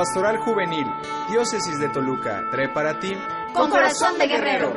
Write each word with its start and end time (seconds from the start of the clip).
Pastoral 0.00 0.38
Juvenil, 0.38 0.86
Diócesis 1.28 1.78
de 1.78 1.90
Toluca, 1.90 2.48
trae 2.50 2.70
para 2.70 2.98
ti 2.98 3.14
Con 3.52 3.68
corazón 3.68 4.16
de 4.16 4.28
guerrero. 4.28 4.72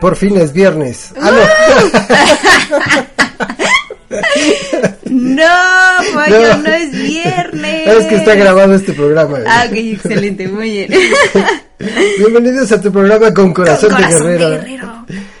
Por 0.00 0.14
fin 0.14 0.36
es 0.36 0.52
viernes. 0.52 1.12
Ah, 1.20 1.32
No, 5.06 5.44
Pollo, 6.14 6.56
no, 6.58 6.68
es 6.72 6.92
viernes. 6.92 7.88
Es 7.88 8.06
que 8.06 8.14
está 8.14 8.36
grabado 8.36 8.74
este 8.74 8.92
programa. 8.92 9.38
Ah, 9.44 9.64
ok, 9.68 9.76
excelente, 9.76 10.46
muy 10.46 10.70
bien. 10.70 10.90
Bienvenidos 12.18 12.70
a 12.72 12.80
tu 12.80 12.92
programa 12.92 13.32
Con 13.32 13.52
Corazón, 13.54 13.90
Con 13.90 14.02
Corazón 14.02 14.26
de 14.26 14.32
Guerrero. 14.32 14.50
de 14.50 14.58
Guerrero. 14.58 14.79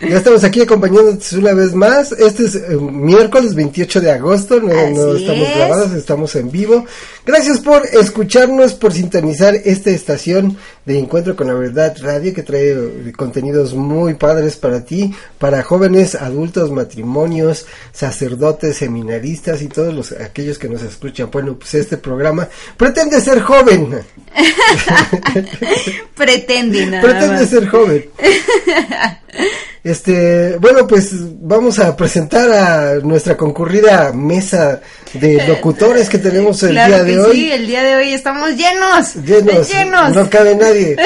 Ya 0.00 0.16
estamos 0.16 0.44
aquí 0.44 0.62
acompañándote 0.62 1.36
una 1.36 1.52
vez 1.52 1.74
más. 1.74 2.12
Este 2.12 2.44
es 2.46 2.54
eh, 2.54 2.76
miércoles 2.80 3.54
28 3.54 4.00
de 4.00 4.10
agosto. 4.10 4.58
No, 4.58 4.72
estamos 5.14 5.48
es. 5.48 5.56
grabados, 5.56 5.92
estamos 5.92 6.34
en 6.36 6.50
vivo. 6.50 6.86
Gracias 7.26 7.60
por 7.60 7.84
escucharnos, 7.84 8.72
por 8.72 8.94
sintonizar 8.94 9.54
esta 9.54 9.90
estación 9.90 10.56
de 10.86 10.98
Encuentro 10.98 11.36
con 11.36 11.48
la 11.48 11.54
Verdad 11.54 11.94
Radio 12.00 12.32
que 12.32 12.42
trae 12.42 12.70
eh, 12.72 13.12
contenidos 13.14 13.74
muy 13.74 14.14
padres 14.14 14.56
para 14.56 14.82
ti, 14.86 15.14
para 15.38 15.62
jóvenes, 15.62 16.14
adultos, 16.14 16.70
matrimonios, 16.70 17.66
sacerdotes, 17.92 18.78
seminaristas 18.78 19.60
y 19.60 19.68
todos 19.68 19.92
los 19.92 20.12
aquellos 20.12 20.58
que 20.58 20.70
nos 20.70 20.82
escuchan. 20.82 21.28
Bueno, 21.30 21.56
pues 21.58 21.74
este 21.74 21.98
programa 21.98 22.48
pretende 22.78 23.20
ser 23.20 23.40
joven. 23.42 24.00
Pretende 26.16 26.86
nada 26.86 27.02
Pretende 27.02 27.40
más. 27.40 27.50
ser 27.50 27.68
joven. 27.68 28.04
Este, 29.82 30.58
bueno, 30.58 30.86
pues 30.86 31.10
vamos 31.40 31.78
a 31.78 31.96
presentar 31.96 32.50
a 32.52 32.94
nuestra 32.96 33.36
concurrida 33.36 34.12
mesa 34.12 34.80
de 35.14 35.42
locutores 35.48 36.08
que 36.10 36.18
tenemos 36.18 36.62
el 36.62 36.72
Claro 36.72 36.94
día 36.96 37.04
de 37.04 37.12
que 37.12 37.18
hoy. 37.20 37.36
sí, 37.36 37.50
el 37.52 37.66
día 37.66 37.82
de 37.82 37.96
hoy 37.96 38.12
estamos 38.12 38.50
llenos. 38.56 39.14
Llenos, 39.24 39.72
Llenos. 39.72 40.14
no 40.14 40.28
cabe 40.28 40.54
nadie. 40.54 40.96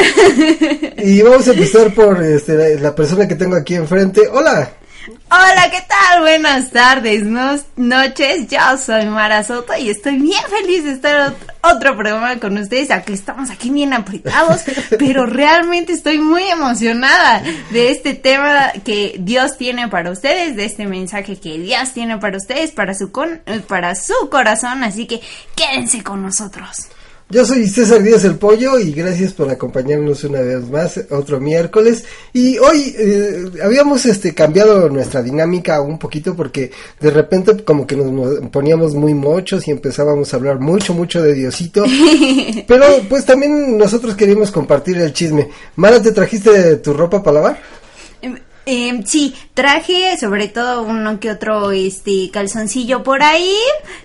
y 0.98 1.22
vamos 1.22 1.46
a 1.46 1.52
empezar 1.52 1.94
por 1.94 2.22
este, 2.22 2.54
la, 2.54 2.80
la 2.80 2.94
persona 2.94 3.28
que 3.28 3.36
tengo 3.36 3.54
aquí 3.56 3.74
enfrente. 3.76 4.22
Hola. 4.32 4.70
Hola, 5.06 5.70
¿qué 5.70 5.82
tal? 5.86 6.20
Buenas 6.22 6.70
tardes, 6.70 7.24
no- 7.24 7.58
noches. 7.76 8.48
Yo 8.48 8.78
soy 8.78 9.04
Mara 9.06 9.44
Soto 9.44 9.76
y 9.76 9.90
estoy 9.90 10.16
bien 10.18 10.42
feliz 10.48 10.84
de 10.84 10.92
estar 10.92 11.30
ot- 11.32 11.52
otro 11.74 11.94
programa 11.94 12.36
con 12.40 12.56
ustedes. 12.56 12.90
Aunque 12.90 13.12
estamos 13.12 13.50
aquí 13.50 13.68
bien 13.70 13.92
apretados, 13.92 14.62
pero 14.98 15.26
realmente 15.26 15.92
estoy 15.92 16.18
muy 16.18 16.44
emocionada 16.44 17.42
de 17.70 17.90
este 17.90 18.14
tema 18.14 18.72
que 18.84 19.16
Dios 19.18 19.58
tiene 19.58 19.88
para 19.88 20.10
ustedes, 20.10 20.56
de 20.56 20.64
este 20.64 20.86
mensaje 20.86 21.38
que 21.38 21.58
Dios 21.58 21.92
tiene 21.92 22.16
para 22.18 22.38
ustedes, 22.38 22.70
para 22.70 22.94
su 22.94 23.12
con, 23.12 23.42
eh, 23.46 23.60
para 23.66 23.94
su 23.96 24.14
corazón. 24.30 24.84
Así 24.84 25.06
que 25.06 25.20
quédense 25.54 26.02
con 26.02 26.22
nosotros. 26.22 26.88
Yo 27.34 27.44
soy 27.44 27.66
César 27.66 28.00
Díaz 28.00 28.24
el 28.24 28.36
Pollo 28.36 28.78
y 28.78 28.92
gracias 28.92 29.32
por 29.32 29.50
acompañarnos 29.50 30.22
una 30.22 30.40
vez 30.40 30.70
más 30.70 31.00
otro 31.10 31.40
miércoles. 31.40 32.04
Y 32.32 32.58
hoy 32.58 32.94
eh, 32.96 33.44
habíamos 33.60 34.06
este 34.06 34.32
cambiado 34.34 34.88
nuestra 34.88 35.20
dinámica 35.20 35.80
un 35.80 35.98
poquito 35.98 36.36
porque 36.36 36.70
de 37.00 37.10
repente 37.10 37.64
como 37.64 37.88
que 37.88 37.96
nos 37.96 38.12
mo- 38.12 38.50
poníamos 38.52 38.94
muy 38.94 39.14
mochos 39.14 39.66
y 39.66 39.72
empezábamos 39.72 40.32
a 40.32 40.36
hablar 40.36 40.60
mucho 40.60 40.94
mucho 40.94 41.20
de 41.22 41.34
Diosito. 41.34 41.82
Pero 42.68 42.84
pues 43.08 43.24
también 43.24 43.78
nosotros 43.78 44.14
queríamos 44.14 44.52
compartir 44.52 44.96
el 44.98 45.12
chisme. 45.12 45.48
Mara, 45.74 46.00
¿te 46.00 46.12
trajiste 46.12 46.76
tu 46.76 46.92
ropa 46.92 47.20
para 47.20 47.34
lavar? 47.34 47.58
Em, 48.66 49.04
sí, 49.04 49.34
traje 49.52 50.16
sobre 50.18 50.48
todo 50.48 50.82
uno 50.82 51.20
que 51.20 51.30
otro 51.30 51.70
este 51.72 52.30
calzoncillo 52.32 53.02
por 53.02 53.22
ahí, 53.22 53.54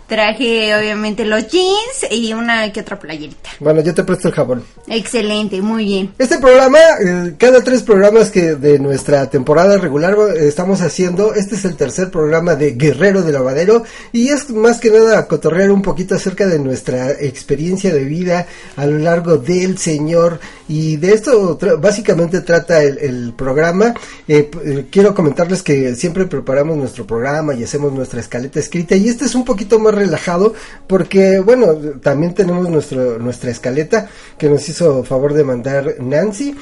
traje 0.07 0.75
obviamente 0.75 1.23
los 1.25 1.47
jeans 1.47 2.11
y 2.11 2.33
una 2.33 2.71
que 2.73 2.81
otra 2.81 2.99
playerita. 2.99 3.49
Bueno, 3.59 3.81
yo 3.81 3.93
te 3.93 4.03
presto 4.03 4.27
el 4.27 4.33
jabón. 4.33 4.63
Excelente, 4.87 5.61
muy 5.61 5.85
bien. 5.85 6.13
Este 6.17 6.39
programa, 6.39 6.79
eh, 7.05 7.35
cada 7.37 7.63
tres 7.63 7.83
programas 7.83 8.31
que 8.31 8.55
de 8.55 8.79
nuestra 8.79 9.29
temporada 9.29 9.77
regular 9.77 10.15
eh, 10.35 10.47
estamos 10.47 10.81
haciendo, 10.81 11.33
este 11.35 11.55
es 11.55 11.63
el 11.65 11.75
tercer 11.77 12.11
programa 12.11 12.55
de 12.55 12.71
Guerrero 12.71 13.21
de 13.21 13.31
Lavadero 13.31 13.83
y 14.11 14.29
es 14.29 14.49
más 14.49 14.79
que 14.79 14.89
nada 14.91 15.27
cotorrear 15.27 15.71
un 15.71 15.81
poquito 15.81 16.15
acerca 16.15 16.47
de 16.47 16.59
nuestra 16.59 17.11
experiencia 17.11 17.93
de 17.93 18.03
vida 18.03 18.45
a 18.75 18.85
lo 18.85 18.97
largo 18.99 19.37
del 19.37 19.77
Señor 19.77 20.39
y 20.67 20.97
de 20.97 21.13
esto 21.13 21.57
tra- 21.57 21.79
básicamente 21.79 22.41
trata 22.41 22.83
el, 22.83 22.97
el 22.97 23.33
programa. 23.37 23.93
Eh, 24.27 24.48
eh, 24.63 24.87
quiero 24.91 25.15
comentarles 25.15 25.63
que 25.63 25.95
siempre 25.95 26.25
preparamos 26.25 26.77
nuestro 26.77 27.05
programa 27.05 27.53
y 27.53 27.63
hacemos 27.63 27.93
nuestra 27.93 28.19
escaleta 28.19 28.59
escrita 28.59 28.95
y 28.95 29.07
este 29.07 29.25
es 29.25 29.35
un 29.35 29.45
poquito 29.45 29.79
más 29.79 29.93
relajado 29.93 30.53
porque 30.87 31.39
bueno, 31.39 31.75
también 32.01 32.33
tenemos 32.33 32.69
nuestro, 32.69 33.19
nuestra 33.19 33.51
escaleta 33.51 34.09
que 34.37 34.49
nos 34.49 34.67
hizo 34.67 35.03
favor 35.03 35.33
de 35.33 35.43
mandar 35.43 35.95
Nancy. 35.99 36.55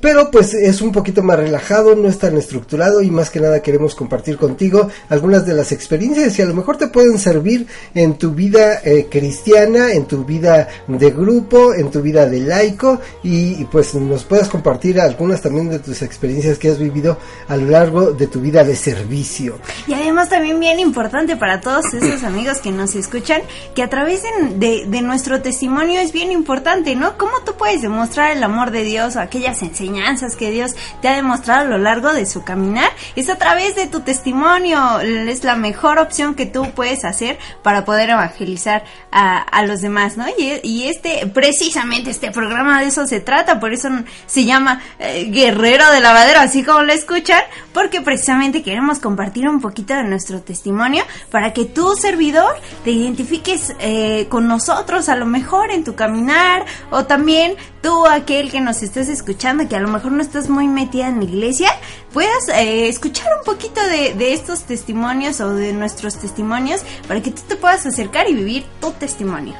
Pero 0.00 0.30
pues 0.32 0.52
es 0.52 0.82
un 0.82 0.90
poquito 0.90 1.22
más 1.22 1.38
relajado, 1.38 1.94
no 1.94 2.08
es 2.08 2.18
tan 2.18 2.36
estructurado 2.36 3.02
y 3.02 3.10
más 3.10 3.30
que 3.30 3.38
nada 3.40 3.60
queremos 3.62 3.94
compartir 3.94 4.36
contigo 4.36 4.88
algunas 5.08 5.46
de 5.46 5.54
las 5.54 5.70
experiencias 5.70 6.36
y 6.38 6.42
a 6.42 6.46
lo 6.46 6.54
mejor 6.54 6.76
te 6.76 6.88
pueden 6.88 7.18
servir 7.18 7.66
en 7.94 8.14
tu 8.18 8.32
vida 8.32 8.80
eh, 8.84 9.06
cristiana, 9.08 9.92
en 9.92 10.06
tu 10.06 10.24
vida 10.24 10.68
de 10.88 11.10
grupo, 11.12 11.72
en 11.72 11.90
tu 11.92 12.02
vida 12.02 12.26
de 12.26 12.40
laico 12.40 13.00
y, 13.22 13.60
y, 13.60 13.68
pues 13.70 13.94
nos 13.94 14.24
puedas 14.24 14.48
compartir 14.48 15.00
algunas 15.00 15.40
también 15.40 15.70
de 15.70 15.78
tus 15.78 16.02
experiencias 16.02 16.58
que 16.58 16.68
has 16.70 16.78
vivido 16.78 17.16
a 17.48 17.56
lo 17.56 17.66
largo 17.70 18.10
de 18.12 18.26
tu 18.26 18.40
vida 18.40 18.64
de 18.64 18.74
servicio. 18.74 19.58
Y 19.86 19.94
además 19.94 20.28
también 20.28 20.58
bien 20.58 20.80
importante 20.80 21.36
para 21.36 21.60
todos 21.60 21.94
esos 21.94 22.22
amigos 22.24 22.58
que 22.58 22.72
nos 22.72 22.94
escuchan, 22.96 23.40
que 23.74 23.82
a 23.84 23.88
través 23.88 24.22
de, 24.56 24.86
de- 24.86 25.02
nuestro 25.06 25.40
testimonio 25.42 26.00
es 26.00 26.10
bien 26.12 26.32
importante, 26.32 26.96
¿no? 26.96 27.16
¿Cómo 27.16 27.32
tú 27.44 27.52
puedes 27.56 27.82
demostrar 27.82 28.36
el 28.36 28.42
amor 28.42 28.72
de 28.72 28.82
Dios 28.82 29.14
o 29.14 29.20
aquellas 29.20 29.62
enseñanzas 29.76 30.36
que 30.36 30.50
Dios 30.50 30.72
te 31.02 31.08
ha 31.08 31.16
demostrado 31.16 31.62
a 31.62 31.64
lo 31.64 31.78
largo 31.78 32.12
de 32.12 32.26
su 32.26 32.44
caminar? 32.44 32.90
Es 33.14 33.28
a 33.28 33.36
través 33.36 33.76
de 33.76 33.86
tu 33.86 34.00
testimonio, 34.00 35.00
es 35.00 35.44
la 35.44 35.56
mejor 35.56 35.98
opción 35.98 36.34
que 36.34 36.46
tú 36.46 36.70
puedes 36.74 37.04
hacer 37.04 37.38
para 37.62 37.84
poder 37.84 38.10
evangelizar 38.10 38.84
a, 39.10 39.62
los 39.66 39.80
demás, 39.80 40.16
¿no? 40.16 40.26
Y, 40.38 40.60
y 40.62 40.88
este, 40.88 41.26
precisamente 41.26 42.10
este 42.10 42.30
programa 42.30 42.80
de 42.80 42.88
eso 42.88 43.06
se 43.06 43.20
trata, 43.20 43.58
por 43.58 43.72
eso 43.72 43.88
se 44.26 44.44
llama 44.44 44.80
eh, 44.98 45.28
Guerrero 45.30 45.90
de 45.90 46.00
Lavadero, 46.00 46.40
así 46.40 46.62
como 46.62 46.82
lo 46.82 46.92
escuchan, 46.92 47.40
porque 47.72 48.00
precisamente 48.00 48.62
queremos 48.62 48.98
compartir 48.98 49.48
un 49.48 49.60
poquito 49.60 49.94
de 49.94 50.04
nuestro 50.04 50.40
testimonio 50.40 51.04
para 51.30 51.52
que 51.52 51.64
tu 51.64 51.94
servidor 51.96 52.54
te 52.84 52.90
identifiques 52.90 53.74
eh, 53.80 54.26
con 54.28 54.46
nosotros 54.46 55.08
a 55.08 55.16
lo 55.16 55.26
mejor 55.26 55.70
en 55.70 55.84
tu 55.84 55.94
caminar 55.94 56.64
o 56.90 57.04
también 57.04 57.54
tú 57.82 58.06
aquel 58.06 58.50
que 58.50 58.60
nos 58.60 58.82
estés 58.82 59.08
escuchando 59.08 59.65
que 59.68 59.76
a 59.76 59.80
lo 59.80 59.88
mejor 59.88 60.12
no 60.12 60.22
estás 60.22 60.48
muy 60.48 60.68
metida 60.68 61.08
en 61.08 61.18
la 61.18 61.24
iglesia 61.24 61.70
puedas 62.12 62.48
eh, 62.54 62.88
escuchar 62.88 63.26
un 63.38 63.44
poquito 63.44 63.80
de, 63.86 64.32
estos 64.32 64.62
testimonios 64.62 65.40
o 65.40 65.54
de 65.54 65.72
nuestros 65.72 66.16
testimonios 66.16 66.82
para 67.06 67.22
que 67.22 67.30
tú 67.30 67.42
te 67.46 67.56
puedas 67.56 67.86
acercar 67.86 68.28
y 68.28 68.34
vivir 68.34 68.66
tu 68.80 68.90
testimonio. 68.92 69.54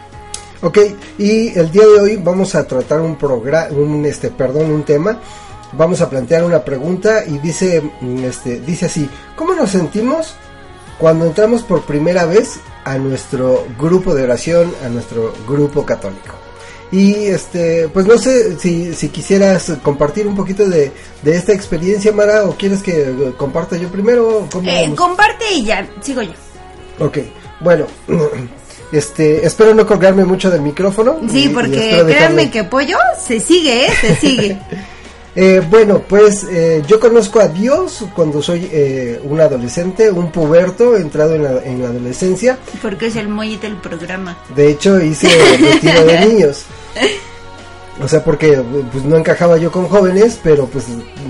Ok, 0.62 0.78
y 1.18 1.58
el 1.58 1.70
día 1.70 1.86
de 1.86 2.00
hoy 2.00 2.16
vamos 2.16 2.54
a 2.54 2.66
tratar 2.66 3.00
un 3.00 3.16
programa, 3.16 3.68
un 3.70 4.04
este, 4.06 4.30
perdón, 4.30 4.70
un 4.70 4.84
tema. 4.84 5.20
Vamos 5.72 6.00
a 6.00 6.08
plantear 6.08 6.44
una 6.44 6.64
pregunta 6.64 7.24
y 7.26 7.38
dice, 7.38 7.82
mm, 8.00 8.24
este, 8.24 8.60
dice 8.60 8.86
así: 8.86 9.08
¿Cómo 9.36 9.54
nos 9.54 9.70
sentimos 9.70 10.34
cuando 10.98 11.26
entramos 11.26 11.62
por 11.62 11.82
primera 11.82 12.24
vez 12.24 12.58
a 12.84 12.98
nuestro 12.98 13.66
grupo 13.78 14.14
de 14.14 14.22
oración, 14.22 14.72
a 14.84 14.88
nuestro 14.88 15.34
grupo 15.46 15.84
católico. 15.84 16.45
Y 16.92 17.26
este, 17.26 17.88
pues 17.88 18.06
no 18.06 18.16
sé 18.16 18.58
si, 18.60 18.94
si 18.94 19.08
quisieras 19.08 19.72
compartir 19.82 20.26
un 20.26 20.36
poquito 20.36 20.68
de, 20.68 20.92
de 21.22 21.36
esta 21.36 21.52
experiencia, 21.52 22.12
Mara, 22.12 22.44
o 22.44 22.52
quieres 22.56 22.82
que 22.82 23.32
comparta 23.36 23.76
yo 23.76 23.88
primero. 23.88 24.46
Eh, 24.64 24.94
comparte 24.94 25.44
y 25.52 25.64
ya, 25.64 25.86
sigo 26.00 26.22
yo. 26.22 26.30
Ok, 27.00 27.18
bueno, 27.60 27.86
este, 28.92 29.44
espero 29.44 29.74
no 29.74 29.86
colgarme 29.86 30.24
mucho 30.24 30.50
del 30.50 30.60
micrófono. 30.62 31.18
y- 31.22 31.28
Sí, 31.28 31.44
y 31.44 31.48
porque 31.48 31.90
espero 31.90 32.06
créanme 32.06 32.42
dejarle- 32.44 32.50
que 32.52 32.64
Pollo 32.64 32.98
se 33.20 33.40
sigue, 33.40 33.86
¿eh? 33.86 33.90
Se 34.00 34.16
sigue. 34.16 34.58
Eh, 35.38 35.62
bueno, 35.68 36.02
pues 36.08 36.44
eh, 36.44 36.82
yo 36.88 36.98
conozco 36.98 37.40
a 37.40 37.48
Dios 37.48 38.06
cuando 38.14 38.40
soy 38.40 38.70
eh, 38.72 39.20
un 39.22 39.38
adolescente, 39.38 40.10
un 40.10 40.32
puberto, 40.32 40.96
entrado 40.96 41.34
en 41.34 41.42
la, 41.42 41.62
en 41.62 41.82
la 41.82 41.88
adolescencia. 41.88 42.58
Porque 42.80 43.08
es 43.08 43.16
el 43.16 43.28
mollete 43.28 43.68
del 43.68 43.76
programa. 43.76 44.38
De 44.56 44.70
hecho, 44.70 44.98
hice 44.98 45.28
retiro 45.58 46.04
de 46.04 46.20
niños. 46.26 46.64
O 48.02 48.08
sea, 48.08 48.24
porque 48.24 48.62
pues 48.90 49.04
no 49.04 49.16
encajaba 49.16 49.58
yo 49.58 49.70
con 49.70 49.88
jóvenes, 49.88 50.40
pero 50.42 50.66
pues 50.66 50.86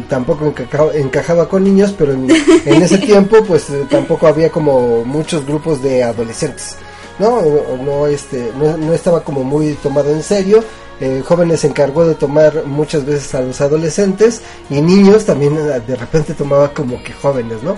tampoco 0.08 0.46
encajaba, 0.46 0.94
encajaba 0.94 1.48
con 1.48 1.64
niños, 1.64 1.92
pero 1.98 2.12
en, 2.12 2.30
en 2.30 2.82
ese 2.82 2.98
tiempo 3.06 3.42
pues 3.44 3.66
tampoco 3.90 4.28
había 4.28 4.50
como 4.50 5.04
muchos 5.04 5.44
grupos 5.44 5.82
de 5.82 6.04
adolescentes. 6.04 6.76
No, 7.18 7.42
no 7.82 8.06
este 8.06 8.52
no, 8.56 8.76
no 8.76 8.92
estaba 8.92 9.24
como 9.24 9.42
muy 9.42 9.72
tomado 9.74 10.10
en 10.10 10.22
serio. 10.22 10.62
Eh, 10.98 11.22
jóvenes 11.22 11.60
se 11.60 11.66
encargó 11.66 12.06
de 12.06 12.14
tomar 12.14 12.64
muchas 12.64 13.04
veces 13.04 13.34
a 13.34 13.42
los 13.42 13.60
adolescentes 13.60 14.40
y 14.70 14.80
niños 14.80 15.26
también 15.26 15.54
eh, 15.54 15.82
de 15.86 15.94
repente 15.94 16.32
tomaba 16.32 16.72
como 16.72 17.02
que 17.02 17.12
jóvenes, 17.12 17.62
¿no? 17.62 17.76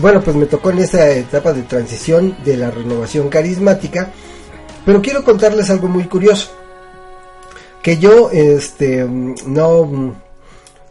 Bueno, 0.00 0.20
pues 0.20 0.34
me 0.34 0.46
tocó 0.46 0.70
en 0.70 0.80
esa 0.80 1.08
etapa 1.10 1.52
de 1.52 1.62
transición 1.62 2.36
de 2.44 2.56
la 2.56 2.72
renovación 2.72 3.28
carismática, 3.28 4.10
pero 4.84 5.00
quiero 5.00 5.22
contarles 5.24 5.70
algo 5.70 5.86
muy 5.86 6.04
curioso 6.04 6.50
que 7.82 7.98
yo 7.98 8.30
este 8.32 9.04
no 9.04 10.16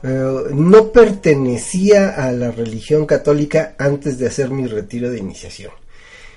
eh, 0.02 0.44
no 0.54 0.92
pertenecía 0.92 2.10
a 2.10 2.32
la 2.32 2.52
religión 2.52 3.06
católica 3.06 3.76
antes 3.78 4.18
de 4.18 4.28
hacer 4.28 4.50
mi 4.50 4.66
retiro 4.66 5.12
de 5.12 5.20
iniciación 5.20 5.72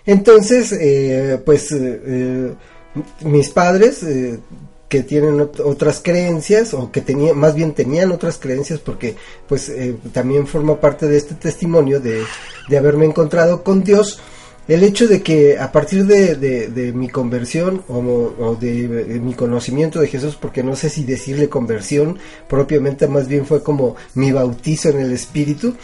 entonces 0.05 1.41
pues 1.45 1.75
mis 3.23 3.49
padres 3.51 4.05
que 4.93 5.03
tienen 5.03 5.39
ot- 5.39 5.63
otras 5.65 6.01
creencias 6.05 6.75
o 6.75 6.93
que 6.93 7.01
tenían 7.01 7.39
más 7.39 7.55
bien 7.55 7.73
tenían 7.73 8.13
otras 8.13 8.37
creencias 8.37 8.79
porque 8.79 9.17
pues 9.49 9.71
eh, 9.71 9.97
también 10.13 10.47
forma 10.47 10.79
parte 10.81 11.07
de 11.09 11.17
este 11.17 11.35
testimonio 11.35 11.99
de, 11.99 12.23
de 12.69 12.77
haberme 12.77 13.07
encontrado 13.07 13.63
con 13.65 13.83
Dios. 13.83 14.21
El 14.69 14.83
hecho 14.85 15.09
de 15.09 15.23
que 15.23 15.59
a 15.59 15.73
partir 15.73 16.07
de, 16.07 16.37
de- 16.37 16.93
mi 16.93 17.09
conversión 17.09 17.83
o, 17.89 18.55
de 18.61 19.19
mi 19.21 19.33
conocimiento 19.35 19.99
de 20.01 20.07
Jesús, 20.09 20.37
porque 20.41 20.63
no 20.63 20.77
sé 20.77 20.89
si 20.91 21.03
decirle 21.05 21.49
conversión 21.49 22.19
propiamente, 22.49 23.09
más 23.09 23.27
bien 23.27 23.45
fue 23.47 23.63
como 23.63 23.97
mi 24.15 24.31
bautizo 24.31 24.91
en 24.91 25.01
el 25.01 25.13
Espíritu, 25.13 25.75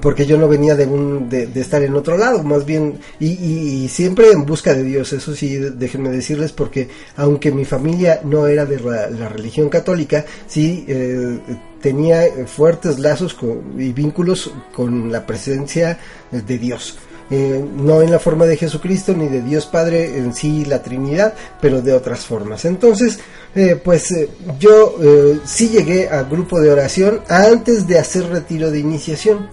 porque 0.00 0.26
yo 0.26 0.36
no 0.36 0.48
venía 0.48 0.74
de, 0.74 0.86
un, 0.86 1.28
de, 1.28 1.46
de 1.46 1.60
estar 1.60 1.82
en 1.82 1.94
otro 1.94 2.18
lado, 2.18 2.42
más 2.42 2.64
bien, 2.66 2.98
y, 3.20 3.88
siempre 3.88 4.32
en 4.32 4.44
busca 4.44 4.74
de 4.74 4.82
Dios, 4.82 5.12
eso 5.12 5.34
sí, 5.34 5.56
déjenme 5.56 6.10
decirles, 6.10 6.50
porque 6.52 6.88
aunque 7.16 7.52
mi 7.52 7.64
familia 7.64 8.20
no 8.24 8.48
era 8.48 8.64
de 8.66 8.80
la, 8.80 9.08
la 9.10 9.28
religión 9.28 9.68
católica, 9.68 10.24
sí 10.48 10.84
eh, 10.88 11.38
tenía 11.80 12.22
fuertes 12.46 12.98
lazos 12.98 13.34
con- 13.34 13.80
y 13.80 13.92
vínculos 13.92 14.52
con 14.74 15.12
la 15.12 15.24
presencia 15.24 15.98
de 16.32 16.58
Dios. 16.58 16.98
Eh, 17.28 17.64
no 17.76 18.02
en 18.02 18.12
la 18.12 18.20
forma 18.20 18.44
de 18.46 18.56
Jesucristo 18.56 19.12
ni 19.12 19.26
de 19.26 19.42
Dios 19.42 19.66
Padre 19.66 20.16
en 20.16 20.32
sí 20.32 20.64
la 20.64 20.80
Trinidad, 20.80 21.34
pero 21.60 21.82
de 21.82 21.92
otras 21.92 22.20
formas. 22.24 22.64
Entonces, 22.64 23.18
eh, 23.54 23.80
pues 23.82 24.12
eh, 24.12 24.28
yo 24.60 24.96
eh, 25.02 25.40
sí 25.44 25.68
llegué 25.68 26.08
al 26.08 26.26
grupo 26.26 26.60
de 26.60 26.70
oración 26.70 27.20
antes 27.28 27.88
de 27.88 27.98
hacer 27.98 28.28
retiro 28.28 28.70
de 28.70 28.78
iniciación. 28.78 29.48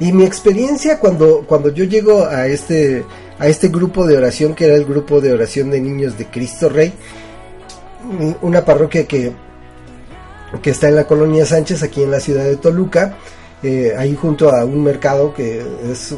Y 0.00 0.12
mi 0.12 0.24
experiencia 0.24 0.98
cuando, 0.98 1.44
cuando 1.46 1.72
yo 1.72 1.84
llego 1.84 2.26
a 2.26 2.46
este, 2.46 3.04
a 3.38 3.46
este 3.46 3.68
grupo 3.68 4.06
de 4.06 4.16
oración, 4.16 4.54
que 4.54 4.64
era 4.64 4.74
el 4.74 4.84
grupo 4.84 5.20
de 5.20 5.32
oración 5.32 5.70
de 5.70 5.80
niños 5.80 6.18
de 6.18 6.26
Cristo 6.26 6.68
Rey, 6.68 6.92
una 8.42 8.64
parroquia 8.64 9.06
que, 9.06 9.32
que 10.62 10.70
está 10.70 10.88
en 10.88 10.96
la 10.96 11.06
colonia 11.06 11.46
Sánchez, 11.46 11.82
aquí 11.82 12.02
en 12.02 12.10
la 12.10 12.20
ciudad 12.20 12.44
de 12.44 12.56
Toluca, 12.56 13.16
eh, 13.62 13.94
ahí 13.96 14.14
junto 14.14 14.50
a 14.50 14.64
un 14.64 14.82
mercado 14.84 15.32
que 15.32 15.62
es, 15.90 16.14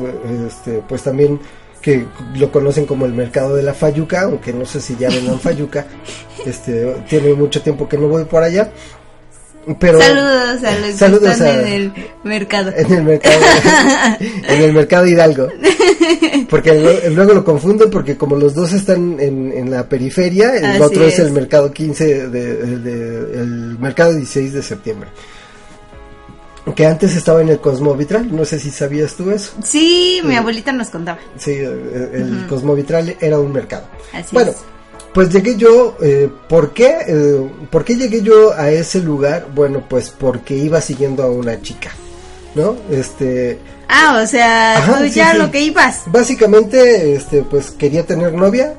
este, 0.46 0.82
pues 0.88 1.02
también 1.02 1.38
que 1.80 2.04
lo 2.34 2.50
conocen 2.50 2.86
como 2.86 3.06
el 3.06 3.12
mercado 3.12 3.54
de 3.54 3.62
la 3.62 3.72
Fayuca, 3.72 4.22
aunque 4.22 4.52
no 4.52 4.64
sé 4.64 4.80
si 4.80 4.96
ya 4.96 5.08
vendan 5.08 5.38
Fayuca, 5.38 5.86
este, 6.46 6.96
tiene 7.08 7.34
mucho 7.34 7.62
tiempo 7.62 7.88
que 7.88 7.98
no 7.98 8.08
voy 8.08 8.24
por 8.24 8.42
allá, 8.42 8.72
pero 9.80 10.00
Saludos 10.00 10.62
a 10.64 10.78
los 10.78 10.94
Saludos 10.96 11.22
que 11.24 11.30
están 11.32 11.48
a- 11.48 11.60
en 11.60 11.66
el 11.66 11.92
mercado. 12.24 12.72
en 12.76 12.92
el 12.92 13.02
mercado 13.02 13.36
en 14.20 14.62
el 14.62 14.72
mercado 14.72 15.06
Hidalgo 15.06 15.48
porque 16.48 17.10
luego 17.12 17.34
lo 17.34 17.44
confundo 17.44 17.90
porque 17.90 18.16
como 18.16 18.36
los 18.36 18.54
dos 18.54 18.72
están 18.72 19.18
en, 19.18 19.52
en 19.52 19.70
la 19.70 19.88
periferia 19.88 20.54
el 20.56 20.64
Así 20.64 20.82
otro 20.82 21.04
es. 21.04 21.14
es. 21.14 21.26
el 21.26 21.32
mercado 21.32 21.72
15 21.72 22.28
de, 22.28 22.54
de- 22.78 23.40
el 23.40 23.76
mercado 23.78 24.12
16 24.14 24.52
de 24.52 24.62
septiembre 24.62 25.08
que 26.74 26.84
antes 26.84 27.14
estaba 27.16 27.40
en 27.42 27.48
el 27.48 27.60
Cosmovitral 27.60 28.34
no 28.34 28.44
sé 28.44 28.58
si 28.58 28.70
sabías 28.70 29.14
tú 29.14 29.30
eso 29.30 29.52
Sí, 29.62 30.20
mi 30.24 30.34
abuelita 30.36 30.72
nos 30.72 30.90
contaba. 30.90 31.18
sí 31.36 31.52
el, 31.52 32.10
el 32.12 32.46
Cosmovitral 32.48 33.16
era 33.20 33.38
un 33.38 33.52
mercado 33.52 33.86
Así 34.12 34.28
bueno 34.32 34.50
es. 34.50 34.56
Pues 35.16 35.30
llegué 35.30 35.56
yo, 35.56 35.96
eh, 36.02 36.28
¿por 36.46 36.74
qué? 36.74 36.94
Eh, 37.08 37.40
¿Por 37.70 37.86
qué 37.86 37.96
llegué 37.96 38.20
yo 38.20 38.52
a 38.52 38.70
ese 38.70 39.00
lugar? 39.00 39.46
Bueno, 39.54 39.82
pues 39.88 40.10
porque 40.10 40.54
iba 40.54 40.78
siguiendo 40.82 41.22
a 41.22 41.30
una 41.30 41.62
chica, 41.62 41.90
¿no? 42.54 42.76
Este, 42.90 43.58
Ah, 43.88 44.20
o 44.22 44.26
sea, 44.26 44.76
Ajá, 44.76 44.98
tú 44.98 45.04
sí, 45.04 45.10
ya 45.12 45.32
sí. 45.32 45.38
lo 45.38 45.50
que 45.50 45.60
ibas. 45.62 46.02
básicamente, 46.06 47.14
este, 47.14 47.42
pues 47.42 47.70
quería 47.70 48.04
tener 48.04 48.34
novia 48.34 48.74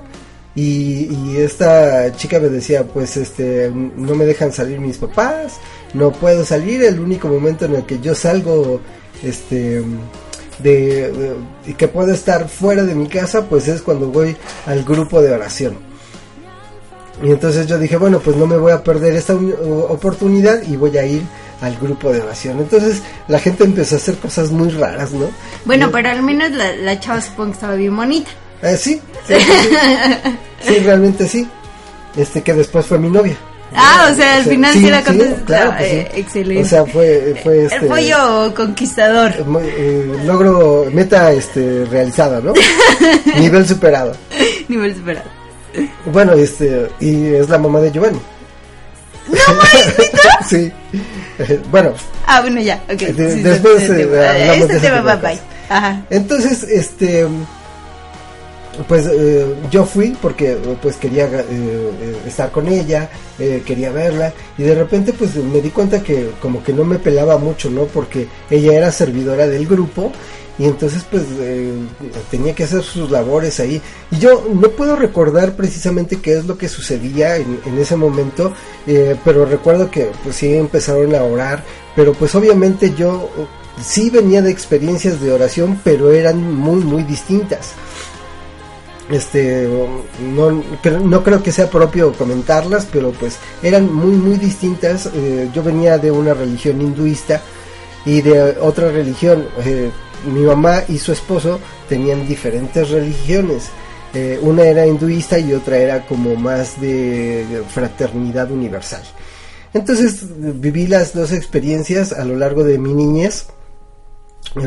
y, 0.54 1.10
y 1.12 1.38
esta 1.40 2.16
chica 2.16 2.40
me 2.40 2.50
decía, 2.50 2.84
pues, 2.84 3.18
este, 3.18 3.72
no 3.74 4.14
me 4.14 4.26
dejan 4.26 4.54
salir 4.54 4.80
mis 4.80 4.98
papás, 4.98 5.54
no 5.96 6.12
puedo 6.12 6.46
salir, 6.46 6.84
el 6.84 7.00
único 7.00 7.30
momento 7.30 7.66
en 7.66 7.74
el 7.78 7.86
que 7.88 8.00
yo 8.00 8.14
salgo, 8.14 8.80
este, 9.24 9.82
de, 10.60 11.12
de- 11.66 11.74
que 11.76 11.88
puedo 11.88 12.12
estar 12.14 12.48
fuera 12.48 12.84
de 12.84 12.94
mi 12.94 13.08
casa, 13.08 13.46
pues 13.50 13.68
es 13.68 13.82
cuando 13.82 14.10
voy 14.10 14.38
al 14.68 14.84
grupo 14.84 15.20
de 15.22 15.32
oración. 15.32 15.87
Y 17.24 17.32
entonces 17.32 17.66
yo 17.68 17.78
dije, 17.80 17.98
bueno, 17.98 18.20
pues 18.20 18.36
no 18.38 18.46
me 18.46 18.58
voy 18.58 18.72
a 18.72 18.84
perder 18.84 19.16
esta 19.16 19.34
un- 19.36 19.54
oportunidad 19.90 20.62
y 20.64 20.76
voy 20.76 20.96
a 20.98 21.06
ir 21.06 21.22
al 21.62 21.76
grupo 21.78 22.12
de 22.14 22.22
oración. 22.22 22.60
Entonces 22.60 23.02
la 23.28 23.40
gente 23.40 23.64
empezó 23.64 23.96
a 23.96 23.98
hacer 23.98 24.16
cosas 24.18 24.52
muy 24.52 24.70
raras, 24.70 25.12
¿no? 25.12 25.28
Bueno, 25.66 25.88
Y- 25.88 25.92
pero 25.92 26.10
al 26.10 26.22
menos 26.22 26.52
la, 26.52 26.76
la 26.76 27.00
chava 27.00 27.20
supongo 27.22 27.50
que 27.52 27.56
estaba 27.56 27.76
bien 27.76 27.96
bonita. 27.96 28.30
eh, 28.62 28.78
sí, 28.78 29.02
sí, 29.28 29.34
sí, 29.36 29.42
sí. 30.64 30.74
Sí, 30.74 30.80
realmente 30.80 31.28
sí. 31.28 31.48
Este 32.16 32.42
que 32.42 32.54
después 32.54 32.86
fue 32.86 32.98
mi 33.00 33.10
novia. 33.10 33.36
Ah, 33.76 34.10
o 34.12 34.16
sea, 34.16 34.38
al 34.38 34.44
final 34.46 34.74
sí, 34.74 34.90
la 34.90 35.04
contestaste. 35.04 35.44
claro 35.46 35.78
que 35.78 36.00
Eh, 36.02 36.12
excelente. 36.16 36.64
O 36.64 36.66
sea, 36.66 36.86
fue, 36.86 37.36
fue 37.44 37.66
este, 37.66 37.76
El 37.78 37.86
pollo 37.88 38.54
conquistador. 38.56 39.34
eh, 39.62 40.16
logro 40.26 40.86
meta 40.94 41.32
este 41.34 41.84
realizada, 41.86 42.40
¿no? 42.40 42.54
Nivel 43.40 43.68
superado. 43.68 44.14
Nivel 44.68 44.96
superado. 44.96 45.30
Bueno, 46.12 46.34
este 46.34 46.90
y 47.00 47.26
es 47.34 47.50
la 47.50 47.58
mamá 47.58 47.80
de 47.80 47.92
Giovanni. 47.92 48.20
sí. 50.50 50.72
Eh, 51.40 51.60
Bueno, 51.70 51.94
Ah, 52.26 52.42
bueno, 52.42 52.60
ya. 52.62 52.82
Ok. 52.92 53.00
De- 53.00 53.32
sí, 53.32 53.38
sí, 53.38 53.44
después, 53.44 53.84
este 53.84 54.02
eh, 54.04 54.28
hablamos 54.28 54.58
Este 54.58 54.74
de 54.74 54.80
tema, 54.80 55.02
bye 55.02 55.16
bye. 55.22 55.40
Ajá. 55.70 56.02
Entonces, 56.10 56.64
este, 56.64 57.28
pues 58.88 59.06
eh, 59.12 59.46
yo 59.72 59.86
fui 59.86 60.16
porque 60.22 60.58
pues 60.82 60.96
quería 60.98 61.26
eh, 61.26 61.42
eh, 61.50 62.18
estar 62.28 62.52
con 62.52 62.68
ella, 62.68 63.10
eh, 63.40 63.64
quería 63.66 63.92
verla 63.92 64.32
y 64.58 64.64
de 64.64 64.76
repente 64.76 65.14
pues 65.14 65.36
me 65.36 65.62
di 65.62 65.70
cuenta 65.72 66.02
que 66.02 66.30
como 66.42 66.64
que 66.64 66.74
no 66.74 66.84
me 66.86 66.98
pelaba 67.00 67.38
mucho, 67.38 67.70
¿no? 67.70 67.84
Porque 67.86 68.28
ella 68.50 68.74
era 68.74 68.92
servidora 68.92 69.48
del 69.48 69.66
grupo 69.68 70.12
y 70.60 70.66
entonces 70.66 71.04
pues 71.10 71.24
eh, 71.40 71.74
tenía 72.32 72.56
que 72.56 72.64
hacer 72.64 72.82
sus 72.82 73.12
labores 73.12 73.60
ahí. 73.60 73.82
Y 74.12 74.18
yo 74.18 74.48
no 74.54 74.70
puedo 74.70 74.96
recordar 74.96 75.56
precisamente 75.56 76.20
qué 76.20 76.38
es 76.38 76.46
lo 76.46 76.58
que 76.58 76.68
sucedía 76.68 77.38
en, 77.38 77.78
ese 77.78 77.96
momento 77.96 78.54
eh, 78.88 79.16
pero 79.24 79.46
recuerdo 79.46 79.92
que 79.92 80.10
pues 80.24 80.36
sí 80.36 80.54
empezaron 80.54 81.14
a 81.14 81.24
orar 81.24 81.64
pero 81.96 82.14
pues 82.14 82.34
obviamente 82.34 82.94
yo 82.96 83.30
eh, 83.38 83.46
sí 83.84 84.10
venía 84.10 84.42
de 84.42 84.52
experiencias 84.52 85.22
de 85.22 85.32
oración 85.32 85.80
pero 85.84 86.12
eran 86.12 86.42
muy 86.54 86.84
muy 86.84 87.04
distintas. 87.04 87.74
Este 89.12 89.70
no, 90.20 90.64
no 91.02 91.24
creo 91.24 91.42
que 91.42 91.52
sea 91.52 91.70
propio 91.70 92.12
comentarlas 92.14 92.88
pero 92.92 93.12
pues 93.12 93.38
eran 93.62 93.94
muy 93.94 94.16
muy 94.16 94.38
distintas. 94.38 95.10
Eh, 95.14 95.50
yo 95.54 95.62
venía 95.62 96.00
de 96.00 96.10
una 96.10 96.34
religión 96.34 96.82
hinduista 96.82 97.42
y 98.06 98.22
de 98.22 98.58
otra 98.60 98.90
religión 98.90 99.46
mi 100.26 100.42
mamá 100.42 100.84
y 100.88 100.98
su 100.98 101.12
esposo 101.12 101.60
tenían 101.88 102.28
diferentes 102.28 102.90
religiones. 102.90 103.70
Eh, 104.14 104.40
una 104.42 104.64
era 104.64 104.88
hinduista 104.88 105.38
y 105.38 105.54
otra 105.54 105.78
era 105.78 106.06
como 106.06 106.36
más 106.36 106.80
de 106.80 107.64
fraternidad 107.70 108.52
universal. 108.52 109.04
Entonces 109.74 110.24
viví 110.60 110.88
las 110.88 111.14
dos 111.14 111.32
experiencias 111.32 112.14
a 112.14 112.24
lo 112.24 112.36
largo 112.36 112.64
de 112.64 112.78
mi 112.78 112.94
niñez, 112.94 113.48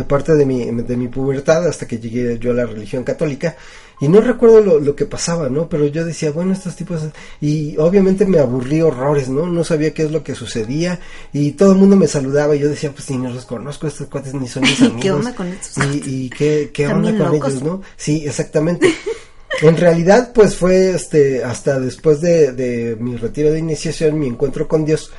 parte 0.05 0.35
de 0.35 0.47
mi, 0.47 0.65
de 0.65 0.97
mi 0.97 1.09
pubertad 1.09 1.67
hasta 1.67 1.87
que 1.87 1.99
llegué 1.99 2.39
yo 2.39 2.51
a 2.53 2.55
la 2.55 2.67
religión 2.67 3.05
católica. 3.05 3.57
Y 4.01 4.09
no 4.09 4.23
recuerdo 4.23 4.63
lo, 4.63 4.81
lo, 4.81 4.97
que 4.97 5.05
pasaba, 5.05 5.51
¿no? 5.51 5.69
Pero 5.69 5.87
yo 5.87 6.07
decía, 6.07 6.31
bueno, 6.31 6.55
estos 6.55 6.75
tipos... 6.75 7.03
Y 7.41 7.77
obviamente 7.77 8.25
me 8.25 8.39
aburrí 8.39 8.81
horrores, 8.81 9.29
¿no? 9.29 9.47
No 9.47 9.63
sabía 9.63 9.93
qué 9.93 10.05
es 10.05 10.11
lo 10.11 10.23
que 10.25 10.35
sucedía. 10.35 11.01
Y 11.35 11.53
todo 11.53 11.73
el 11.73 11.79
mundo 11.79 11.97
me 11.97 12.07
saludaba 12.07 12.57
y 12.57 12.61
yo 12.61 12.69
decía, 12.71 12.93
pues 12.93 13.11
ni 13.11 13.19
los 13.19 13.45
conozco, 13.45 13.87
estos 13.87 14.09
cuates 14.09 14.33
ni 14.33 14.49
son 14.49 14.63
mis 14.69 14.81
amigos. 14.81 15.03
¿Qué 15.03 15.13
onda 15.13 15.35
con 15.35 15.49
estos? 15.49 15.85
Y, 15.85 16.25
y 16.25 16.31
qué, 16.31 16.71
qué 16.73 16.87
onda 16.87 17.11
con 17.11 17.33
locos. 17.33 17.51
ellos, 17.51 17.63
¿no? 17.63 17.83
Sí, 17.97 18.25
exactamente. 18.27 18.91
En 19.63 19.77
realidad, 19.77 20.33
pues 20.33 20.57
fue 20.57 20.93
este 20.93 21.45
hasta 21.45 21.79
después 21.79 22.21
de, 22.21 22.53
de 22.53 22.97
mi 22.99 23.17
retiro 23.17 23.51
de 23.51 23.59
iniciación, 23.59 24.19
mi 24.19 24.27
encuentro 24.27 24.67
con 24.67 24.87
Dios, 24.87 25.11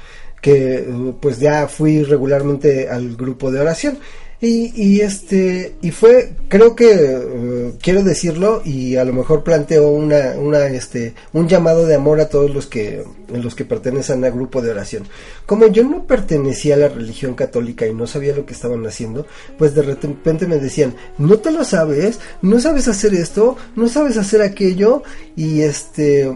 que 0.41 0.87
pues 1.19 1.39
ya 1.39 1.67
fui 1.67 2.03
regularmente 2.03 2.89
al 2.89 3.15
grupo 3.15 3.51
de 3.51 3.59
oración. 3.59 3.99
Y, 4.43 4.73
y 4.75 5.01
este, 5.01 5.75
y 5.83 5.91
fue, 5.91 6.33
creo 6.47 6.75
que, 6.75 6.91
eh, 6.91 7.73
quiero 7.79 8.03
decirlo, 8.03 8.63
y 8.65 8.95
a 8.95 9.05
lo 9.05 9.13
mejor 9.13 9.43
planteo 9.43 9.89
una, 9.91 10.33
una, 10.39 10.65
este, 10.65 11.13
un 11.33 11.47
llamado 11.47 11.85
de 11.85 11.93
amor 11.93 12.19
a 12.19 12.27
todos 12.27 12.49
los 12.49 12.65
que, 12.65 13.03
los 13.31 13.53
que 13.53 13.65
pertenecen 13.65 14.25
al 14.25 14.31
grupo 14.31 14.63
de 14.63 14.71
oración. 14.71 15.03
Como 15.45 15.67
yo 15.67 15.83
no 15.83 16.07
pertenecía 16.07 16.73
a 16.73 16.79
la 16.79 16.87
religión 16.87 17.35
católica 17.35 17.85
y 17.85 17.93
no 17.93 18.07
sabía 18.07 18.35
lo 18.35 18.47
que 18.47 18.53
estaban 18.53 18.83
haciendo, 18.87 19.27
pues 19.59 19.75
de 19.75 19.83
repente 19.83 20.47
me 20.47 20.57
decían, 20.57 20.95
no 21.19 21.37
te 21.37 21.51
lo 21.51 21.63
sabes, 21.63 22.19
no 22.41 22.59
sabes 22.59 22.87
hacer 22.87 23.13
esto, 23.13 23.57
no 23.75 23.87
sabes 23.89 24.17
hacer 24.17 24.41
aquello, 24.41 25.03
y 25.35 25.61
este, 25.61 26.35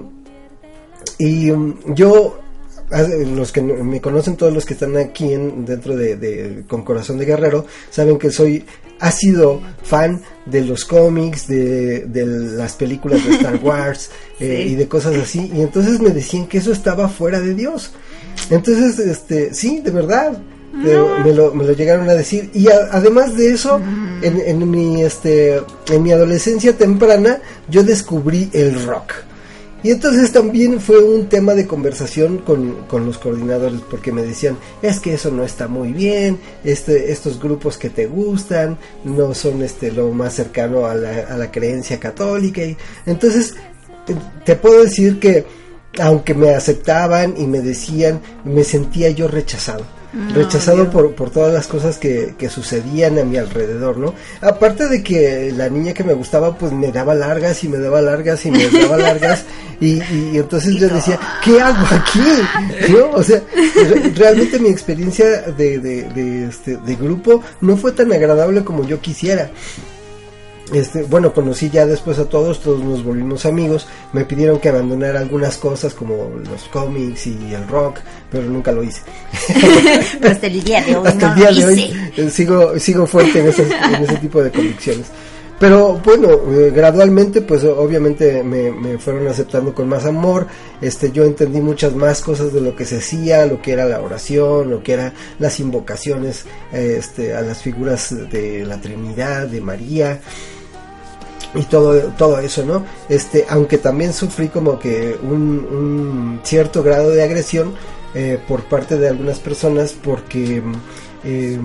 y 1.18 1.50
um, 1.50 1.76
yo 1.96 2.40
los 3.04 3.52
que 3.52 3.62
me 3.62 4.02
conocen, 4.02 4.36
todos 4.36 4.54
los 4.54 4.66
que 4.66 4.74
están 4.74 4.96
aquí 4.98 5.34
en, 5.34 5.66
dentro 5.66 5.96
de, 5.96 6.16
de, 6.16 6.64
Con 6.68 6.84
Corazón 6.84 7.18
de 7.18 7.26
Guerrero, 7.26 7.66
saben 7.90 8.18
que 8.18 8.32
soy, 8.32 8.66
ha 9.00 9.12
sido 9.12 9.62
fan 9.84 10.22
de 10.46 10.62
los 10.62 10.86
cómics, 10.86 11.48
de, 11.48 12.02
de 12.06 12.26
las 12.26 12.74
películas 12.76 13.24
de 13.26 13.36
Star 13.36 13.60
Wars 13.64 14.10
eh, 14.40 14.64
Sí. 14.66 14.74
y 14.74 14.76
de 14.76 14.88
cosas 14.88 15.16
así. 15.16 15.52
Y 15.54 15.62
entonces 15.62 16.00
me 16.00 16.10
decían 16.12 16.48
que 16.48 16.58
eso 16.60 16.72
estaba 16.72 17.10
fuera 17.10 17.40
de 17.42 17.54
Dios. 17.54 17.92
Entonces, 18.50 19.00
este, 19.00 19.54
sí, 19.54 19.82
de 19.82 19.92
verdad. 19.92 20.38
eh, 20.86 20.98
me, 21.24 21.34
lo, 21.34 21.54
me 21.54 21.64
lo 21.64 21.72
llegaron 21.74 22.10
a 22.10 22.14
decir 22.14 22.50
y 22.54 22.68
a- 22.68 22.90
además 22.92 23.38
de 23.38 23.52
eso 23.54 23.80
en, 24.22 24.42
en 24.46 24.70
mi 24.70 25.04
este 25.04 25.62
en 25.90 26.04
mi 26.04 26.12
adolescencia 26.12 26.74
temprana 26.78 27.40
yo 27.70 27.82
descubrí 27.82 28.50
el 28.52 28.84
rock 28.86 29.14
y 29.86 29.92
entonces 29.92 30.32
también 30.32 30.80
fue 30.82 30.98
un 31.04 31.28
tema 31.30 31.54
de 31.54 31.68
conversación 31.68 32.40
con, 32.40 32.86
con 32.88 33.06
los 33.06 33.18
coordinadores 33.20 33.82
porque 33.90 34.12
me 34.12 34.24
decían, 34.24 34.58
es 34.82 35.00
que 35.00 35.14
eso 35.14 35.30
no 35.30 35.44
está 35.44 35.68
muy 35.68 35.94
bien, 35.94 36.40
este, 36.64 37.12
estos 37.12 37.40
grupos 37.40 37.78
que 37.78 37.92
te 37.92 38.08
gustan 38.08 38.78
no 39.04 39.34
son 39.36 39.62
este 39.62 39.92
lo 39.92 40.10
más 40.12 40.34
cercano 40.34 40.88
a 40.88 40.96
la, 40.96 41.20
a 41.30 41.38
la 41.38 41.52
creencia 41.52 42.00
católica. 42.00 42.64
Y, 42.64 42.76
entonces 43.06 43.54
te- 44.08 44.16
te 44.44 44.56
puedo 44.56 44.84
decir 44.84 45.20
que 45.20 45.46
aunque 46.00 46.34
me 46.34 46.50
aceptaban 46.50 47.36
y 47.38 47.46
me 47.48 47.62
decían, 47.62 48.20
me 48.44 48.64
sentía 48.64 49.10
yo 49.12 49.28
rechazado. 49.28 49.86
Rechazado 50.34 50.90
por, 50.90 51.14
por 51.14 51.30
todas 51.30 51.54
las 51.54 51.68
cosas 51.68 51.98
que, 51.98 52.36
que 52.38 52.50
sucedían 52.50 53.20
a 53.20 53.24
mi 53.24 53.38
alrededor, 53.38 53.98
¿no? 53.98 54.14
Aparte 54.42 54.88
de 54.88 55.04
que 55.04 55.52
la 55.56 55.70
niña 55.70 55.94
que 55.94 56.04
me 56.04 56.14
gustaba 56.14 56.58
pues 56.58 56.72
me 56.72 56.92
daba 56.92 57.14
largas 57.16 57.64
y 57.64 57.68
me 57.70 57.78
daba 57.78 58.02
largas 58.02 58.46
y 58.46 58.52
me 58.52 58.68
daba 58.70 58.98
largas 58.98 59.44
y, 59.82 60.02
y 60.14 60.32
entonces 60.38 60.76
yo 60.76 60.88
decía, 60.90 61.20
¿qué 61.44 61.60
hago 61.62 61.86
aquí? 61.92 62.92
¿No? 62.92 63.12
O 63.12 63.24
sea, 63.24 63.42
re- 63.54 64.12
realmente 64.16 64.60
mi 64.60 64.70
experiencia 64.70 65.26
de, 65.42 65.80
de, 65.80 66.04
de, 66.04 66.46
este, 66.48 66.78
de 66.78 66.96
grupo 66.96 67.42
no 67.62 67.76
fue 67.78 67.92
tan 67.92 68.12
agradable 68.14 68.64
como 68.64 68.86
yo 68.86 69.00
quisiera. 69.02 69.50
Este, 70.74 71.04
bueno, 71.04 71.32
conocí 71.32 71.70
ya 71.70 71.86
después 71.86 72.18
a 72.18 72.26
todos, 72.28 72.60
todos 72.60 72.80
nos 72.84 73.04
volvimos 73.04 73.46
amigos, 73.46 73.88
me 74.14 74.26
pidieron 74.26 74.60
que 74.60 74.70
abandonara 74.70 75.20
algunas 75.20 75.58
cosas 75.58 75.94
como 75.94 76.32
los 76.50 76.64
cómics 76.72 77.28
y 77.28 77.54
el 77.54 77.68
rock, 77.68 77.98
pero 78.32 78.46
nunca 78.46 78.72
lo 78.72 78.82
hice. 78.84 79.02
Pero 80.20 80.32
hasta 80.34 80.48
el 80.48 80.64
día 80.64 80.82
de 80.84 80.96
hoy 80.96 81.08
Hasta 81.08 81.28
no 81.28 81.34
el 81.34 81.40
día 81.40 81.52
lo 81.52 81.58
de 81.58 81.66
hoy 81.66 81.94
hice. 82.16 82.30
sigo, 82.32 82.80
sigo 82.80 83.06
fuerte 83.06 83.40
en, 83.40 83.48
esas- 83.50 83.68
en 83.70 84.04
ese 84.04 84.16
tipo 84.18 84.42
de 84.42 84.52
convicciones. 84.52 85.06
Pero 85.60 86.02
bueno, 86.04 86.30
eh, 86.52 86.72
gradualmente 86.76 87.42
pues 87.42 87.64
obviamente 87.64 88.44
me, 88.44 88.98
fueron 88.98 89.28
aceptando 89.28 89.74
con 89.74 89.88
más 89.88 90.06
amor, 90.06 90.48
este 90.82 91.12
yo 91.12 91.24
entendí 91.24 91.62
muchas 91.62 91.96
más 91.96 92.22
cosas 92.22 92.52
de 92.52 92.60
lo 92.60 92.76
que 92.76 92.86
se 92.86 92.98
hacía, 92.98 93.46
lo 93.46 93.62
que 93.62 93.72
era 93.72 93.86
la 93.86 94.02
oración, 94.02 94.70
lo 94.70 94.84
que 94.84 94.94
eran 94.94 95.14
las 95.40 95.60
invocaciones 95.62 96.46
este, 96.74 97.34
a 97.34 97.42
las 97.42 97.62
figuras 97.62 98.14
de 98.30 98.66
la 98.66 98.82
Trinidad, 98.82 99.48
de 99.48 99.62
María, 99.62 100.20
y 101.54 101.64
todo 101.64 101.94
todo 102.18 102.40
eso 102.40 102.66
no 102.66 102.84
este 103.08 103.46
aunque 103.48 103.78
también 103.78 104.12
sufrí 104.12 104.50
como 104.50 104.78
que 104.78 105.18
un, 105.24 105.32
un 105.32 106.40
cierto 106.44 106.84
grado 106.84 107.12
de 107.12 107.24
agresión 107.24 107.74
eh, 108.14 108.40
por 108.48 108.64
parte 108.64 108.98
de 108.98 109.08
algunas 109.08 109.40
personas 109.40 109.94
porque 109.94 110.62
eh, 111.24 111.60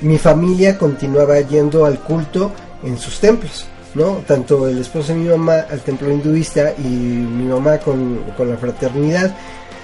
mi 0.00 0.18
familia 0.18 0.78
continuaba 0.78 1.40
yendo 1.40 1.84
al 1.84 2.00
culto 2.00 2.52
en 2.82 2.98
sus 2.98 3.20
templos 3.20 3.66
no 3.94 4.22
tanto 4.26 4.68
el 4.68 4.78
esposo 4.78 5.12
de 5.12 5.18
mi 5.18 5.28
mamá 5.28 5.66
al 5.70 5.80
templo 5.80 6.10
hinduista 6.10 6.72
y 6.78 6.82
mi 6.82 7.44
mamá 7.44 7.78
con, 7.78 8.18
con 8.36 8.48
la 8.48 8.56
fraternidad 8.56 9.36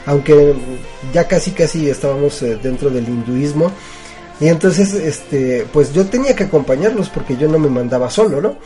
aunque 0.06 0.54
ya 1.12 1.26
casi 1.26 1.50
casi 1.50 1.90
estábamos 1.90 2.40
eh, 2.42 2.56
dentro 2.62 2.90
del 2.90 3.08
hinduismo. 3.08 3.72
Y 4.38 4.48
entonces 4.48 4.94
este 4.94 5.66
pues 5.72 5.92
yo 5.92 6.06
tenía 6.06 6.36
que 6.36 6.44
acompañarlos 6.44 7.08
porque 7.08 7.36
yo 7.36 7.48
no 7.48 7.58
me 7.58 7.68
mandaba 7.68 8.10
solo 8.10 8.40
no 8.40 8.56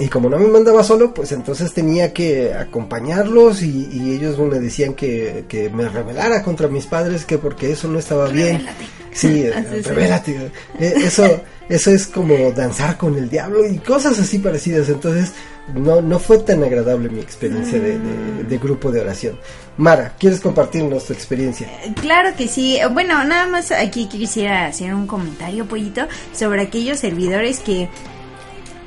y 0.00 0.08
como 0.08 0.28
no 0.28 0.38
me 0.38 0.48
mandaba 0.48 0.82
solo, 0.82 1.14
pues 1.14 1.30
entonces 1.30 1.72
tenía 1.72 2.12
que 2.12 2.52
acompañarlos 2.52 3.62
y, 3.62 3.88
y 3.92 4.12
ellos 4.12 4.36
me 4.38 4.58
decían 4.58 4.94
que, 4.94 5.44
que 5.48 5.70
me 5.70 5.88
rebelara 5.88 6.42
contra 6.42 6.66
mis 6.66 6.86
padres, 6.86 7.24
que 7.24 7.38
porque 7.38 7.70
eso 7.70 7.86
no 7.86 8.00
estaba 8.00 8.26
bien. 8.28 8.66
Sí, 9.14 9.42
eh, 9.46 9.54
Así 9.54 9.76
es. 9.78 9.86
revélate. 9.86 10.50
Eh, 10.78 10.94
Eso, 11.04 11.40
eso 11.68 11.90
es 11.90 12.06
como 12.08 12.34
danzar 12.52 12.98
con 12.98 13.16
el 13.16 13.30
diablo 13.30 13.66
y 13.66 13.78
cosas 13.78 14.18
así 14.18 14.38
parecidas. 14.38 14.88
Entonces, 14.90 15.32
no, 15.74 16.02
no 16.02 16.18
fue 16.18 16.38
tan 16.40 16.62
agradable 16.62 17.08
mi 17.08 17.20
experiencia 17.20 17.78
de, 17.80 17.98
de- 17.98 18.44
de 18.46 18.58
grupo 18.58 18.90
de 18.92 19.00
oración. 19.00 19.38
Mara, 19.78 20.12
¿quieres 20.18 20.40
compartirnos 20.40 21.06
tu 21.06 21.14
experiencia? 21.14 21.66
Claro 22.02 22.30
que 22.36 22.46
sí. 22.48 22.78
Bueno, 22.92 23.24
nada 23.24 23.46
más 23.46 23.72
aquí 23.72 24.06
quisiera 24.06 24.66
hacer 24.66 24.92
un 24.94 25.06
comentario, 25.06 25.64
pollito, 25.66 26.02
sobre 26.34 26.60
aquellos 26.62 26.98
servidores 27.00 27.60
que 27.60 27.88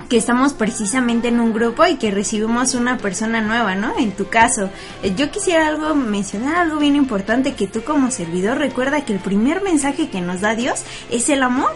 que 0.09 0.17
estamos 0.17 0.53
precisamente 0.53 1.27
en 1.27 1.39
un 1.39 1.53
grupo 1.53 1.85
y 1.85 1.95
que 1.95 2.11
recibimos 2.11 2.75
una 2.75 2.97
persona 2.97 3.41
nueva, 3.41 3.75
¿no? 3.75 3.97
En 3.97 4.11
tu 4.11 4.27
caso, 4.27 4.69
eh, 5.03 5.13
yo 5.15 5.31
quisiera 5.31 5.67
algo 5.67 5.95
mencionar 5.95 6.55
algo 6.55 6.79
bien 6.79 6.95
importante 6.95 7.53
que 7.53 7.67
tú 7.67 7.83
como 7.83 8.11
servidor 8.11 8.57
recuerda 8.57 9.03
que 9.03 9.13
el 9.13 9.19
primer 9.19 9.61
mensaje 9.61 10.09
que 10.09 10.21
nos 10.21 10.41
da 10.41 10.55
Dios 10.55 10.83
es 11.11 11.29
el 11.29 11.43
amor 11.43 11.71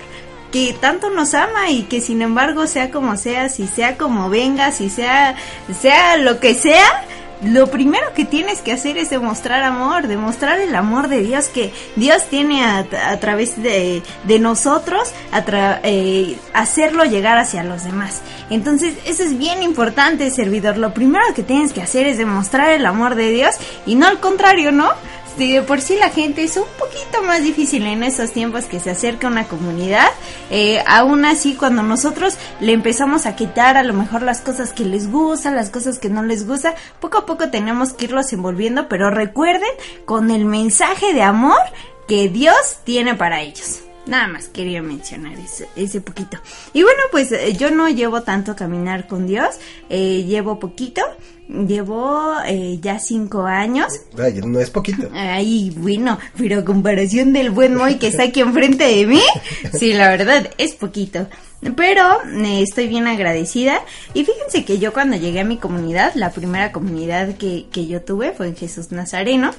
que 0.51 0.75
tanto 0.79 1.09
nos 1.09 1.33
ama 1.33 1.69
y 1.69 1.83
que 1.83 2.01
sin 2.01 2.21
embargo 2.21 2.67
sea 2.67 2.91
como 2.91 3.15
sea, 3.15 3.49
si 3.49 3.67
sea 3.67 3.97
como 3.97 4.29
venga, 4.29 4.71
si 4.71 4.89
sea 4.89 5.35
sea 5.79 6.17
lo 6.17 6.39
que 6.39 6.53
sea, 6.53 7.05
lo 7.43 7.67
primero 7.67 8.13
que 8.13 8.25
tienes 8.25 8.59
que 8.59 8.71
hacer 8.71 8.97
es 8.97 9.09
demostrar 9.09 9.63
amor, 9.63 10.07
demostrar 10.07 10.59
el 10.59 10.75
amor 10.75 11.07
de 11.07 11.21
Dios 11.21 11.47
que 11.47 11.73
Dios 11.95 12.25
tiene 12.29 12.63
a, 12.63 12.85
a 13.09 13.17
través 13.19 13.61
de, 13.61 14.03
de 14.25 14.39
nosotros, 14.39 15.11
a 15.31 15.43
eh, 15.83 16.37
hacerlo 16.53 17.03
llegar 17.05 17.37
hacia 17.37 17.63
los 17.63 17.83
demás. 17.83 18.21
Entonces, 18.49 18.95
eso 19.05 19.23
es 19.23 19.37
bien 19.37 19.63
importante, 19.63 20.29
servidor. 20.29 20.77
Lo 20.77 20.93
primero 20.93 21.23
que 21.35 21.43
tienes 21.43 21.73
que 21.73 21.81
hacer 21.81 22.05
es 22.05 22.17
demostrar 22.17 22.71
el 22.71 22.85
amor 22.85 23.15
de 23.15 23.29
Dios 23.31 23.55
y 23.85 23.95
no 23.95 24.07
al 24.07 24.19
contrario, 24.19 24.71
¿no? 24.71 24.89
De 25.37 25.61
por 25.61 25.81
sí 25.81 25.95
la 25.95 26.09
gente 26.09 26.43
es 26.43 26.57
un 26.57 26.67
poquito 26.77 27.23
más 27.23 27.43
difícil 27.43 27.85
en 27.85 28.03
estos 28.03 28.31
tiempos 28.31 28.65
que 28.65 28.79
se 28.79 28.91
acerca 28.91 29.27
una 29.27 29.47
comunidad, 29.47 30.09
eh, 30.49 30.83
aún 30.85 31.25
así 31.25 31.55
cuando 31.55 31.83
nosotros 31.83 32.37
le 32.59 32.73
empezamos 32.73 33.25
a 33.25 33.35
quitar 33.35 33.77
a 33.77 33.83
lo 33.83 33.93
mejor 33.93 34.23
las 34.23 34.41
cosas 34.41 34.73
que 34.73 34.83
les 34.83 35.09
gustan, 35.09 35.55
las 35.55 35.69
cosas 35.69 35.99
que 35.99 36.09
no 36.09 36.21
les 36.21 36.45
gusta, 36.45 36.75
poco 36.99 37.19
a 37.19 37.25
poco 37.25 37.49
tenemos 37.49 37.93
que 37.93 38.05
irlos 38.05 38.33
envolviendo, 38.33 38.89
pero 38.89 39.09
recuerden 39.09 39.71
con 40.05 40.31
el 40.31 40.45
mensaje 40.45 41.13
de 41.13 41.23
amor 41.23 41.61
que 42.07 42.27
Dios 42.27 42.79
tiene 42.83 43.15
para 43.15 43.41
ellos. 43.41 43.81
Nada 44.07 44.27
más 44.27 44.47
quería 44.47 44.81
mencionar 44.81 45.33
ese, 45.33 45.67
ese 45.75 46.01
poquito. 46.01 46.37
Y 46.73 46.83
bueno, 46.83 47.01
pues 47.11 47.31
eh, 47.31 47.55
yo 47.57 47.69
no 47.71 47.87
llevo 47.89 48.23
tanto 48.23 48.55
caminar 48.55 49.07
con 49.07 49.27
Dios, 49.27 49.55
eh, 49.89 50.23
llevo 50.23 50.59
poquito, 50.59 51.01
llevo 51.47 52.33
eh, 52.45 52.79
ya 52.81 52.99
cinco 52.99 53.43
años. 53.43 53.93
Ay, 54.17 54.41
no 54.43 54.59
es 54.59 54.69
poquito. 54.69 55.09
Ay, 55.13 55.71
bueno, 55.77 56.17
pero 56.37 56.59
a 56.59 56.65
comparación 56.65 57.33
del 57.33 57.51
buen 57.51 57.75
Moy 57.75 57.95
que 57.95 58.07
está 58.07 58.23
aquí 58.23 58.41
enfrente 58.41 58.85
de 58.85 59.05
mí, 59.05 59.21
sí, 59.73 59.93
la 59.93 60.09
verdad, 60.09 60.49
es 60.57 60.73
poquito. 60.73 61.27
Pero 61.75 62.23
eh, 62.25 62.63
estoy 62.63 62.87
bien 62.87 63.07
agradecida. 63.07 63.81
Y 64.13 64.25
fíjense 64.25 64.65
que 64.65 64.79
yo 64.79 64.93
cuando 64.93 65.17
llegué 65.17 65.41
a 65.41 65.45
mi 65.45 65.57
comunidad, 65.57 66.13
la 66.15 66.31
primera 66.31 66.71
comunidad 66.71 67.35
que, 67.35 67.67
que 67.71 67.85
yo 67.85 68.01
tuve 68.01 68.31
fue 68.31 68.47
en 68.47 68.55
Jesús 68.55 68.91
Nazareno. 68.91 69.51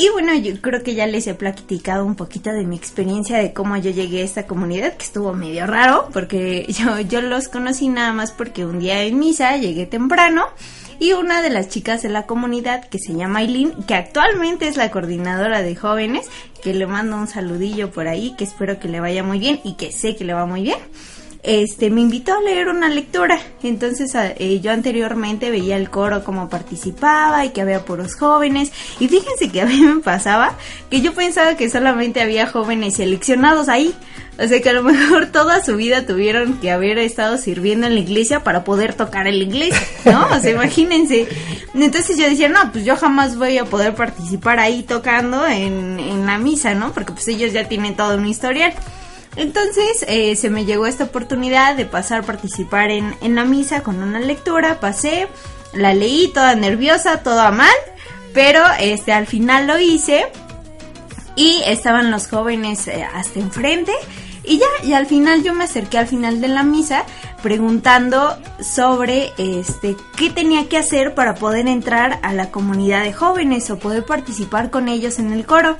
Y 0.00 0.10
bueno, 0.10 0.32
yo 0.32 0.60
creo 0.60 0.84
que 0.84 0.94
ya 0.94 1.08
les 1.08 1.26
he 1.26 1.34
platicado 1.34 2.04
un 2.04 2.14
poquito 2.14 2.52
de 2.52 2.64
mi 2.64 2.76
experiencia 2.76 3.38
de 3.38 3.52
cómo 3.52 3.76
yo 3.78 3.90
llegué 3.90 4.20
a 4.20 4.24
esta 4.24 4.46
comunidad, 4.46 4.96
que 4.96 5.04
estuvo 5.04 5.32
medio 5.32 5.66
raro, 5.66 6.08
porque 6.12 6.66
yo, 6.72 7.00
yo 7.00 7.20
los 7.20 7.48
conocí 7.48 7.88
nada 7.88 8.12
más 8.12 8.30
porque 8.30 8.64
un 8.64 8.78
día 8.78 9.02
en 9.02 9.18
misa 9.18 9.56
llegué 9.56 9.86
temprano 9.86 10.44
y 11.00 11.14
una 11.14 11.42
de 11.42 11.50
las 11.50 11.68
chicas 11.68 12.02
de 12.02 12.10
la 12.10 12.26
comunidad 12.26 12.84
que 12.84 13.00
se 13.00 13.12
llama 13.14 13.40
Aileen, 13.40 13.72
que 13.88 13.96
actualmente 13.96 14.68
es 14.68 14.76
la 14.76 14.92
coordinadora 14.92 15.62
de 15.62 15.74
jóvenes, 15.74 16.28
que 16.62 16.74
le 16.74 16.86
mando 16.86 17.16
un 17.16 17.26
saludillo 17.26 17.90
por 17.90 18.06
ahí, 18.06 18.36
que 18.38 18.44
espero 18.44 18.78
que 18.78 18.86
le 18.86 19.00
vaya 19.00 19.24
muy 19.24 19.40
bien 19.40 19.58
y 19.64 19.74
que 19.74 19.90
sé 19.90 20.14
que 20.14 20.24
le 20.24 20.32
va 20.32 20.46
muy 20.46 20.62
bien 20.62 20.78
este 21.42 21.90
me 21.90 22.00
invitó 22.00 22.34
a 22.34 22.40
leer 22.40 22.68
una 22.68 22.88
lectura. 22.88 23.38
Entonces 23.62 24.12
eh, 24.14 24.60
yo 24.60 24.72
anteriormente 24.72 25.50
veía 25.50 25.76
el 25.76 25.90
coro 25.90 26.24
como 26.24 26.48
participaba 26.48 27.44
y 27.44 27.50
que 27.50 27.60
había 27.60 27.84
puros 27.84 28.14
jóvenes. 28.16 28.72
Y 29.00 29.08
fíjense 29.08 29.50
que 29.50 29.62
a 29.62 29.66
mí 29.66 29.80
me 29.80 30.00
pasaba 30.00 30.56
que 30.90 31.00
yo 31.00 31.14
pensaba 31.14 31.56
que 31.56 31.70
solamente 31.70 32.20
había 32.20 32.46
jóvenes 32.46 32.96
seleccionados 32.96 33.68
ahí. 33.68 33.94
O 34.40 34.46
sea 34.46 34.60
que 34.60 34.70
a 34.70 34.72
lo 34.72 34.84
mejor 34.84 35.26
toda 35.32 35.64
su 35.64 35.76
vida 35.76 36.06
tuvieron 36.06 36.58
que 36.58 36.70
haber 36.70 36.98
estado 36.98 37.38
sirviendo 37.38 37.86
en 37.86 37.94
la 37.94 38.00
iglesia 38.00 38.44
para 38.44 38.62
poder 38.64 38.94
tocar 38.94 39.26
en 39.26 39.38
la 39.38 39.44
iglesia, 39.44 39.80
¿no? 40.04 40.28
O 40.28 40.40
sea, 40.40 40.50
imagínense. 40.54 41.28
Entonces 41.74 42.16
yo 42.16 42.24
decía, 42.24 42.48
no, 42.48 42.72
pues 42.72 42.84
yo 42.84 42.96
jamás 42.96 43.36
voy 43.36 43.58
a 43.58 43.64
poder 43.64 43.94
participar 43.94 44.60
ahí 44.60 44.82
tocando 44.82 45.46
en, 45.46 45.98
en 45.98 46.26
la 46.26 46.38
misa, 46.38 46.74
¿no? 46.74 46.92
Porque 46.92 47.12
pues 47.12 47.26
ellos 47.28 47.52
ya 47.52 47.68
tienen 47.68 47.96
todo 47.96 48.16
un 48.16 48.26
historial. 48.26 48.72
Entonces 49.38 50.04
eh, 50.08 50.34
se 50.34 50.50
me 50.50 50.64
llegó 50.64 50.86
esta 50.86 51.04
oportunidad 51.04 51.76
de 51.76 51.86
pasar 51.86 52.20
a 52.20 52.22
participar 52.24 52.90
en, 52.90 53.14
en 53.20 53.36
la 53.36 53.44
misa 53.44 53.84
con 53.84 54.02
una 54.02 54.18
lectura, 54.18 54.80
pasé, 54.80 55.28
la 55.72 55.94
leí 55.94 56.32
toda 56.34 56.56
nerviosa, 56.56 57.22
toda 57.22 57.52
mal, 57.52 57.70
pero 58.34 58.60
este 58.80 59.12
al 59.12 59.28
final 59.28 59.68
lo 59.68 59.78
hice. 59.78 60.26
Y 61.36 61.62
estaban 61.66 62.10
los 62.10 62.26
jóvenes 62.26 62.88
eh, 62.88 63.06
hasta 63.14 63.38
enfrente. 63.38 63.92
Y 64.42 64.58
ya, 64.58 64.66
y 64.82 64.94
al 64.94 65.06
final 65.06 65.44
yo 65.44 65.54
me 65.54 65.64
acerqué 65.64 65.98
al 65.98 66.08
final 66.08 66.40
de 66.40 66.48
la 66.48 66.64
misa 66.64 67.04
preguntando 67.40 68.36
sobre 68.60 69.32
este 69.38 69.94
qué 70.16 70.30
tenía 70.30 70.68
que 70.68 70.78
hacer 70.78 71.14
para 71.14 71.36
poder 71.36 71.68
entrar 71.68 72.18
a 72.22 72.32
la 72.32 72.50
comunidad 72.50 73.04
de 73.04 73.12
jóvenes 73.12 73.70
o 73.70 73.78
poder 73.78 74.04
participar 74.04 74.70
con 74.70 74.88
ellos 74.88 75.20
en 75.20 75.32
el 75.32 75.46
coro. 75.46 75.76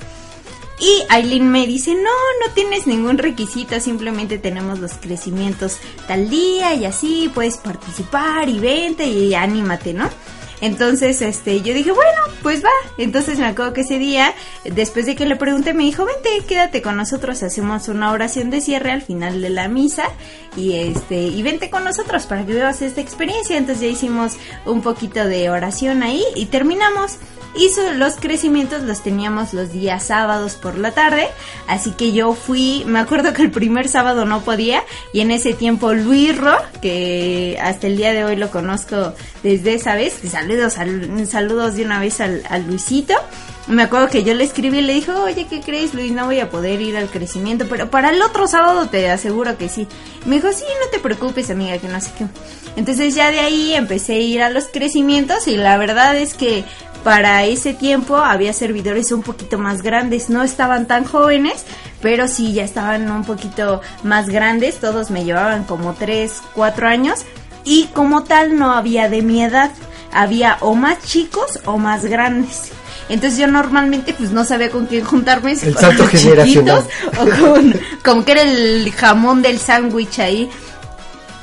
Y 0.79 1.03
Aileen 1.09 1.51
me 1.51 1.67
dice, 1.67 1.93
no, 1.93 2.01
no 2.01 2.53
tienes 2.53 2.87
ningún 2.87 3.17
requisito, 3.17 3.79
simplemente 3.79 4.37
tenemos 4.37 4.79
los 4.79 4.93
crecimientos 4.93 5.77
tal 6.07 6.29
día 6.29 6.73
y 6.73 6.85
así 6.85 7.29
puedes 7.33 7.57
participar 7.57 8.47
y 8.47 8.59
vente 8.59 9.05
y 9.05 9.33
anímate, 9.33 9.93
¿no? 9.93 10.09
Entonces, 10.61 11.21
este, 11.21 11.61
yo 11.61 11.73
dije, 11.73 11.91
bueno, 11.91 12.21
pues 12.41 12.63
va. 12.63 12.69
Entonces 12.97 13.39
me 13.39 13.45
acuerdo 13.45 13.73
que 13.73 13.81
ese 13.81 13.97
día, 13.97 14.33
después 14.65 15.05
de 15.05 15.15
que 15.15 15.25
le 15.25 15.35
pregunté, 15.35 15.73
me 15.73 15.83
dijo, 15.83 16.05
vente, 16.05 16.45
quédate 16.47 16.81
con 16.81 16.97
nosotros, 16.97 17.41
hacemos 17.43 17.87
una 17.87 18.11
oración 18.11 18.49
de 18.49 18.61
cierre 18.61 18.91
al 18.91 19.01
final 19.01 19.41
de 19.41 19.49
la 19.49 19.67
misa 19.67 20.05
y 20.57 20.75
este, 20.75 21.15
y 21.15 21.41
vente 21.43 21.69
con 21.69 21.83
nosotros 21.83 22.25
para 22.25 22.45
que 22.45 22.53
vivas 22.53 22.81
esta 22.81 23.01
experiencia. 23.01 23.57
Entonces 23.57 23.81
ya 23.81 23.87
hicimos 23.87 24.33
un 24.65 24.81
poquito 24.81 25.25
de 25.25 25.49
oración 25.49 26.03
ahí 26.03 26.23
y 26.35 26.47
terminamos. 26.47 27.19
Y 27.55 27.69
los 27.97 28.15
crecimientos 28.15 28.83
los 28.83 29.01
teníamos 29.01 29.53
los 29.53 29.71
días 29.73 30.03
sábados 30.05 30.53
por 30.55 30.77
la 30.77 30.91
tarde, 30.91 31.27
así 31.67 31.91
que 31.91 32.11
yo 32.13 32.33
fui, 32.33 32.83
me 32.85 32.99
acuerdo 32.99 33.33
que 33.33 33.41
el 33.41 33.51
primer 33.51 33.87
sábado 33.89 34.23
no 34.25 34.41
podía 34.41 34.83
y 35.13 35.21
en 35.21 35.31
ese 35.31 35.53
tiempo 35.53 35.93
Luis 35.93 36.37
Ro, 36.37 36.55
que 36.81 37.57
hasta 37.61 37.87
el 37.87 37.97
día 37.97 38.13
de 38.13 38.23
hoy 38.23 38.35
lo 38.35 38.49
conozco 38.51 39.13
desde 39.43 39.73
esa 39.73 39.95
vez, 39.95 40.13
saludos, 40.29 40.77
al- 40.77 41.27
saludos 41.27 41.75
de 41.75 41.83
una 41.85 41.99
vez 41.99 42.21
al 42.21 42.43
Luisito, 42.67 43.15
me 43.69 43.83
acuerdo 43.83 44.09
que 44.09 44.23
yo 44.23 44.33
le 44.33 44.43
escribí 44.43 44.79
y 44.79 44.81
le 44.81 44.93
dijo, 44.93 45.13
oye, 45.23 45.45
¿qué 45.47 45.61
crees 45.61 45.93
Luis? 45.93 46.11
No 46.11 46.25
voy 46.25 46.39
a 46.39 46.49
poder 46.49 46.81
ir 46.81 46.97
al 46.97 47.07
crecimiento, 47.07 47.67
pero 47.69 47.91
para 47.91 48.09
el 48.09 48.21
otro 48.21 48.47
sábado 48.47 48.89
te 48.89 49.09
aseguro 49.11 49.57
que 49.57 49.69
sí. 49.69 49.87
Me 50.25 50.37
dijo, 50.37 50.51
sí, 50.51 50.63
no 50.83 50.89
te 50.91 50.99
preocupes 50.99 51.51
amiga, 51.51 51.77
que 51.77 51.87
no 51.87 52.01
sé 52.01 52.11
qué. 52.17 52.25
Entonces 52.75 53.13
ya 53.13 53.29
de 53.29 53.39
ahí 53.39 53.75
empecé 53.75 54.13
a 54.15 54.19
ir 54.19 54.41
a 54.41 54.49
los 54.49 54.65
crecimientos 54.65 55.47
y 55.47 55.55
la 55.55 55.77
verdad 55.77 56.17
es 56.17 56.33
que 56.33 56.63
para 57.03 57.45
ese 57.45 57.73
tiempo 57.73 58.17
había 58.17 58.53
servidores 58.53 59.11
un 59.11 59.21
poquito 59.21 59.59
más 59.59 59.83
grandes, 59.83 60.29
no 60.29 60.43
estaban 60.43 60.87
tan 60.87 61.05
jóvenes, 61.05 61.63
pero 62.01 62.27
sí 62.27 62.53
ya 62.53 62.63
estaban 62.63 63.09
un 63.11 63.23
poquito 63.23 63.81
más 64.03 64.29
grandes, 64.29 64.79
todos 64.79 65.11
me 65.11 65.23
llevaban 65.23 65.63
como 65.63 65.93
3, 65.93 66.41
4 66.55 66.87
años 66.87 67.19
y 67.63 67.85
como 67.93 68.23
tal 68.23 68.57
no 68.57 68.73
había 68.73 69.09
de 69.09 69.21
mi 69.21 69.43
edad, 69.43 69.71
había 70.11 70.57
o 70.61 70.73
más 70.73 71.03
chicos 71.03 71.59
o 71.65 71.77
más 71.77 72.05
grandes. 72.05 72.71
Entonces 73.09 73.39
yo 73.39 73.47
normalmente 73.47 74.13
pues 74.13 74.31
no 74.31 74.45
sabía 74.45 74.69
con 74.69 74.85
quién 74.85 75.03
juntarme, 75.03 75.55
si 75.55 75.67
El 75.67 75.75
con 75.75 75.97
los 75.97 76.11
chiquitos 76.11 76.85
o 77.17 77.41
con, 77.41 77.79
como 78.05 78.23
que 78.23 78.31
era 78.33 78.43
el 78.43 78.91
jamón 78.95 79.41
del 79.41 79.59
sándwich 79.59 80.19
ahí. 80.19 80.49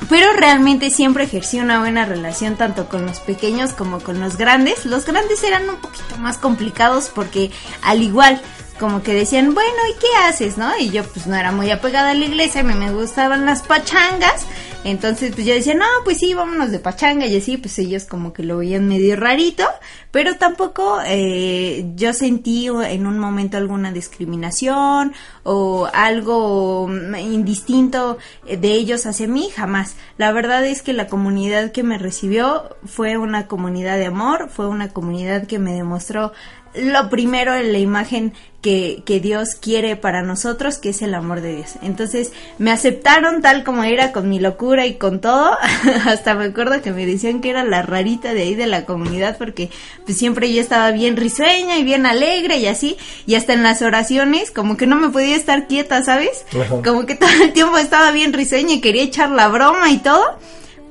Pero 0.09 0.31
realmente 0.33 0.89
siempre 0.89 1.25
ejercí 1.25 1.59
una 1.59 1.79
buena 1.79 2.05
relación 2.05 2.55
tanto 2.55 2.87
con 2.87 3.05
los 3.05 3.19
pequeños 3.19 3.73
como 3.73 3.99
con 3.99 4.19
los 4.19 4.37
grandes. 4.37 4.85
Los 4.85 5.05
grandes 5.05 5.43
eran 5.43 5.69
un 5.69 5.77
poquito 5.77 6.17
más 6.17 6.37
complicados 6.37 7.11
porque 7.13 7.51
al 7.81 8.01
igual 8.01 8.41
como 8.79 9.01
que 9.01 9.13
decían, 9.13 9.53
bueno, 9.53 9.77
¿y 9.89 9.99
qué 9.99 10.07
haces, 10.27 10.57
no? 10.57 10.77
Y 10.77 10.91
yo 10.91 11.03
pues 11.03 11.27
no 11.27 11.35
era 11.35 11.51
muy 11.51 11.71
apegada 11.71 12.11
a 12.11 12.13
la 12.13 12.25
iglesia, 12.25 12.61
a 12.61 12.63
mí 12.63 12.73
me 12.73 12.91
gustaban 12.91 13.45
las 13.45 13.63
pachangas. 13.63 14.45
Entonces 14.83 15.33
pues 15.33 15.45
yo 15.45 15.53
decía, 15.53 15.73
no, 15.73 15.85
pues 16.03 16.19
sí, 16.19 16.33
vámonos 16.33 16.71
de 16.71 16.79
pachanga 16.79 17.25
y 17.25 17.35
así, 17.35 17.57
pues 17.57 17.77
ellos 17.79 18.05
como 18.05 18.31
que 18.31 18.43
lo 18.43 18.57
veían 18.57 18.87
medio 18.87 19.15
rarito. 19.15 19.65
Pero 20.11 20.37
tampoco 20.37 20.99
eh, 21.05 21.91
yo 21.95 22.13
sentí 22.13 22.67
en 22.67 23.05
un 23.05 23.19
momento 23.19 23.57
alguna 23.57 23.91
discriminación 23.91 25.13
o 25.43 25.87
algo 25.93 26.89
indistinto 26.89 28.17
de 28.45 28.71
ellos 28.71 29.05
hacia 29.05 29.27
mí, 29.27 29.49
jamás. 29.53 29.95
La 30.17 30.31
verdad 30.31 30.65
es 30.65 30.81
que 30.81 30.93
la 30.93 31.07
comunidad 31.07 31.71
que 31.71 31.83
me 31.83 31.97
recibió 31.97 32.77
fue 32.85 33.17
una 33.17 33.47
comunidad 33.47 33.97
de 33.97 34.05
amor, 34.05 34.49
fue 34.49 34.67
una 34.67 34.89
comunidad 34.89 35.45
que 35.47 35.59
me 35.59 35.73
demostró 35.73 36.31
lo 36.77 37.09
primero 37.09 37.55
en 37.55 37.71
la 37.71 37.79
imagen 37.79 38.33
que, 38.61 39.03
que 39.05 39.19
Dios 39.19 39.55
quiere 39.55 39.95
para 39.95 40.23
nosotros, 40.23 40.77
que 40.77 40.89
es 40.89 41.01
el 41.01 41.13
amor 41.13 41.41
de 41.41 41.55
Dios. 41.55 41.75
Entonces 41.81 42.31
me 42.57 42.71
aceptaron 42.71 43.41
tal 43.41 43.63
como 43.63 43.83
era, 43.83 44.11
con 44.11 44.29
mi 44.29 44.39
locura 44.39 44.85
y 44.85 44.95
con 44.95 45.21
todo. 45.21 45.57
Hasta 46.05 46.35
me 46.35 46.45
acuerdo 46.45 46.81
que 46.81 46.91
me 46.91 47.05
decían 47.05 47.41
que 47.41 47.49
era 47.49 47.63
la 47.63 47.81
rarita 47.81 48.33
de 48.33 48.41
ahí 48.41 48.55
de 48.55 48.67
la 48.67 48.85
comunidad, 48.85 49.37
porque 49.37 49.69
pues 50.05 50.17
siempre 50.17 50.51
yo 50.51 50.61
estaba 50.61 50.91
bien 50.91 51.17
risueña 51.17 51.77
y 51.77 51.83
bien 51.83 52.05
alegre 52.05 52.57
y 52.57 52.67
así. 52.67 52.97
Y 53.25 53.35
hasta 53.35 53.53
en 53.53 53.63
las 53.63 53.81
oraciones, 53.81 54.51
como 54.51 54.75
que 54.77 54.87
no 54.87 54.95
me 54.95 55.09
podía 55.09 55.35
estar 55.35 55.67
quieta, 55.67 56.03
¿sabes? 56.03 56.45
Como 56.83 57.05
que 57.05 57.15
todo 57.15 57.29
el 57.43 57.53
tiempo 57.53 57.77
estaba 57.77 58.11
bien 58.11 58.33
risueña 58.33 58.73
y 58.73 58.81
quería 58.81 59.03
echar 59.03 59.29
la 59.29 59.47
broma 59.47 59.89
y 59.91 59.97
todo. 59.99 60.37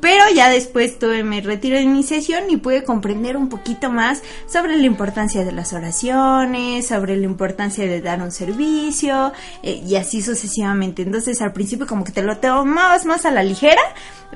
Pero 0.01 0.23
ya 0.35 0.51
después 0.51 0.99
tuve 0.99 1.25
mi 1.25 1.41
retiro 1.41 1.77
de 1.77 1.83
iniciación 1.83 2.51
y 2.51 2.59
pude 2.59 2.85
comprender 2.85 3.37
un 3.37 3.49
poquito 3.49 3.91
más 3.91 4.23
sobre 4.47 4.77
la 4.77 4.85
importancia 4.87 5.45
de 5.45 5.53
las 5.53 5.73
oraciones, 5.73 6.87
sobre 6.87 7.17
la 7.17 7.25
importancia 7.25 7.87
de 7.87 8.01
dar 8.03 8.21
un 8.23 8.31
servicio 8.31 9.33
eh, 9.63 9.83
y 9.87 9.97
así 9.97 10.23
sucesivamente. 10.23 11.03
Entonces 11.03 11.41
al 11.43 11.53
principio 11.53 11.87
como 11.87 12.05
que 12.05 12.13
te 12.13 12.23
lo 12.23 12.37
tomabas 12.37 13.05
más 13.07 13.25
a 13.25 13.31
la 13.31 13.43
ligera, 13.43 13.81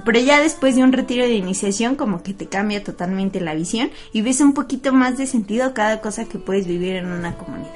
pero 0.04 0.18
ya 0.18 0.40
después 0.40 0.76
de 0.76 0.82
un 0.82 0.92
retiro 0.92 1.24
de 1.24 1.34
iniciación 1.34 1.94
como 1.94 2.22
que 2.22 2.32
te 2.34 2.46
cambia 2.46 2.82
totalmente 2.82 3.40
la 3.40 3.54
visión 3.54 3.90
y 4.12 4.22
ves 4.22 4.40
un 4.40 4.54
poquito 4.54 4.92
más 4.92 5.18
de 5.18 5.26
sentido 5.26 5.74
cada 5.74 6.00
cosa 6.00 6.24
que 6.24 6.38
puedes 6.38 6.66
vivir 6.66 6.96
en 6.96 7.06
una 7.12 7.36
comunidad. 7.36 7.70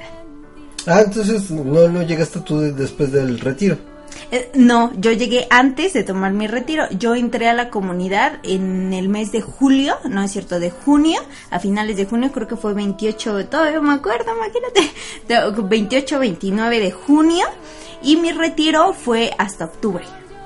Ah, 0.87 1.01
entonces 1.05 1.49
no, 1.51 1.87
no 1.87 2.01
llegaste 2.01 2.39
tú 2.41 2.59
de- 2.59 2.71
después 2.73 3.11
del 3.11 3.39
retiro. 3.39 3.77
Eh, 4.31 4.49
no, 4.55 4.91
yo 4.97 5.11
llegué 5.11 5.47
antes 5.49 5.93
de 5.93 6.03
tomar 6.03 6.33
mi 6.33 6.47
retiro. 6.47 6.85
Yo 6.97 7.15
entré 7.15 7.47
a 7.47 7.53
la 7.53 7.69
comunidad 7.69 8.39
en 8.43 8.93
el 8.93 9.07
mes 9.09 9.31
de 9.31 9.41
julio, 9.41 9.97
no 10.09 10.21
es 10.23 10.31
cierto, 10.31 10.59
de 10.59 10.71
junio, 10.71 11.19
a 11.51 11.59
finales 11.59 11.97
de 11.97 12.05
junio, 12.05 12.31
creo 12.31 12.47
que 12.47 12.55
fue 12.55 12.73
28, 12.73 13.47
todavía 13.47 13.81
me 13.81 13.93
acuerdo, 13.93 14.31
imagínate, 14.35 14.91
de- 15.27 15.61
28, 15.67 16.19
29 16.19 16.79
de 16.79 16.91
junio, 16.91 17.45
y 18.01 18.17
mi 18.17 18.31
retiro 18.31 18.93
fue 18.93 19.31
hasta 19.37 19.65
octubre. 19.65 20.03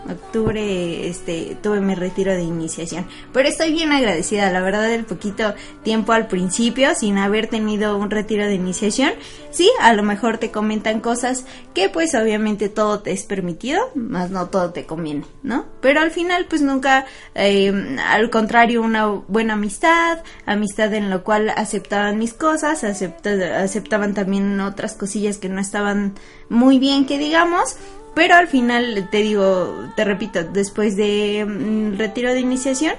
Octubre 0.09 1.07
este 1.07 1.57
tuve 1.61 1.81
mi 1.81 1.95
retiro 1.95 2.33
de 2.33 2.43
iniciación. 2.43 3.05
Pero 3.33 3.47
estoy 3.49 3.71
bien 3.71 3.91
agradecida 3.91 4.51
la 4.51 4.61
verdad 4.61 4.91
el 4.91 5.05
poquito 5.05 5.53
tiempo 5.83 6.11
al 6.13 6.27
principio 6.27 6.95
sin 6.95 7.17
haber 7.17 7.47
tenido 7.47 7.97
un 7.97 8.09
retiro 8.09 8.45
de 8.45 8.55
iniciación. 8.55 9.11
Sí 9.51 9.69
a 9.81 9.93
lo 9.93 10.03
mejor 10.03 10.37
te 10.37 10.51
comentan 10.51 10.99
cosas 10.99 11.45
que 11.73 11.89
pues 11.89 12.13
obviamente 12.15 12.69
todo 12.69 12.99
te 12.99 13.11
es 13.11 13.23
permitido 13.23 13.79
más 13.95 14.29
no 14.29 14.47
todo 14.47 14.71
te 14.71 14.85
conviene 14.85 15.25
no 15.43 15.65
pero 15.81 16.01
al 16.01 16.11
final 16.11 16.45
pues 16.49 16.61
nunca 16.61 17.05
eh, 17.35 17.71
al 18.07 18.29
contrario 18.29 18.81
una 18.81 19.07
buena 19.07 19.53
amistad 19.53 20.19
amistad 20.45 20.93
en 20.93 21.09
la 21.09 21.19
cual 21.19 21.49
aceptaban 21.49 22.17
mis 22.19 22.33
cosas 22.33 22.83
acepta- 22.83 23.61
aceptaban 23.63 24.13
también 24.13 24.59
otras 24.59 24.93
cosillas 24.93 25.37
que 25.37 25.49
no 25.49 25.59
estaban 25.61 26.13
muy 26.49 26.79
bien 26.79 27.05
que 27.05 27.17
digamos 27.17 27.75
pero 28.15 28.35
al 28.35 28.47
final, 28.47 29.07
te 29.11 29.17
digo, 29.17 29.85
te 29.95 30.03
repito, 30.03 30.43
después 30.43 30.95
de 30.95 31.45
mm, 31.47 31.97
retiro 31.97 32.33
de 32.33 32.39
iniciación, 32.39 32.93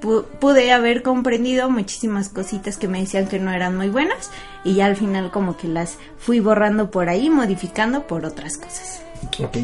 pu- 0.00 0.24
pude 0.40 0.72
haber 0.72 1.02
comprendido 1.02 1.70
muchísimas 1.70 2.28
cositas 2.28 2.76
que 2.76 2.88
me 2.88 3.00
decían 3.00 3.26
que 3.28 3.38
no 3.38 3.52
eran 3.52 3.76
muy 3.76 3.88
buenas 3.88 4.30
y 4.64 4.74
ya 4.74 4.86
al 4.86 4.96
final 4.96 5.30
como 5.30 5.56
que 5.56 5.68
las 5.68 5.98
fui 6.18 6.40
borrando 6.40 6.90
por 6.90 7.08
ahí, 7.08 7.30
modificando 7.30 8.06
por 8.06 8.24
otras 8.24 8.56
cosas. 8.58 9.02
Ok. 9.40 9.56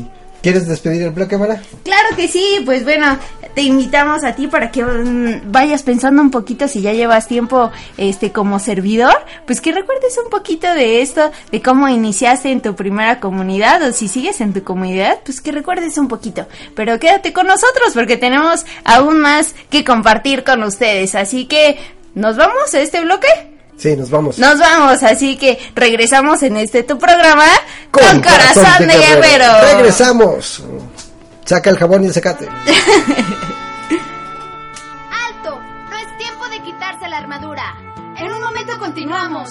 ¿Quieres 0.43 0.69
despedir 0.69 1.03
el 1.03 1.11
bloque, 1.11 1.37
Mara? 1.37 1.61
Claro 1.83 2.15
que 2.15 2.29
sí, 2.29 2.63
pues 2.65 2.85
bueno, 2.85 3.19
te 3.55 3.63
invitamos 3.63 4.23
a 4.23 4.37
ti 4.37 4.47
para 4.47 4.71
que 4.71 4.85
mm, 4.85 5.51
vayas 5.51 5.83
pensando 5.83 6.23
un 6.23 6.31
poquito 6.31 6.69
si 6.69 6.81
ya 6.81 6.93
llevas 6.93 7.27
tiempo 7.27 7.73
este 7.97 8.31
como 8.31 8.61
servidor, 8.61 9.17
pues 9.47 9.61
que 9.61 9.73
recuerdes 9.73 10.17
un 10.23 10.31
poquito 10.31 10.73
de 10.75 11.03
esto, 11.03 11.33
de 11.51 11.61
cómo 11.61 11.89
iniciaste 11.89 12.53
en 12.53 12.61
tu 12.61 12.77
primera 12.77 13.19
comunidad 13.19 13.83
o 13.83 13.93
si 13.93 14.07
sigues 14.07 14.41
en 14.41 14.53
tu 14.53 14.63
comunidad, 14.63 15.19
pues 15.25 15.41
que 15.41 15.51
recuerdes 15.51 15.99
un 15.99 16.07
poquito. 16.07 16.47
Pero 16.77 17.01
quédate 17.01 17.33
con 17.33 17.49
nosotros 17.49 17.93
porque 17.93 18.17
tenemos 18.17 18.65
aún 18.85 19.21
más 19.21 19.57
que 19.71 19.85
compartir 19.85 20.45
con 20.45 20.63
ustedes, 20.63 21.17
así 21.17 21.47
que 21.47 21.79
¿nos 22.15 22.37
vamos 22.37 22.73
a 22.75 22.81
este 22.81 23.01
bloque? 23.01 23.27
Sí, 23.79 23.97
nos 23.97 24.11
vamos. 24.11 24.39
Nos 24.39 24.59
vamos, 24.59 25.03
así 25.05 25.37
que 25.37 25.59
regresamos 25.75 26.43
en 26.43 26.57
este 26.57 26.83
tu 26.83 26.99
programa 26.99 27.47
con, 27.93 28.21
corazón, 28.21 28.89
de, 28.89 28.99
guerrero. 28.99 29.47
Regresamos. 29.73 30.65
Saca 31.45 31.71
el 31.71 31.79
jabón 31.79 32.03
y 32.03 32.09
el 32.09 32.13
secate. 32.13 32.49
¡Alto! 35.11 35.61
No 35.89 35.97
es 35.97 36.19
tiempo 36.19 36.49
de 36.49 36.61
quitarse 36.63 37.09
la 37.09 37.19
armadura. 37.19 37.77
En 38.17 38.33
un 38.33 38.41
momento 38.43 38.77
continuamos. 38.81 39.49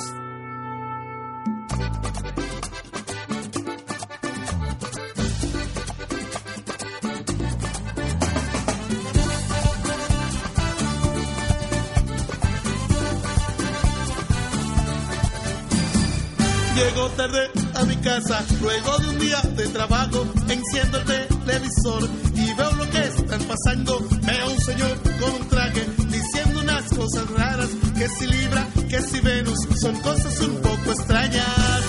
Llego 16.78 17.10
tarde 17.18 17.50
a 17.74 17.84
mi 17.86 17.96
casa, 17.96 18.46
luego 18.62 19.00
de 19.00 19.10
un 19.10 19.18
día 19.18 19.42
de 19.42 19.68
trabajo, 19.70 20.28
enciendo 20.48 21.00
el 21.00 21.06
televisor 21.44 22.08
y 22.36 22.54
veo 22.54 22.72
lo 22.74 22.88
que 22.92 23.00
están 23.00 23.42
pasando. 23.46 24.08
Veo 24.22 24.52
un 24.52 24.62
señor 24.62 24.96
con 25.20 25.42
un 25.42 25.50
traje 25.50 25.88
diciendo 26.08 26.60
unas 26.60 26.84
cosas 26.90 27.28
raras, 27.32 27.70
que 27.98 28.08
si 28.08 28.28
Libra, 28.28 28.68
que 28.88 29.02
si 29.02 29.20
Venus, 29.22 29.58
son 29.82 30.00
cosas 30.02 30.40
un 30.42 30.62
poco 30.62 30.92
extrañas. 30.92 31.84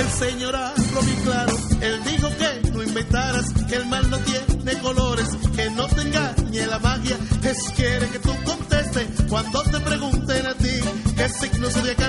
El 0.00 0.10
señor 0.10 0.56
habló 0.56 1.02
bien 1.02 1.20
claro, 1.22 1.56
él 1.82 2.00
dijo 2.04 2.28
que 2.36 2.70
no 2.72 2.82
inventaras, 2.82 3.46
que 3.68 3.76
el 3.76 3.86
mal 3.86 4.10
no 4.10 4.18
tiene 4.18 4.78
colores, 4.80 5.03
cuando 9.34 9.64
te 9.64 9.80
pregunten 9.80 10.46
a 10.46 10.54
ti 10.54 10.80
qué 11.16 11.28
signo 11.28 11.68
zodiacal 11.68 12.03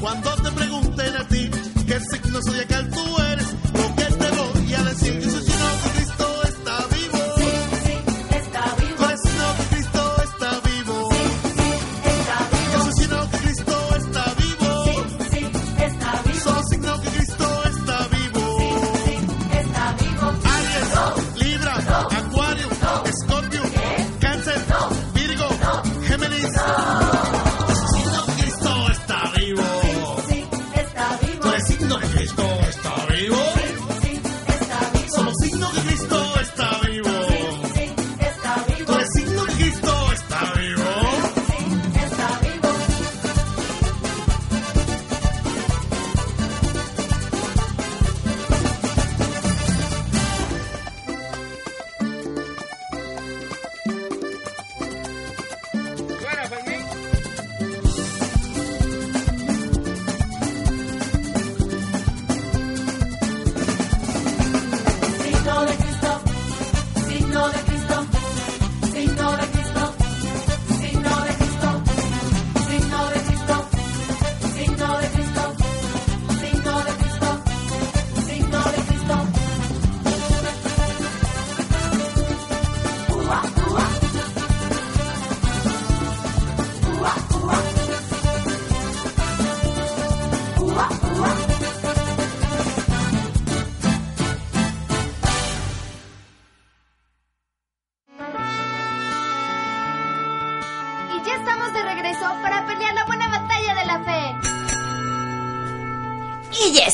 cuando 0.00 0.30
te 0.36 0.50
pregunten 0.52 0.97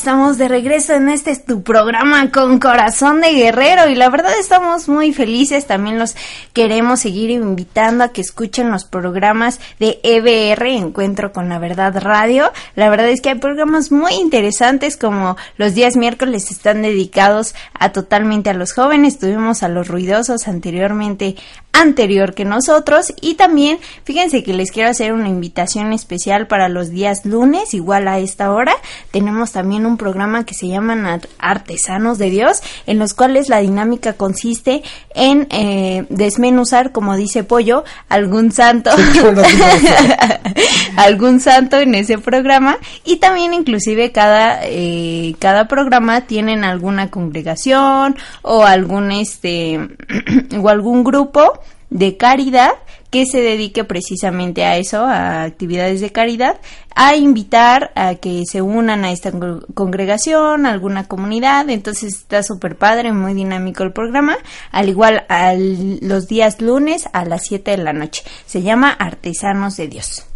estamos 0.04 0.36
de 0.36 0.48
regreso 0.48 0.92
en 0.92 1.08
este 1.08 1.34
tu 1.34 1.62
programa 1.62 2.30
con 2.30 2.58
corazón 2.58 3.22
de 3.22 3.32
guerrero 3.32 3.88
y 3.88 3.94
la 3.94 4.10
verdad 4.10 4.34
estamos 4.38 4.86
muy 4.86 5.14
felices. 5.14 5.66
También 5.66 5.98
los 5.98 6.14
queremos 6.52 7.00
seguir 7.00 7.30
invitando 7.30 8.04
a 8.04 8.08
que 8.08 8.20
escuchen 8.20 8.70
los 8.70 8.84
programas 8.84 9.60
de 9.80 10.00
EBR, 10.02 10.66
Encuentro 10.66 11.32
con 11.32 11.48
la 11.48 11.58
Verdad 11.58 11.98
Radio. 12.02 12.52
La 12.76 12.90
verdad 12.90 13.08
es 13.08 13.22
que 13.22 13.30
hay 13.30 13.36
programas 13.36 13.90
muy 13.90 14.12
interesantes 14.12 14.98
como 14.98 15.38
los 15.56 15.74
días 15.74 15.96
miércoles 15.96 16.50
están 16.50 16.82
dedicados 16.82 17.54
a 17.72 17.92
totalmente 17.92 18.50
a 18.50 18.54
los 18.54 18.74
jóvenes. 18.74 19.18
Tuvimos 19.18 19.62
a 19.62 19.70
los 19.70 19.88
ruidosos 19.88 20.48
anteriormente 20.48 21.34
anterior 21.74 22.34
que 22.34 22.44
nosotros. 22.44 23.12
Y 23.20 23.34
también 23.34 23.78
fíjense 24.04 24.42
que 24.42 24.54
les 24.54 24.70
quiero 24.70 24.88
hacer 24.88 25.12
una 25.12 25.28
invitación 25.28 25.92
especial 25.92 26.46
para 26.46 26.68
los 26.68 26.90
días 26.90 27.26
lunes 27.26 27.74
igual 27.74 28.08
a 28.08 28.18
esta 28.18 28.52
hora. 28.52 28.74
Tenemos 29.10 29.52
también 29.52 29.84
un 29.84 29.96
programa 29.96 30.46
que 30.46 30.54
se 30.54 30.68
llaman 30.68 31.20
artesanos 31.38 32.18
de 32.18 32.30
Dios 32.30 32.62
en 32.86 32.98
los 32.98 33.12
cuales 33.12 33.48
la 33.48 33.58
dinámica 33.58 34.14
consiste 34.14 34.82
en 35.14 35.46
eh, 35.50 36.06
desmenuzar 36.08 36.92
como 36.92 37.16
dice 37.16 37.44
Pollo 37.44 37.84
algún 38.08 38.52
santo. 38.52 38.90
Algún 40.96 41.40
santo 41.40 41.78
en 41.78 41.94
ese 41.94 42.18
programa. 42.18 42.78
Y 43.04 43.16
también 43.16 43.52
inclusive 43.52 44.12
cada 44.12 44.60
eh, 44.62 45.34
cada 45.40 45.66
programa 45.66 46.22
tienen 46.22 46.64
alguna 46.64 47.10
congregación 47.10 48.16
o 48.42 48.64
algún 48.64 49.10
este 49.10 49.80
o 50.60 50.68
algún 50.68 51.02
grupo 51.02 51.60
de 51.90 52.16
caridad 52.16 52.72
que 53.10 53.26
se 53.26 53.40
dedique 53.40 53.84
precisamente 53.84 54.64
a 54.64 54.76
eso, 54.76 55.04
a 55.04 55.44
actividades 55.44 56.00
de 56.00 56.10
caridad, 56.10 56.60
a 56.96 57.14
invitar 57.14 57.92
a 57.94 58.16
que 58.16 58.42
se 58.44 58.60
unan 58.60 59.04
a 59.04 59.12
esta 59.12 59.30
congregación, 59.74 60.66
a 60.66 60.70
alguna 60.70 61.06
comunidad. 61.06 61.70
Entonces 61.70 62.14
está 62.14 62.42
súper 62.42 62.76
padre, 62.76 63.12
muy 63.12 63.34
dinámico 63.34 63.84
el 63.84 63.92
programa. 63.92 64.36
Al 64.72 64.88
igual 64.88 65.24
a 65.28 65.54
los 65.54 66.26
días 66.26 66.60
lunes 66.60 67.08
a 67.12 67.24
las 67.24 67.42
7 67.46 67.70
de 67.70 67.78
la 67.78 67.92
noche. 67.92 68.24
Se 68.46 68.62
llama 68.62 68.90
Artesanos 68.90 69.76
de 69.76 69.86
Dios. 69.86 70.26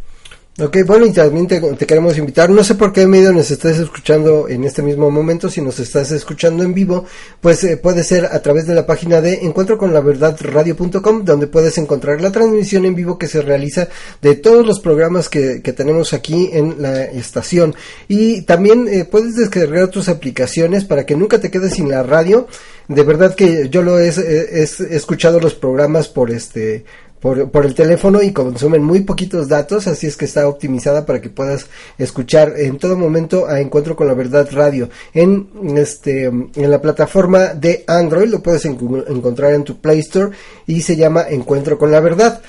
Ok, 0.61 0.79
bueno, 0.85 1.07
y 1.07 1.13
también 1.13 1.47
te, 1.47 1.87
queremos 1.87 2.19
invitar, 2.19 2.51
no 2.51 2.65
sé 2.65 2.75
por 2.75 2.93
qué 2.93 3.07
medio 3.07 3.33
nos 3.33 3.49
estás 3.53 3.79
escuchando 3.79 4.49
en 4.49 4.65
este 4.65 4.83
mismo 4.83 5.09
momento, 5.09 5.49
si 5.49 5.61
nos 5.61 5.79
estás 5.79 6.11
escuchando 6.11 6.65
en 6.65 6.75
vivo, 6.75 7.05
pues 7.41 7.63
eh, 7.63 7.77
puede 7.77 8.03
ser 8.03 8.25
a 8.25 8.43
través 8.43 8.67
de 8.67 8.75
la 8.75 8.85
página 8.85 9.21
de 9.21 9.35
encuentroconlaverdadradio.com, 9.35 11.25
donde 11.25 11.47
puedes 11.47 11.79
encontrar 11.79 12.21
la 12.21 12.33
transmisión 12.33 12.85
en 12.87 12.97
vivo 12.97 13.19
que 13.19 13.29
se 13.29 13.41
realiza 13.41 13.87
de 14.21 14.35
todos 14.35 14.67
los 14.67 14.81
programas 14.81 15.29
que, 15.29 15.61
tenemos 15.61 16.13
aquí 16.13 16.51
en 16.53 16.83
la 16.83 17.05
estación. 17.05 17.77
Y 18.09 18.43
también 18.43 18.89
eh, 18.89 19.05
puedes 19.05 19.37
descargar 19.37 19.87
tus 19.89 20.09
aplicaciones 20.09 20.85
para 20.85 21.07
que 21.07 21.15
nunca 21.15 21.41
te 21.41 21.53
quedes 21.53 21.75
sin 21.75 21.89
la 21.89 22.03
radio. 22.03 22.49
De 22.89 23.05
verdad 23.05 23.37
que 23.37 23.69
yo 23.69 23.83
lo 23.83 24.01
he 24.01 24.09
escuchado 24.09 25.39
los 25.39 25.55
programas 25.55 26.09
por 26.09 26.33
este 26.33 26.85
por, 27.21 27.51
por, 27.51 27.67
el 27.67 27.75
teléfono 27.75 28.23
y 28.23 28.33
consumen 28.33 28.83
muy 28.83 29.01
poquitos 29.01 29.49
datos, 29.49 29.87
así 29.87 30.07
es 30.07 30.17
que 30.17 30.25
está 30.25 30.49
optimizada 30.49 31.05
para 31.05 31.21
que 31.21 31.31
puedas 31.31 31.67
escuchar 31.99 32.55
en 32.57 32.79
todo 32.79 32.97
momento 32.97 33.47
a 33.47 33.61
Encuentro 33.61 33.97
con 33.97 34.07
la 34.07 34.15
Verdad 34.15 34.49
Radio. 34.53 34.89
En 35.15 35.49
este 35.77 36.25
en 36.25 36.71
la 36.71 36.81
plataforma 36.81 37.55
de 37.55 37.85
Android 37.87 38.29
lo 38.29 38.43
puedes 38.43 38.65
encontrar 38.65 39.55
en 39.55 39.65
tu 39.65 39.81
Play 39.81 40.01
Store 40.01 40.31
y 40.67 40.81
se 40.83 40.97
llama 40.97 41.27
Encuentro 41.29 41.79
con 41.79 41.91
la 41.91 42.01
Verdad. 42.01 42.41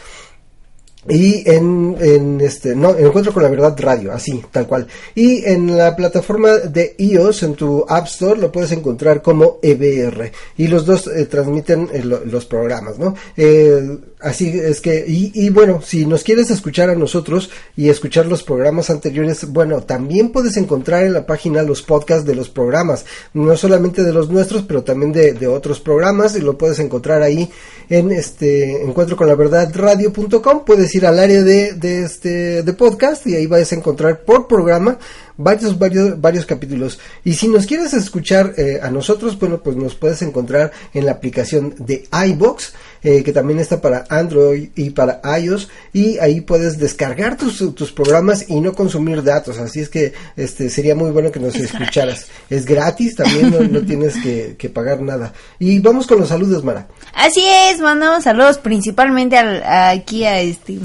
Y 1.07 1.49
en, 1.49 1.95
en, 1.99 2.41
este 2.41 2.75
no 2.75 2.95
encuentro 2.97 3.33
con 3.33 3.41
la 3.41 3.49
verdad 3.49 3.73
radio 3.79 4.11
así 4.11 4.43
tal 4.51 4.67
cual. 4.67 4.85
Y 5.15 5.45
en 5.45 5.77
la 5.77 5.95
plataforma 5.95 6.57
de 6.57 6.95
iOS 6.97 7.43
en 7.43 7.55
tu 7.55 7.85
App 7.87 8.07
Store 8.07 8.39
lo 8.39 8.51
puedes 8.51 8.73
encontrar 8.73 9.21
como 9.21 9.59
EBR 9.61 10.31
y 10.57 10.67
los 10.67 10.85
dos 10.85 11.07
eh, 11.07 11.25
transmiten 11.25 11.89
eh, 11.93 12.03
los 12.03 12.45
programas 12.45 12.99
no 12.99 13.15
eh, 13.37 13.97
así 14.19 14.49
es 14.49 14.81
que 14.81 15.05
y, 15.07 15.31
y, 15.33 15.49
bueno 15.49 15.81
si 15.81 16.05
nos 16.05 16.23
quieres 16.23 16.51
escuchar 16.51 16.89
a 16.89 16.95
nosotros 16.95 17.49
y 17.77 17.87
escuchar 17.87 18.25
los 18.25 18.43
programas 18.43 18.89
anteriores 18.89 19.49
bueno 19.49 19.81
también 19.83 20.31
puedes 20.31 20.57
encontrar 20.57 21.05
en 21.05 21.13
la 21.13 21.25
página 21.25 21.63
los 21.63 21.81
podcasts 21.81 22.25
de 22.25 22.35
los 22.35 22.49
programas 22.49 23.05
no 23.33 23.55
solamente 23.55 24.03
de 24.03 24.11
los 24.11 24.29
nuestros 24.29 24.63
pero 24.63 24.83
también 24.83 25.13
de, 25.13 25.47
otros 25.47 25.79
programas 25.79 26.35
y 26.35 26.41
lo 26.41 26.57
puedes 26.57 26.79
encontrar 26.79 27.21
ahí 27.21 27.49
en 27.89 28.11
este 28.11 28.83
encuentro 28.83 29.15
con 29.15 29.27
la 29.27 29.35
verdad 29.35 29.71
radio.com 29.73 30.65
puedes 30.65 30.93
ir 30.95 31.05
al 31.05 31.17
área 31.17 31.41
de, 31.41 31.73
de, 31.73 32.03
este 32.03 32.61
de 32.61 32.73
podcast 32.73 33.25
y 33.25 33.35
ahí 33.35 33.47
vas 33.47 33.71
a 33.71 33.75
encontrar 33.75 34.25
por 34.25 34.47
programa 34.47 34.99
varios 35.37 35.79
varios 35.79 36.19
varios 36.19 36.45
capítulos. 36.45 36.99
Y 37.23 37.33
si 37.33 37.47
nos 37.47 37.65
quieres 37.65 37.93
escuchar 37.93 38.53
eh, 38.57 38.79
a 38.83 38.91
nosotros 38.91 39.39
bueno 39.39 39.63
pues 39.63 39.77
nos 39.77 39.95
puedes 39.95 40.21
encontrar 40.21 40.71
en 40.93 41.05
la 41.05 41.13
aplicación 41.13 41.73
de 41.79 42.05
iBox 42.27 42.73
eh, 43.03 43.23
que 43.23 43.31
también 43.31 43.59
está 43.59 43.81
para 43.81 44.05
Android 44.09 44.69
y 44.75 44.89
para 44.91 45.21
iOS 45.39 45.69
y 45.93 46.17
ahí 46.19 46.41
puedes 46.41 46.77
descargar 46.77 47.37
tus, 47.37 47.75
tus 47.75 47.91
programas 47.91 48.45
y 48.49 48.59
no 48.59 48.73
consumir 48.73 49.23
datos. 49.23 49.57
Así 49.57 49.79
es 49.79 49.89
que 49.89 50.13
este 50.35 50.69
sería 50.69 50.95
muy 50.95 51.11
bueno 51.11 51.31
que 51.31 51.39
nos 51.39 51.55
escucharas. 51.55 52.27
Es 52.49 52.65
gratis 52.65 53.15
también 53.15 53.51
no, 53.51 53.59
no 53.61 53.85
tienes 53.85 54.15
que, 54.21 54.55
que, 54.57 54.69
pagar 54.69 55.01
nada. 55.01 55.33
Y 55.59 55.79
vamos 55.79 56.07
con 56.07 56.19
los 56.19 56.29
saludos 56.29 56.63
Mara. 56.63 56.87
Así 57.13 57.43
es 57.69 57.79
mandamos 57.79 58.23
saludos 58.23 58.57
principalmente 58.57 59.37
al, 59.37 59.63
aquí 59.63 60.25
a 60.25 60.39
este 60.39 60.79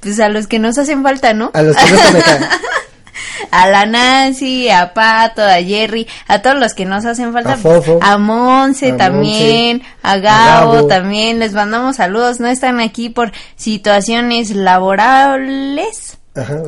pues 0.00 0.20
a 0.20 0.28
los 0.28 0.46
que 0.46 0.58
nos 0.58 0.76
hacen 0.76 1.02
falta 1.02 1.32
no 1.32 1.50
a 1.54 1.62
los 1.62 1.76
que 1.76 1.90
no 1.90 1.96
están 1.96 2.16
acá 2.16 2.50
a 3.50 3.66
la 3.68 3.86
Nancy, 3.86 4.68
a 4.70 4.94
Pato, 4.94 5.42
a 5.42 5.62
Jerry, 5.62 6.06
a 6.28 6.42
todos 6.42 6.58
los 6.58 6.74
que 6.74 6.84
nos 6.84 7.04
hacen 7.04 7.32
falta, 7.32 7.54
a, 7.54 7.56
Fofo, 7.56 7.98
a 8.02 8.18
Monse 8.18 8.92
a 8.92 8.96
también, 8.96 9.78
Monse, 9.78 9.94
a 10.02 10.18
Gabo, 10.18 10.72
a 10.72 10.74
Gabo. 10.74 10.86
también, 10.88 11.38
les 11.38 11.52
mandamos 11.52 11.96
saludos, 11.96 12.40
no 12.40 12.48
están 12.48 12.80
aquí 12.80 13.08
por 13.08 13.32
situaciones 13.56 14.50
laborables. 14.50 16.18
Ajá, 16.36 16.62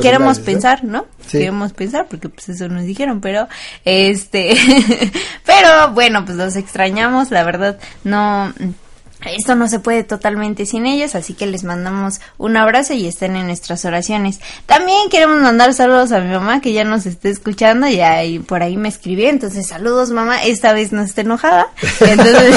Queremos, 0.00 0.40
pensar, 0.40 0.84
¿no? 0.84 1.06
Sí. 1.26 1.38
Queremos 1.38 1.72
pensar, 1.72 2.06
porque 2.08 2.28
pues 2.28 2.50
eso 2.50 2.68
nos 2.68 2.84
dijeron, 2.84 3.22
pero, 3.22 3.48
este, 3.86 4.54
pero 5.46 5.92
bueno, 5.92 6.24
pues 6.26 6.36
los 6.36 6.54
extrañamos, 6.56 7.30
la 7.30 7.42
verdad, 7.42 7.78
no, 8.04 8.52
esto 9.28 9.54
no 9.54 9.68
se 9.68 9.80
puede 9.80 10.04
totalmente 10.04 10.66
sin 10.66 10.86
ellos, 10.86 11.14
así 11.14 11.34
que 11.34 11.46
les 11.46 11.64
mandamos 11.64 12.20
un 12.38 12.56
abrazo 12.56 12.94
y 12.94 13.06
estén 13.06 13.36
en 13.36 13.46
nuestras 13.46 13.84
oraciones. 13.84 14.40
También 14.66 15.10
queremos 15.10 15.40
mandar 15.40 15.74
saludos 15.74 16.12
a 16.12 16.20
mi 16.20 16.32
mamá 16.32 16.60
que 16.60 16.72
ya 16.72 16.84
nos 16.84 17.06
está 17.06 17.28
escuchando 17.28 17.86
y 17.86 18.00
ahí, 18.00 18.38
por 18.38 18.62
ahí 18.62 18.76
me 18.76 18.88
escribió, 18.88 19.28
entonces 19.28 19.68
saludos 19.68 20.10
mamá, 20.10 20.42
esta 20.42 20.72
vez 20.72 20.92
no 20.92 21.02
está 21.02 21.20
enojada, 21.20 21.68
entonces, 22.00 22.54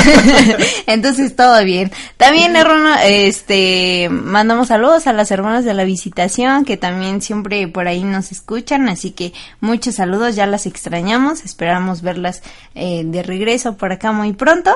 entonces 0.88 1.36
todo 1.36 1.64
bien. 1.64 1.92
También 2.18 2.56
hermano, 2.56 2.96
este, 3.04 4.10
mandamos 4.10 4.70
saludos 4.70 5.08
a 5.08 5.14
las 5.14 5.32
hermanas 5.32 5.66
de 5.66 5.74
la 5.74 5.84
visitación 5.84 6.66
que 6.66 6.78
también 6.78 7.22
siempre 7.22 7.68
por 7.68 7.88
ahí 7.88 8.04
nos 8.04 8.32
escuchan, 8.32 8.88
así 8.90 9.12
que 9.12 9.34
muchos 9.60 9.96
saludos, 9.96 10.36
ya 10.36 10.46
las 10.46 10.66
extrañamos, 10.66 11.44
esperamos 11.44 12.02
verlas 12.02 12.42
eh, 12.76 13.04
de 13.06 13.24
regreso 13.24 13.78
por 13.78 13.92
acá 13.92 14.12
muy 14.12 14.34
pronto. 14.34 14.72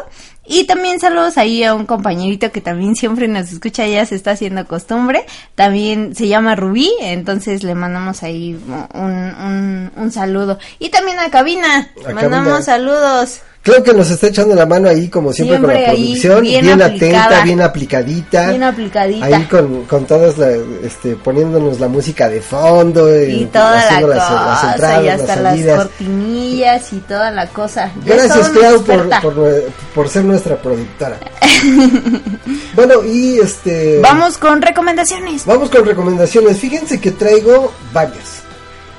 Y 0.50 0.66
también 0.66 1.00
saludos 1.00 1.38
ahí 1.38 1.64
a 1.64 1.74
un 1.74 1.86
compañerito 1.86 2.52
que 2.52 2.62
también 2.62 2.96
siempre 2.96 3.28
nos 3.28 3.52
escucha, 3.52 3.86
ya 3.86 4.06
se 4.06 4.16
está 4.16 4.32
haciendo 4.32 4.66
costumbre. 4.66 5.26
También 5.56 6.16
se 6.16 6.28
llama 6.30 6.56
Rubí, 6.56 6.90
entonces 7.02 7.64
le 7.64 7.76
mandamos 7.76 8.24
ahí 8.24 8.58
un, 8.94 9.04
un, 9.04 9.92
un 9.96 10.12
saludo. 10.12 10.58
Y 10.80 10.90
también 10.90 11.20
a 11.20 11.30
Cabina, 11.30 11.92
A 12.06 12.14
mandamos 12.14 12.48
Cabina. 12.48 12.62
saludos. 12.62 13.42
Creo 13.68 13.84
que 13.84 13.94
nos 13.94 14.10
está 14.10 14.28
echando 14.28 14.56
la 14.56 14.66
mano 14.66 14.88
ahí, 14.88 15.10
como 15.10 15.34
siempre, 15.34 15.58
Siempre 15.58 15.76
con 15.76 15.84
la 15.84 15.90
producción, 15.92 16.42
bien 16.42 16.82
atenta, 16.82 17.42
bien 17.44 17.62
aplicadita. 17.62 18.50
Bien 18.50 18.64
aplicadita. 18.64 19.26
Ahí 19.26 19.44
con, 19.44 19.84
con 19.84 20.06
todas, 20.06 20.38
la, 20.38 20.52
este, 20.84 21.18
poniéndonos 21.18 21.78
la 21.80 21.90
música 21.90 22.30
de 22.30 22.40
fondo, 22.42 23.10
Y 23.10 23.44
eh, 23.44 23.50
toda 23.52 23.72
la 23.72 23.80
haciendo 23.82 24.08
las, 24.08 24.24
cosa, 24.24 24.46
las 24.46 24.74
entradas, 24.74 25.04
y 25.04 25.08
hasta 25.10 25.28
las 25.28 25.38
las, 25.38 25.52
salidas. 25.52 25.78
cortinillas 25.80 26.94
y 26.94 26.96
toda 27.00 27.32
la 27.32 27.48
cosa. 27.48 27.92
Ya 28.06 28.16
Gracias, 28.16 28.50
Clau, 28.50 28.84
por, 28.86 29.10
por, 29.22 29.64
por 29.94 30.08
ser 30.10 30.24
nuestra 30.24 30.56
productora. 30.62 31.18
bueno, 32.76 33.04
y 33.04 33.40
este... 33.40 34.00
Vamos 34.02 34.38
con 34.38 34.62
recomendaciones. 34.62 35.46
Vamos 35.46 35.70
con 35.70 35.86
recomendaciones. 35.86 36.58
Fíjense 36.58 37.00
que 37.02 37.12
traigo 37.12 37.74
varias. 37.94 38.44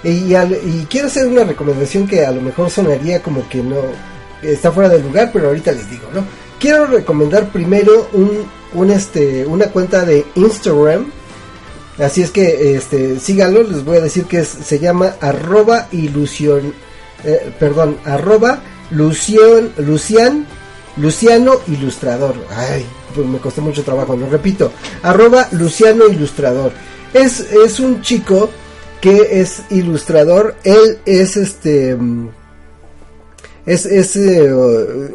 Y, 0.05 0.35
al- 0.35 0.53
y 0.53 0.87
quiero 0.91 1.09
hacer 1.09 1.27
una 1.27 1.45
recomendación 1.45 2.07
que 2.07 2.25
a 2.25 2.31
lo 2.31 2.41
mejor 2.41 2.71
sonaría 2.71 3.21
como 3.23 3.49
que 3.49 3.59
no 3.63 3.77
está 4.43 4.73
fuera 4.73 4.89
del 4.89 5.03
lugar, 5.03 5.31
pero 5.33 5.49
ahorita 5.49 5.73
les 5.73 5.91
digo, 5.91 6.09
¿no? 6.15 6.25
Quiero 6.59 6.87
recomendar 6.87 7.51
primero 7.51 8.09
un, 8.13 8.31
un 8.75 8.91
este, 8.91 9.47
una 9.47 9.67
cuenta 9.67 10.05
de 10.05 10.25
Instagram. 10.35 11.11
Así 11.99 12.23
es 12.23 12.31
que 12.31 12.77
este, 12.77 13.19
síganlo, 13.19 13.63
les 13.63 13.85
voy 13.85 13.97
a 13.99 14.01
decir 14.01 14.25
que 14.25 14.45
se 14.45 14.79
llama 14.79 15.15
arroba 15.21 15.89
ilusión, 15.93 16.73
eh, 17.25 17.53
perdón, 17.59 17.99
arroba 18.05 18.61
lucion, 18.91 19.73
lucian, 19.79 20.47
luciano 20.97 21.55
ilustrador. 21.67 22.35
Ay, 22.55 22.87
pues 23.15 23.27
me 23.27 23.39
costó 23.39 23.63
mucho 23.63 23.83
trabajo, 23.83 24.17
lo 24.17 24.29
repito, 24.29 24.73
arroba 25.03 25.49
luciano 25.53 26.07
ilustrador. 26.07 26.73
Es, 27.13 27.41
es 27.41 27.81
un 27.81 28.01
chico 28.03 28.51
que 29.01 29.41
es 29.41 29.63
ilustrador. 29.71 30.57
Él 30.65 30.99
es 31.05 31.37
este 31.37 31.97
mm, 31.97 32.29
es, 33.69 33.87
es 33.87 34.17
eh, 34.17 34.53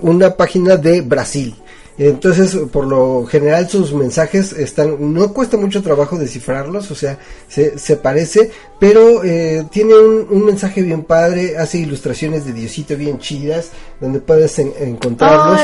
una 0.02 0.36
página 0.36 0.78
de 0.78 1.02
Brasil. 1.02 1.56
Entonces, 1.96 2.56
por 2.72 2.88
lo 2.88 3.24
general, 3.28 3.70
sus 3.70 3.94
mensajes 3.94 4.52
están, 4.54 5.14
no 5.14 5.32
cuesta 5.32 5.58
mucho 5.58 5.84
trabajo 5.84 6.18
descifrarlos, 6.18 6.90
o 6.90 6.96
sea, 6.96 7.20
se, 7.48 7.78
se 7.78 7.98
parece, 7.98 8.50
pero 8.80 9.24
eh, 9.24 9.64
tiene 9.72 9.94
un, 9.96 10.26
un 10.28 10.44
mensaje 10.44 10.82
bien 10.82 11.04
padre, 11.04 11.56
hace 11.56 11.78
ilustraciones 11.78 12.46
de 12.48 12.54
Diosito 12.54 12.98
bien 12.98 13.20
chidas, 13.20 13.68
donde 14.02 14.20
puedes 14.22 14.58
en- 14.58 14.74
encontrarlos. 14.80 15.60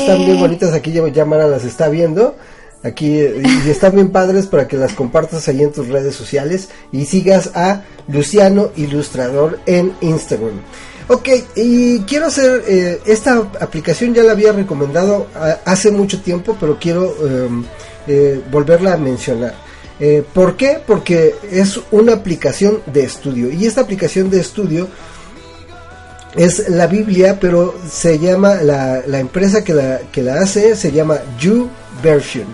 Están 0.00 0.18
bien 0.26 0.40
bonitas, 0.40 0.72
aquí 0.72 0.90
ya, 0.90 1.06
ya 1.08 1.24
Mara 1.24 1.46
las 1.46 1.64
está 1.64 1.88
viendo. 1.88 2.34
Aquí 2.84 3.20
y 3.20 3.70
están 3.70 3.94
bien 3.94 4.10
padres 4.10 4.48
para 4.48 4.66
que 4.66 4.76
las 4.76 4.92
compartas 4.94 5.46
ahí 5.46 5.62
en 5.62 5.70
tus 5.70 5.86
redes 5.86 6.16
sociales 6.16 6.68
y 6.90 7.04
sigas 7.04 7.52
a 7.54 7.84
Luciano 8.08 8.72
Ilustrador 8.76 9.60
en 9.66 9.92
Instagram. 10.00 10.60
Ok, 11.08 11.28
y 11.56 12.00
quiero 12.00 12.26
hacer 12.26 12.64
eh, 12.66 13.00
esta 13.06 13.36
aplicación 13.60 14.14
ya 14.14 14.22
la 14.22 14.32
había 14.32 14.52
recomendado 14.52 15.26
hace 15.64 15.90
mucho 15.90 16.22
tiempo, 16.22 16.56
pero 16.58 16.78
quiero 16.80 17.14
em, 17.26 17.64
eh, 18.06 18.40
volverla 18.50 18.94
a 18.94 18.96
mencionar. 18.96 19.54
Eh, 20.00 20.24
¿Por 20.32 20.56
qué? 20.56 20.80
Porque 20.84 21.34
es 21.50 21.78
una 21.90 22.14
aplicación 22.14 22.82
de 22.86 23.04
estudio 23.04 23.52
y 23.52 23.66
esta 23.66 23.82
aplicación 23.82 24.30
de 24.30 24.40
estudio 24.40 24.88
es 26.34 26.68
la 26.70 26.86
Biblia, 26.86 27.38
pero 27.40 27.74
se 27.88 28.18
llama 28.18 28.54
la, 28.62 29.02
la 29.06 29.20
empresa 29.20 29.62
que 29.62 29.74
la, 29.74 30.00
que 30.10 30.22
la 30.22 30.40
hace 30.40 30.76
se 30.76 30.92
llama 30.92 31.18
YouVersion. 31.38 32.46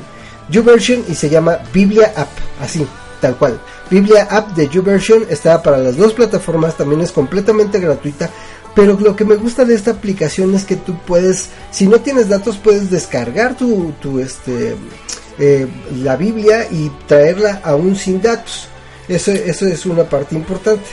YouVersion 0.50 1.04
y 1.08 1.14
se 1.14 1.28
llama 1.28 1.58
Biblia 1.72 2.12
App, 2.16 2.28
así, 2.60 2.86
tal 3.20 3.36
cual. 3.36 3.60
Biblia 3.90 4.28
App 4.30 4.50
de 4.54 4.68
YouVersion 4.68 5.24
está 5.28 5.62
para 5.62 5.78
las 5.78 5.96
dos 5.96 6.12
plataformas, 6.14 6.76
también 6.76 7.00
es 7.00 7.12
completamente 7.12 7.78
gratuita. 7.78 8.30
Pero 8.74 8.96
lo 9.00 9.16
que 9.16 9.24
me 9.24 9.34
gusta 9.36 9.64
de 9.64 9.74
esta 9.74 9.90
aplicación 9.92 10.54
es 10.54 10.64
que 10.64 10.76
tú 10.76 10.96
puedes, 11.06 11.48
si 11.72 11.88
no 11.88 12.00
tienes 12.00 12.28
datos, 12.28 12.56
puedes 12.58 12.90
descargar 12.90 13.56
tu, 13.56 13.92
tu 14.00 14.20
este, 14.20 14.76
eh, 15.38 15.66
la 16.02 16.14
Biblia 16.16 16.66
y 16.70 16.90
traerla 17.08 17.60
aún 17.64 17.96
sin 17.96 18.20
datos. 18.22 18.68
Eso, 19.08 19.32
eso 19.32 19.66
es 19.66 19.84
una 19.86 20.04
parte 20.04 20.34
importante. 20.36 20.84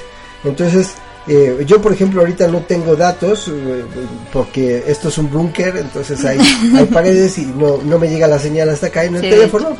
Entonces, 0.44 0.92
eh, 1.28 1.64
yo 1.68 1.82
por 1.82 1.92
ejemplo 1.92 2.22
ahorita 2.22 2.48
no 2.48 2.60
tengo 2.62 2.96
datos 2.96 3.50
eh, 3.50 3.84
porque 4.32 4.84
esto 4.88 5.10
es 5.10 5.18
un 5.18 5.30
búnker, 5.32 5.76
entonces 5.78 6.24
hay, 6.24 6.40
hay 6.76 6.86
paredes 6.86 7.38
y 7.40 7.46
no, 7.46 7.78
no 7.84 7.98
me 8.00 8.08
llega 8.08 8.28
la 8.28 8.40
señal 8.40 8.70
hasta 8.70 8.88
acá 8.88 9.04
en 9.04 9.16
el 9.16 9.22
Sí. 9.22 9.30
teléfono. 9.30 9.76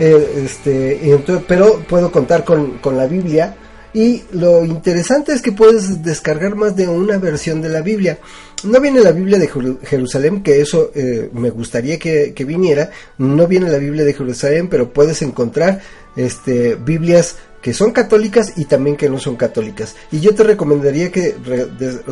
Eh, 0.00 0.42
este, 0.44 1.10
entonces, 1.10 1.44
pero 1.46 1.78
puedo 1.88 2.10
contar 2.10 2.44
con, 2.44 2.78
con 2.78 2.96
la 2.96 3.06
Biblia. 3.06 3.56
Y 3.96 4.24
lo 4.32 4.64
interesante 4.64 5.32
es 5.32 5.40
que 5.40 5.52
puedes 5.52 6.02
descargar 6.02 6.56
más 6.56 6.74
de 6.74 6.88
una 6.88 7.16
versión 7.18 7.62
de 7.62 7.68
la 7.68 7.80
Biblia. 7.80 8.18
No 8.64 8.80
viene 8.80 9.00
la 9.00 9.12
Biblia 9.12 9.38
de 9.38 9.48
Jeru- 9.48 9.78
Jerusalén, 9.84 10.42
que 10.42 10.60
eso 10.60 10.90
eh, 10.96 11.30
me 11.32 11.50
gustaría 11.50 11.96
que, 11.96 12.32
que 12.34 12.44
viniera. 12.44 12.90
No 13.18 13.46
viene 13.46 13.70
la 13.70 13.78
Biblia 13.78 14.02
de 14.04 14.14
Jerusalén, 14.14 14.66
pero 14.68 14.92
puedes 14.92 15.22
encontrar 15.22 15.80
este, 16.16 16.74
Biblias 16.74 17.36
que 17.64 17.72
son 17.72 17.92
católicas 17.92 18.52
y 18.56 18.66
también 18.66 18.94
que 18.94 19.08
no 19.08 19.18
son 19.18 19.36
católicas. 19.36 19.96
Y 20.12 20.20
yo 20.20 20.34
te 20.34 20.42
recomendaría 20.42 21.10
que 21.10 21.34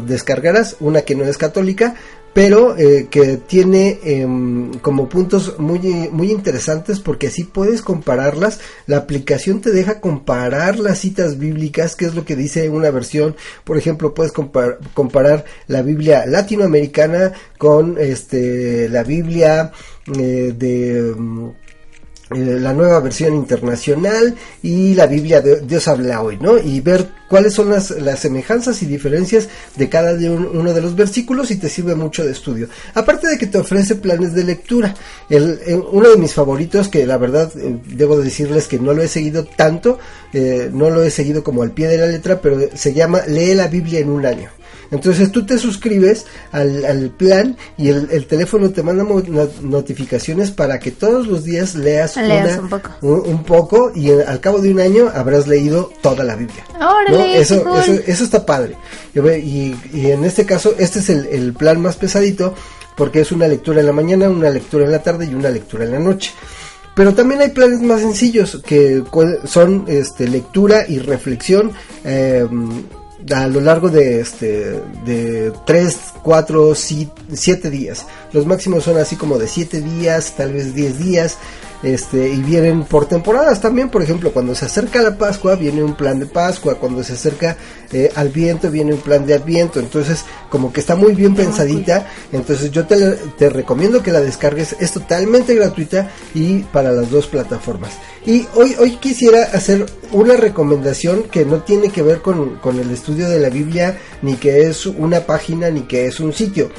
descargaras 0.07 0.77
una 0.81 1.03
que 1.03 1.15
no 1.15 1.25
es 1.25 1.37
católica, 1.37 1.95
pero 2.33 2.75
eh, 2.79 3.09
que 3.11 3.37
tiene 3.37 3.99
em, 4.03 4.73
como 4.79 5.11
puntos 5.11 5.59
muy, 5.59 5.79
muy 6.11 6.31
interesantes 6.33 7.01
porque 7.01 7.27
así 7.27 7.45
puedes 7.45 7.83
compararlas. 7.83 8.61
La 8.87 8.97
aplicación 8.97 9.61
te 9.61 9.73
deja 9.73 10.01
comparar 10.01 10.79
las 10.79 10.99
citas 11.01 11.39
bíblicas, 11.39 11.97
que 11.97 12.07
es 12.07 12.15
lo 12.15 12.25
que 12.25 12.35
dice 12.35 12.71
una 12.71 12.91
versión. 12.91 13.37
Por 13.65 13.77
ejemplo, 13.77 14.15
puedes 14.15 14.33
compar- 14.33 14.79
comparar 14.95 15.45
la 15.67 15.83
Biblia 15.83 16.25
latinoamericana 16.25 17.33
con 17.59 17.99
este, 17.99 18.89
la 18.89 19.03
Biblia 19.03 19.71
eh, 20.19 20.55
de... 20.57 21.53
eh, 22.35 22.59
la 22.61 22.73
nueva 22.73 23.01
versión 23.01 23.35
internacional 23.35 24.35
y 24.63 24.95
la 24.95 25.07
Biblia 25.07 25.41
de 25.41 25.61
Dios 25.61 25.89
habla 25.89 26.23
hoy, 26.23 26.39
¿no? 26.41 26.59
Y 26.59 26.81
ver 26.81 27.07
cuáles 27.29 27.55
son 27.55 27.71
las, 27.71 27.91
las 27.91 28.19
semejanzas 28.21 28.83
y 28.83 28.87
diferencias 28.87 29.49
de 29.77 29.89
cada 29.89 30.15
de 30.15 30.29
un- 30.31 30.47
uno 30.55 30.73
de 30.75 30.81
los 30.83 30.95
versículos 30.95 31.51
y 31.51 31.57
te 31.57 31.69
sirve 31.69 31.95
mucho 31.95 32.25
de 32.25 32.33
estudio. 32.33 32.69
Aparte 32.95 33.27
de 33.29 33.39
que 33.39 33.47
te 33.47 33.59
ofrece 33.59 33.95
planes 33.97 34.35
de 34.35 34.45
lectura. 34.45 34.95
El, 35.31 35.61
el- 35.67 35.83
uno 35.93 36.11
de 36.11 36.17
mis 36.19 36.35
favoritos, 36.35 36.89
que 36.89 37.07
la 37.07 37.17
verdad 37.19 37.51
eh, 37.57 37.77
debo 37.87 38.19
decirles 38.21 38.69
que 38.69 38.79
no 38.79 38.93
lo 38.93 39.03
he 39.03 39.09
seguido 39.09 39.45
tanto, 39.45 39.99
eh, 40.33 40.69
no 40.73 40.91
lo 40.91 41.03
he 41.03 41.11
seguido 41.11 41.43
como 41.43 41.63
al 41.63 41.71
pie 41.73 41.89
de 41.89 41.99
la 41.99 42.07
letra, 42.07 42.41
pero 42.41 42.59
se 42.75 42.93
llama 42.93 43.23
Lee 43.27 43.55
la 43.55 43.69
Biblia 43.69 44.01
en 44.01 44.11
un 44.11 44.27
año. 44.27 44.51
Entonces 44.93 45.33
tú 45.33 45.45
te 45.45 45.59
suscribes 45.59 46.27
al, 46.53 46.85
al 46.85 47.11
plan 47.11 47.57
y 47.77 47.89
el, 47.89 48.09
el 48.13 48.27
teléfono 48.27 48.71
te 48.71 48.83
manda 48.85 49.05
notificaciones 49.63 50.51
para 50.51 50.79
que 50.79 50.91
todos 50.93 51.27
los 51.27 51.45
días 51.45 51.75
leas, 51.75 52.17
Leas 52.17 52.53
una- 52.59 52.61
un 52.63 52.69
poco. 52.69 52.91
un, 53.01 53.21
un 53.35 53.43
poco 53.45 53.93
y 53.95 54.11
al 54.11 54.39
cabo 54.41 54.59
de 54.61 54.71
un 54.71 54.79
año 54.81 55.11
habrás 55.15 55.49
leído 55.49 55.91
toda 56.03 56.23
la 56.23 56.37
Biblia. 56.37 56.65
Órale, 56.77 57.11
¿no? 57.19 57.25
Eso, 57.25 57.65
cool. 57.65 57.79
eso, 57.81 57.93
eso 58.07 58.25
está 58.25 58.47
padre. 58.47 58.77
Y, 59.15 59.75
y 59.93 60.11
en 60.11 60.25
este 60.25 60.45
caso, 60.47 60.75
este 60.79 61.01
es 61.01 61.11
el, 61.11 61.27
el 61.27 61.53
plan 61.55 61.81
más 61.81 61.97
pesadito 61.97 62.55
porque 62.97 63.21
es 63.23 63.33
una 63.33 63.49
lectura 63.49 63.81
en 63.81 63.87
la 63.87 63.93
mañana, 63.93 64.29
una 64.29 64.51
lectura 64.51 64.85
en 64.85 64.93
la 64.93 65.03
tarde 65.03 65.27
y 65.27 65.35
una 65.35 65.49
lectura 65.51 65.85
en 65.85 65.93
la 65.93 65.99
noche. 65.99 66.31
Pero 66.95 67.15
también 67.15 67.41
hay 67.41 67.49
planes 67.49 67.81
más 67.81 68.01
sencillos 68.03 68.61
que 68.67 69.03
son 69.47 69.85
este, 69.89 70.29
lectura 70.29 70.85
y 70.87 70.99
reflexión 70.99 71.73
eh, 72.05 72.47
a 73.31 73.47
lo 73.47 73.61
largo 73.61 73.89
de 73.89 74.21
este 74.21 74.81
de 75.05 75.53
3, 75.67 75.99
4, 76.23 76.75
7 76.75 77.71
días. 77.71 78.07
Los 78.33 78.47
máximos 78.47 78.85
son 78.85 78.99
así 78.99 79.17
como 79.17 79.39
de 79.39 79.47
7 79.47 79.81
días, 79.81 80.35
tal 80.37 80.53
vez 80.53 80.75
10 80.75 80.99
días. 80.99 81.39
Este, 81.83 82.29
y 82.29 82.41
vienen 82.43 82.85
por 82.85 83.07
temporadas 83.07 83.61
también, 83.61 83.89
por 83.89 84.03
ejemplo, 84.03 84.33
cuando 84.33 84.55
se 84.55 84.67
acerca 84.67 85.03
la 85.03 85.19
Pascua 85.19 85.57
viene 85.57 85.83
un 85.83 85.95
plan 85.95 86.21
de 86.21 86.27
Pascua, 86.27 86.77
cuando 86.77 87.03
se 87.03 87.15
acerca 87.15 87.57
eh, 87.93 88.11
al 88.15 88.29
viento 88.29 88.71
viene 88.71 88.95
un 88.95 89.01
plan 89.01 89.27
de 89.27 89.35
Adviento, 89.35 89.81
entonces 89.81 90.25
como 90.49 90.73
que 90.73 90.79
está 90.79 90.95
muy 90.95 91.13
bien 91.13 91.35
pensadita, 91.35 92.07
entonces 92.31 92.71
yo 92.71 92.87
te, 92.87 92.97
te 93.37 93.49
recomiendo 93.49 94.01
que 94.01 94.13
la 94.13 94.21
descargues, 94.21 94.77
es 94.79 94.93
totalmente 94.93 95.57
gratuita 95.57 96.09
y 96.35 96.61
para 96.61 96.93
las 96.93 97.11
dos 97.11 97.27
plataformas. 97.27 97.91
Y 98.25 98.47
hoy, 98.55 98.77
hoy 98.79 98.97
quisiera 98.99 99.43
hacer 99.53 99.85
una 100.13 100.37
recomendación 100.37 101.25
que 101.25 101.45
no 101.45 101.63
tiene 101.63 101.89
que 101.89 102.03
ver 102.03 102.23
con, 102.23 102.59
con 102.59 102.79
el 102.79 102.93
estudio 102.93 103.29
de 103.29 103.41
la 103.41 103.49
Biblia, 103.49 103.99
ni 104.23 104.37
que 104.37 104.69
es 104.69 104.87
una 104.87 105.21
página, 105.21 105.69
ni 105.71 105.81
que 105.83 106.07
es 106.07 106.21
un 106.21 106.33
sitio 106.33 106.71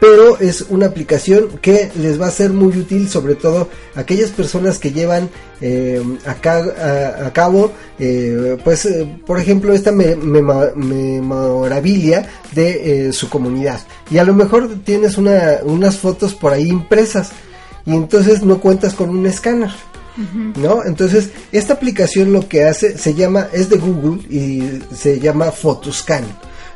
pero 0.00 0.38
es 0.38 0.62
una 0.68 0.86
aplicación 0.86 1.48
que 1.60 1.90
les 1.96 2.20
va 2.20 2.26
a 2.28 2.30
ser 2.30 2.50
muy 2.50 2.76
útil 2.76 3.08
sobre 3.08 3.34
todo 3.34 3.68
a 3.94 4.00
aquellas 4.00 4.30
personas 4.30 4.78
que 4.78 4.92
llevan 4.92 5.28
eh, 5.60 6.02
a, 6.26 6.34
ca- 6.34 6.74
a- 7.20 7.26
a 7.26 7.32
cabo 7.32 7.72
eh, 7.98 8.56
pues 8.64 8.84
eh, 8.86 9.06
por 9.26 9.38
ejemplo 9.38 9.72
esta 9.72 9.92
me- 9.92 10.16
mema- 10.16 10.72
memorabilia 10.74 12.28
de 12.54 13.08
eh, 13.08 13.12
su 13.12 13.28
comunidad 13.28 13.80
y 14.10 14.18
a 14.18 14.24
lo 14.24 14.34
mejor 14.34 14.68
tienes 14.84 15.18
una, 15.18 15.58
unas 15.64 15.96
fotos 15.98 16.34
por 16.34 16.52
ahí 16.52 16.68
impresas 16.68 17.30
y 17.86 17.92
entonces 17.94 18.42
no 18.42 18.60
cuentas 18.60 18.94
con 18.94 19.10
un 19.10 19.26
escáner 19.26 19.70
¿no? 20.56 20.84
Entonces, 20.84 21.30
esta 21.52 21.72
aplicación 21.72 22.34
lo 22.34 22.46
que 22.46 22.64
hace, 22.64 22.98
se 22.98 23.14
llama, 23.14 23.48
es 23.50 23.70
de 23.70 23.78
Google 23.78 24.20
y 24.28 24.80
se 24.94 25.18
llama 25.18 25.50
Photoscan. 25.50 26.22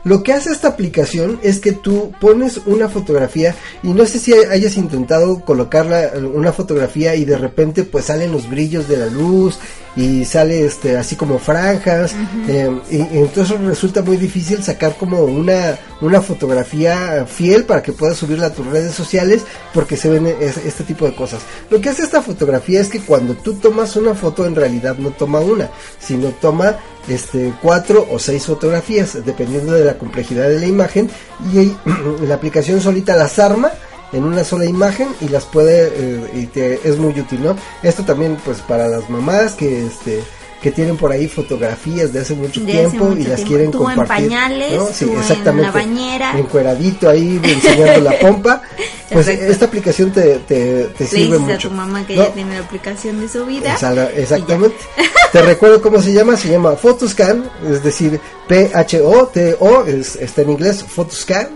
Lo 0.07 0.23
que 0.23 0.33
hace 0.33 0.51
esta 0.53 0.69
aplicación 0.69 1.41
es 1.43 1.59
que 1.59 1.73
tú 1.73 2.13
pones 2.21 2.61
una 2.67 2.89
fotografía 2.89 3.57
y 3.83 3.89
no 3.89 4.07
sé 4.07 4.21
si 4.21 4.33
hayas 4.33 4.77
intentado 4.77 5.41
colocarla 5.45 6.13
una 6.33 6.53
fotografía 6.53 7.17
y 7.17 7.25
de 7.25 7.37
repente 7.37 7.83
pues 7.83 8.05
salen 8.05 8.31
los 8.31 8.49
brillos 8.49 8.87
de 8.89 8.99
la 8.99 9.07
luz 9.07 9.59
y 9.97 10.25
sale 10.27 10.65
este 10.65 10.97
así 10.97 11.17
como 11.17 11.39
franjas 11.41 12.15
eh, 12.49 12.71
y, 12.91 12.97
y 12.99 13.09
entonces 13.19 13.59
resulta 13.61 14.03
muy 14.03 14.17
difícil 14.19 14.63
sacar 14.63 14.97
como 14.97 15.25
una 15.25 15.77
una 16.03 16.21
fotografía 16.21 17.27
fiel 17.27 17.65
para 17.65 17.83
que 17.83 17.93
puedas 17.93 18.19
subirla 18.19 18.49
a 18.49 18.53
tus 18.53 18.67
redes 18.67 18.95
sociales 18.95 19.43
porque 19.75 19.97
se 19.97 20.09
ven 20.11 20.27
es- 20.27 20.59
este 20.59 20.85
tipo 20.85 21.07
de 21.07 21.15
cosas. 21.17 21.41
Lo 21.71 21.81
que 21.81 21.89
hace 21.89 22.03
esta 22.03 22.21
fotografía 22.23 22.81
es 22.81 22.89
que 22.89 23.01
cuando 23.01 23.35
tú 23.35 23.55
tomas 23.55 23.97
una 23.97 24.15
foto 24.15 24.47
en 24.47 24.55
realidad 24.55 24.97
no 24.99 25.11
toma 25.11 25.41
una, 25.41 25.71
sino 25.99 26.29
toma 26.29 26.77
este 27.09 27.53
cuatro 27.63 28.07
o 28.11 28.19
seis 28.19 28.45
fotografías 28.47 29.25
dependiendo 29.25 29.73
de 29.73 29.85
la 29.85 29.99
complejidad 29.99 30.49
de 30.49 30.61
la 30.61 30.67
imagen 30.67 31.11
y 31.53 31.73
la 32.27 32.35
aplicación 32.35 32.81
solita 32.81 33.17
las 33.17 33.39
arma 33.39 33.71
en 34.13 34.25
una 34.25 34.45
sola 34.45 34.65
imagen 34.65 35.09
y 35.21 35.29
las 35.29 35.45
puede 35.45 35.93
eh, 35.95 36.31
y 36.35 36.47
te, 36.47 36.89
es 36.89 36.97
muy 36.99 37.19
útil 37.19 37.43
no 37.43 37.57
esto 37.83 38.05
también 38.05 38.37
pues 38.45 38.61
para 38.61 38.89
las 38.89 39.09
mamás 39.11 39.55
que 39.55 39.87
este 39.87 40.23
que 40.63 40.73
tienen 40.73 40.97
por 40.97 41.13
ahí 41.13 41.29
fotografías 41.29 42.13
de 42.13 42.21
hace 42.21 42.35
mucho 42.35 42.61
De 42.61 42.73
hace 42.73 42.89
tiempo 42.91 43.07
y 43.13 43.17
mucho 43.17 43.29
las 43.29 43.37
tiempo. 43.37 43.49
quieren 43.49 43.71
Tú 43.71 43.79
en 43.89 43.97
compartir. 43.97 44.29
pañales, 44.29 44.73
¿no? 44.77 44.87
Sí, 44.93 45.05
tú 45.05 45.13
en 45.13 45.19
exactamente. 45.19 45.63
la 45.67 45.71
bañera. 45.73 46.39
Encueradito 46.39 47.09
ahí 47.11 47.41
enseñando 47.45 48.01
la 48.11 48.19
pompa. 48.19 48.63
Pues 49.11 49.29
Exacto. 49.29 49.53
esta 49.53 49.65
aplicación 49.67 50.11
te, 50.11 50.39
te, 50.41 50.85
te 50.85 51.05
Le 51.05 51.11
sirve 51.11 51.25
dices 51.25 51.41
a 51.41 51.53
mucho. 51.53 51.69
tu 51.69 51.75
mamá 51.75 52.05
que 52.07 52.17
¿no? 52.17 52.25
ya 52.25 52.33
tiene 52.33 52.55
la 52.59 52.65
aplicación 52.65 53.21
de 53.21 53.29
su 53.29 53.47
vida. 53.47 53.75
Esa- 53.77 54.11
exactamente. 54.11 54.77
Te 55.33 55.43
recuerdo 55.43 55.81
cómo 55.81 56.01
se 56.03 56.13
llama, 56.13 56.37
se 56.37 56.49
llama 56.49 56.73
Photoscan, 56.77 57.49
es 57.71 57.83
decir, 57.85 58.19
P-H-O-T-O, 58.49 59.85
es, 59.85 60.17
está 60.17 60.43
en 60.43 60.51
inglés, 60.51 60.83
Photoscan, 60.83 61.49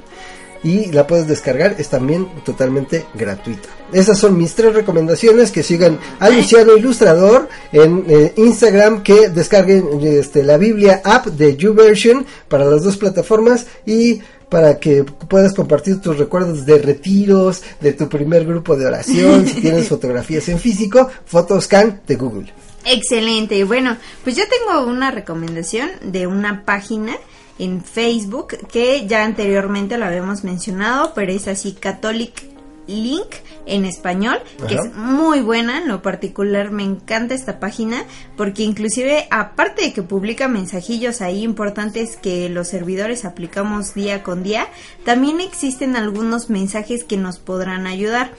y 0.63 0.93
la 0.93 1.07
puedes 1.07 1.27
descargar, 1.27 1.77
es 1.79 1.89
también 1.89 2.29
totalmente 2.45 3.07
gratuita. 3.15 3.69
Esas 3.93 4.19
son 4.19 4.37
mis 4.37 4.55
tres 4.55 4.75
recomendaciones, 4.75 5.51
que 5.51 5.63
sigan 5.63 5.99
a 6.19 6.29
Luciano 6.29 6.77
Ilustrador 6.77 7.49
en 7.73 8.05
eh, 8.09 8.33
Instagram, 8.37 9.03
que 9.03 9.31
descarguen 9.31 10.01
este, 10.03 10.43
la 10.43 10.59
Biblia 10.59 11.01
app 11.05 11.27
de 11.27 11.57
YouVersion 11.57 12.27
para 12.49 12.65
las 12.65 12.83
dos 12.83 12.97
plataformas 12.97 13.67
y 13.87 14.21
para 14.49 14.79
que 14.79 15.05
puedas 15.05 15.55
compartir 15.55 16.01
tus 16.01 16.19
recuerdos 16.19 16.67
de 16.67 16.79
retiros, 16.79 17.63
de 17.81 17.93
tu 17.93 18.09
primer 18.09 18.45
grupo 18.45 18.77
de 18.77 18.87
oración, 18.87 19.47
si 19.47 19.55
tienes 19.61 19.89
fotografías 19.89 20.49
en 20.49 20.59
físico, 20.59 21.09
Photoscan 21.25 22.01
de 22.07 22.17
Google. 22.17 22.53
Excelente. 22.85 23.63
Bueno, 23.65 23.97
pues 24.25 24.37
yo 24.37 24.45
tengo 24.49 24.87
una 24.87 25.11
recomendación 25.11 25.91
de 26.03 26.27
una 26.27 26.65
página 26.65 27.17
en 27.61 27.85
Facebook 27.85 28.57
que 28.73 29.07
ya 29.07 29.25
anteriormente 29.25 29.99
la 29.99 30.09
habíamos 30.09 30.45
mencionado, 30.45 31.13
pero 31.15 31.31
es 31.31 31.47
así 31.47 31.73
Catholic 31.73 32.51
Link 32.87 33.27
en 33.67 33.85
español, 33.85 34.39
que 34.67 34.75
es 34.75 34.95
muy 34.97 35.41
buena, 35.43 35.79
en 35.79 35.87
lo 35.87 36.03
particular 36.03 36.73
me 36.73 36.83
encanta 36.83 37.35
esta 37.35 37.61
página 37.61 38.05
porque 38.37 38.65
inclusive 38.65 39.29
aparte 39.31 39.83
de 39.83 39.93
que 39.93 40.03
publica 40.03 40.49
mensajillos 40.49 41.21
ahí 41.21 41.43
importantes 41.45 42.17
que 42.17 42.49
los 42.49 42.69
servidores 42.69 43.25
aplicamos 43.25 43.95
día 43.95 44.23
con 44.23 44.43
día, 44.43 44.67
también 45.05 45.41
existen 45.41 45.95
algunos 45.95 46.51
mensajes 46.51 47.05
que 47.05 47.17
nos 47.17 47.39
podrán 47.39 47.87
ayudar 47.87 48.33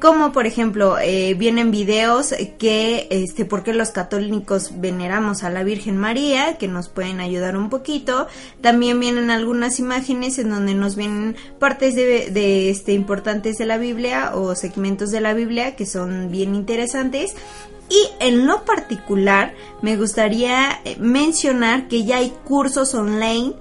como 0.00 0.32
por 0.32 0.46
ejemplo 0.46 0.98
eh, 0.98 1.34
vienen 1.34 1.70
videos 1.70 2.34
que 2.58 3.06
este 3.10 3.44
por 3.44 3.62
qué 3.62 3.72
los 3.72 3.90
católicos 3.90 4.72
veneramos 4.80 5.42
a 5.42 5.50
la 5.50 5.64
Virgen 5.64 5.96
María 5.96 6.58
que 6.58 6.68
nos 6.68 6.88
pueden 6.88 7.20
ayudar 7.20 7.56
un 7.56 7.70
poquito. 7.70 8.26
También 8.60 9.00
vienen 9.00 9.30
algunas 9.30 9.78
imágenes 9.78 10.38
en 10.38 10.50
donde 10.50 10.74
nos 10.74 10.96
vienen 10.96 11.36
partes 11.58 11.94
de, 11.94 12.30
de, 12.30 12.70
este 12.70 12.92
importantes 12.92 13.58
de 13.58 13.66
la 13.66 13.78
Biblia 13.78 14.32
o 14.34 14.54
segmentos 14.54 15.10
de 15.10 15.20
la 15.20 15.34
Biblia 15.34 15.76
que 15.76 15.86
son 15.86 16.30
bien 16.30 16.54
interesantes. 16.54 17.34
Y 17.88 18.08
en 18.18 18.46
lo 18.46 18.64
particular 18.64 19.54
me 19.82 19.96
gustaría 19.96 20.80
eh, 20.84 20.96
mencionar 20.98 21.88
que 21.88 22.04
ya 22.04 22.16
hay 22.16 22.32
cursos 22.44 22.94
online 22.94 23.54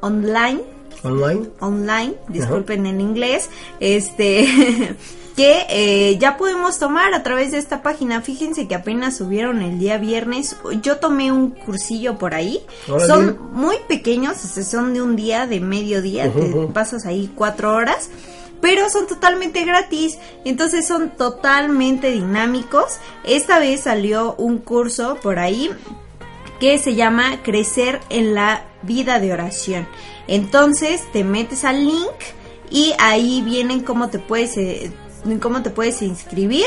online 0.00 0.76
Online. 1.02 1.48
online, 1.60 2.14
disculpen 2.28 2.86
en 2.86 3.00
inglés, 3.00 3.48
este 3.80 4.46
que 5.36 5.66
eh, 5.68 6.16
ya 6.18 6.38
podemos 6.38 6.78
tomar 6.78 7.12
a 7.12 7.22
través 7.22 7.52
de 7.52 7.58
esta 7.58 7.82
página. 7.82 8.22
Fíjense 8.22 8.66
que 8.66 8.74
apenas 8.74 9.18
subieron 9.18 9.60
el 9.60 9.78
día 9.78 9.98
viernes. 9.98 10.56
Yo 10.80 10.96
tomé 10.96 11.30
un 11.30 11.50
cursillo 11.50 12.16
por 12.16 12.34
ahí. 12.34 12.64
Órale. 12.88 13.06
Son 13.06 13.38
muy 13.52 13.76
pequeños, 13.86 14.42
o 14.42 14.48
sea, 14.48 14.64
son 14.64 14.94
de 14.94 15.02
un 15.02 15.14
día, 15.14 15.46
de 15.46 15.60
mediodía, 15.60 16.28
Ujú, 16.28 16.66
te 16.66 16.72
pasas 16.72 17.04
ahí 17.04 17.30
cuatro 17.34 17.74
horas. 17.74 18.08
Pero 18.62 18.88
son 18.88 19.06
totalmente 19.06 19.62
gratis, 19.66 20.18
entonces 20.46 20.88
son 20.88 21.10
totalmente 21.10 22.10
dinámicos. 22.10 22.98
Esta 23.22 23.58
vez 23.58 23.82
salió 23.82 24.34
un 24.38 24.56
curso 24.56 25.18
por 25.22 25.38
ahí 25.38 25.70
que 26.58 26.78
se 26.78 26.94
llama 26.94 27.42
Crecer 27.42 28.00
en 28.08 28.34
la 28.34 28.64
vida 28.82 29.20
de 29.20 29.34
oración. 29.34 29.86
Entonces 30.26 31.02
te 31.12 31.22
metes 31.22 31.64
al 31.64 31.84
link 31.84 32.14
y 32.70 32.94
ahí 32.98 33.42
vienen 33.42 33.82
cómo 33.82 34.08
te 34.08 34.18
puedes 34.18 34.56
eh, 34.56 34.90
cómo 35.40 35.62
te 35.62 35.70
puedes 35.70 36.02
inscribir 36.02 36.66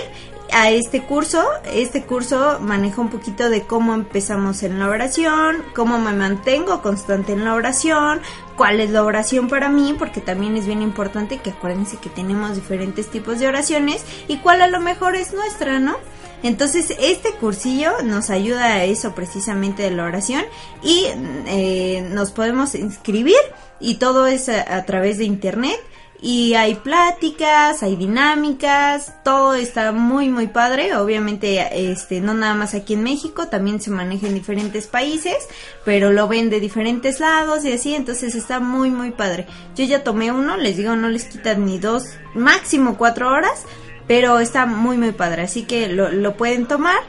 a 0.51 0.72
este 0.72 1.01
curso. 1.03 1.43
Este 1.72 2.03
curso 2.03 2.60
maneja 2.60 3.01
un 3.01 3.10
poquito 3.10 3.49
de 3.49 3.64
cómo 3.64 3.93
empezamos 3.93 4.64
en 4.64 4.80
la 4.80 4.88
oración, 4.89 5.57
cómo 5.76 5.99
me 5.99 6.14
mantengo 6.14 6.82
constante 6.82 7.34
en 7.34 7.45
la 7.45 7.53
oración, 7.53 8.22
cuál 8.55 8.80
es 8.80 8.89
la 8.89 9.03
oración 9.03 9.47
para 9.47 9.70
mí, 9.70 9.95
porque 9.97 10.22
también 10.22 10.57
es 10.57 10.66
bien 10.66 10.82
importante 10.82 11.38
que 11.38 11.51
acuérdense 11.51 11.97
que 11.97 12.10
tenemos 12.10 12.55
diferentes 12.55 13.10
tipos 13.10 13.39
de 13.39 13.47
oraciones 13.47 14.03
y 14.28 14.38
cuál 14.38 14.62
a 14.62 14.68
lo 14.68 14.80
mejor 14.80 15.16
es 15.16 15.34
nuestra, 15.34 15.80
¿no? 15.80 15.97
Entonces 16.41 16.95
este 16.99 17.34
cursillo 17.34 18.01
nos 18.03 18.30
ayuda 18.30 18.66
a 18.66 18.84
eso 18.86 19.14
precisamente 19.14 19.84
de 19.84 19.91
la 19.91 20.05
oración 20.05 20.43
y 20.82 21.05
eh, 21.47 22.07
nos 22.12 22.32
podemos 22.32 22.76
inscribir 22.76 23.36
y 23.82 23.95
todo 23.95 24.26
es 24.26 24.47
a, 24.47 24.78
a 24.78 24.86
través 24.86 25.18
de 25.18 25.26
internet 25.26 25.78
y 26.22 26.54
hay 26.56 26.76
pláticas, 26.76 27.82
hay 27.82 27.96
dinámicas, 27.96 29.14
todo 29.24 29.54
está 29.54 29.94
muy 29.94 30.28
muy 30.30 30.48
padre, 30.48 30.96
obviamente 30.96 31.92
este 31.92 32.20
no 32.20 32.34
nada 32.34 32.56
más 32.56 32.74
aquí 32.74 32.96
en 32.96 33.04
México, 33.04 33.48
también 33.48 33.80
se 33.80 33.90
maneja 33.90 34.28
en 34.28 34.34
diferentes 34.34 34.88
países, 34.88 35.38
pero 35.86 36.12
lo 36.12 36.28
ven 36.28 36.50
de 36.50 36.60
diferentes 36.60 37.22
lados 37.22 37.64
y 37.64 37.72
así, 37.72 37.96
entonces 37.96 38.36
está 38.36 38.60
muy 38.60 38.92
muy 38.92 39.12
padre. 39.12 39.48
Yo 39.76 39.86
ya 39.86 40.04
tomé 40.04 40.32
uno, 40.32 40.58
les 40.58 40.76
digo, 40.76 40.96
no 40.96 41.08
les 41.08 41.26
quitan 41.26 41.66
ni 41.66 41.80
dos, 41.80 42.04
máximo 42.36 42.98
cuatro 42.98 43.30
horas, 43.30 43.64
pero 44.06 44.40
está 44.40 44.66
muy 44.66 44.98
muy 44.98 45.14
padre, 45.14 45.44
así 45.44 45.64
que 45.64 45.88
lo, 45.88 46.36
pueden 46.36 46.66
tomar. 46.66 47.00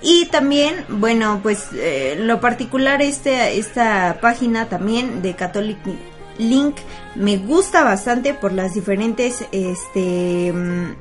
Y 0.00 0.26
también, 0.26 0.84
bueno, 0.88 1.40
pues 1.42 1.70
eh, 1.74 2.16
lo 2.20 2.40
particular 2.40 3.02
este, 3.02 3.58
esta 3.58 4.18
página 4.20 4.68
también 4.68 5.22
de 5.22 5.34
Catholic 5.34 5.78
Link 6.38 6.76
me 7.18 7.36
gusta 7.36 7.84
bastante 7.84 8.32
por 8.32 8.52
las 8.52 8.74
diferentes, 8.74 9.44
este, 9.50 10.52
mm, 10.52 10.94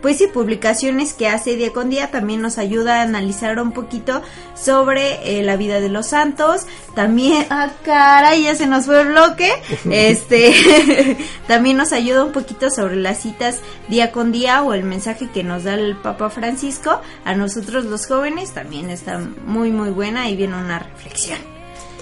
pues 0.00 0.18
sí, 0.18 0.26
publicaciones 0.26 1.14
que 1.14 1.28
hace 1.28 1.56
día 1.56 1.72
con 1.72 1.88
día 1.88 2.10
también 2.10 2.42
nos 2.42 2.58
ayuda 2.58 2.98
a 2.98 3.02
analizar 3.02 3.58
un 3.58 3.72
poquito 3.72 4.20
sobre 4.54 5.38
eh, 5.38 5.42
la 5.42 5.56
vida 5.56 5.80
de 5.80 5.88
los 5.88 6.08
santos. 6.08 6.66
También, 6.94 7.46
ah, 7.50 7.70
caray, 7.84 8.42
ya 8.42 8.54
se 8.54 8.66
nos 8.66 8.84
fue 8.84 9.00
el 9.00 9.08
bloque. 9.08 9.50
Este, 9.90 11.16
también 11.46 11.76
nos 11.76 11.92
ayuda 11.92 12.24
un 12.24 12.32
poquito 12.32 12.70
sobre 12.70 12.96
las 12.96 13.20
citas 13.20 13.60
día 13.88 14.12
con 14.12 14.32
día 14.32 14.62
o 14.62 14.74
el 14.74 14.84
mensaje 14.84 15.30
que 15.30 15.42
nos 15.42 15.64
da 15.64 15.74
el 15.74 15.96
Papa 15.96 16.28
Francisco. 16.28 17.00
A 17.24 17.34
nosotros 17.34 17.86
los 17.86 18.06
jóvenes 18.06 18.52
también 18.52 18.90
está 18.90 19.18
muy, 19.46 19.70
muy 19.70 19.90
buena 19.90 20.28
y 20.28 20.36
viene 20.36 20.56
una 20.56 20.80
reflexión. 20.80 21.38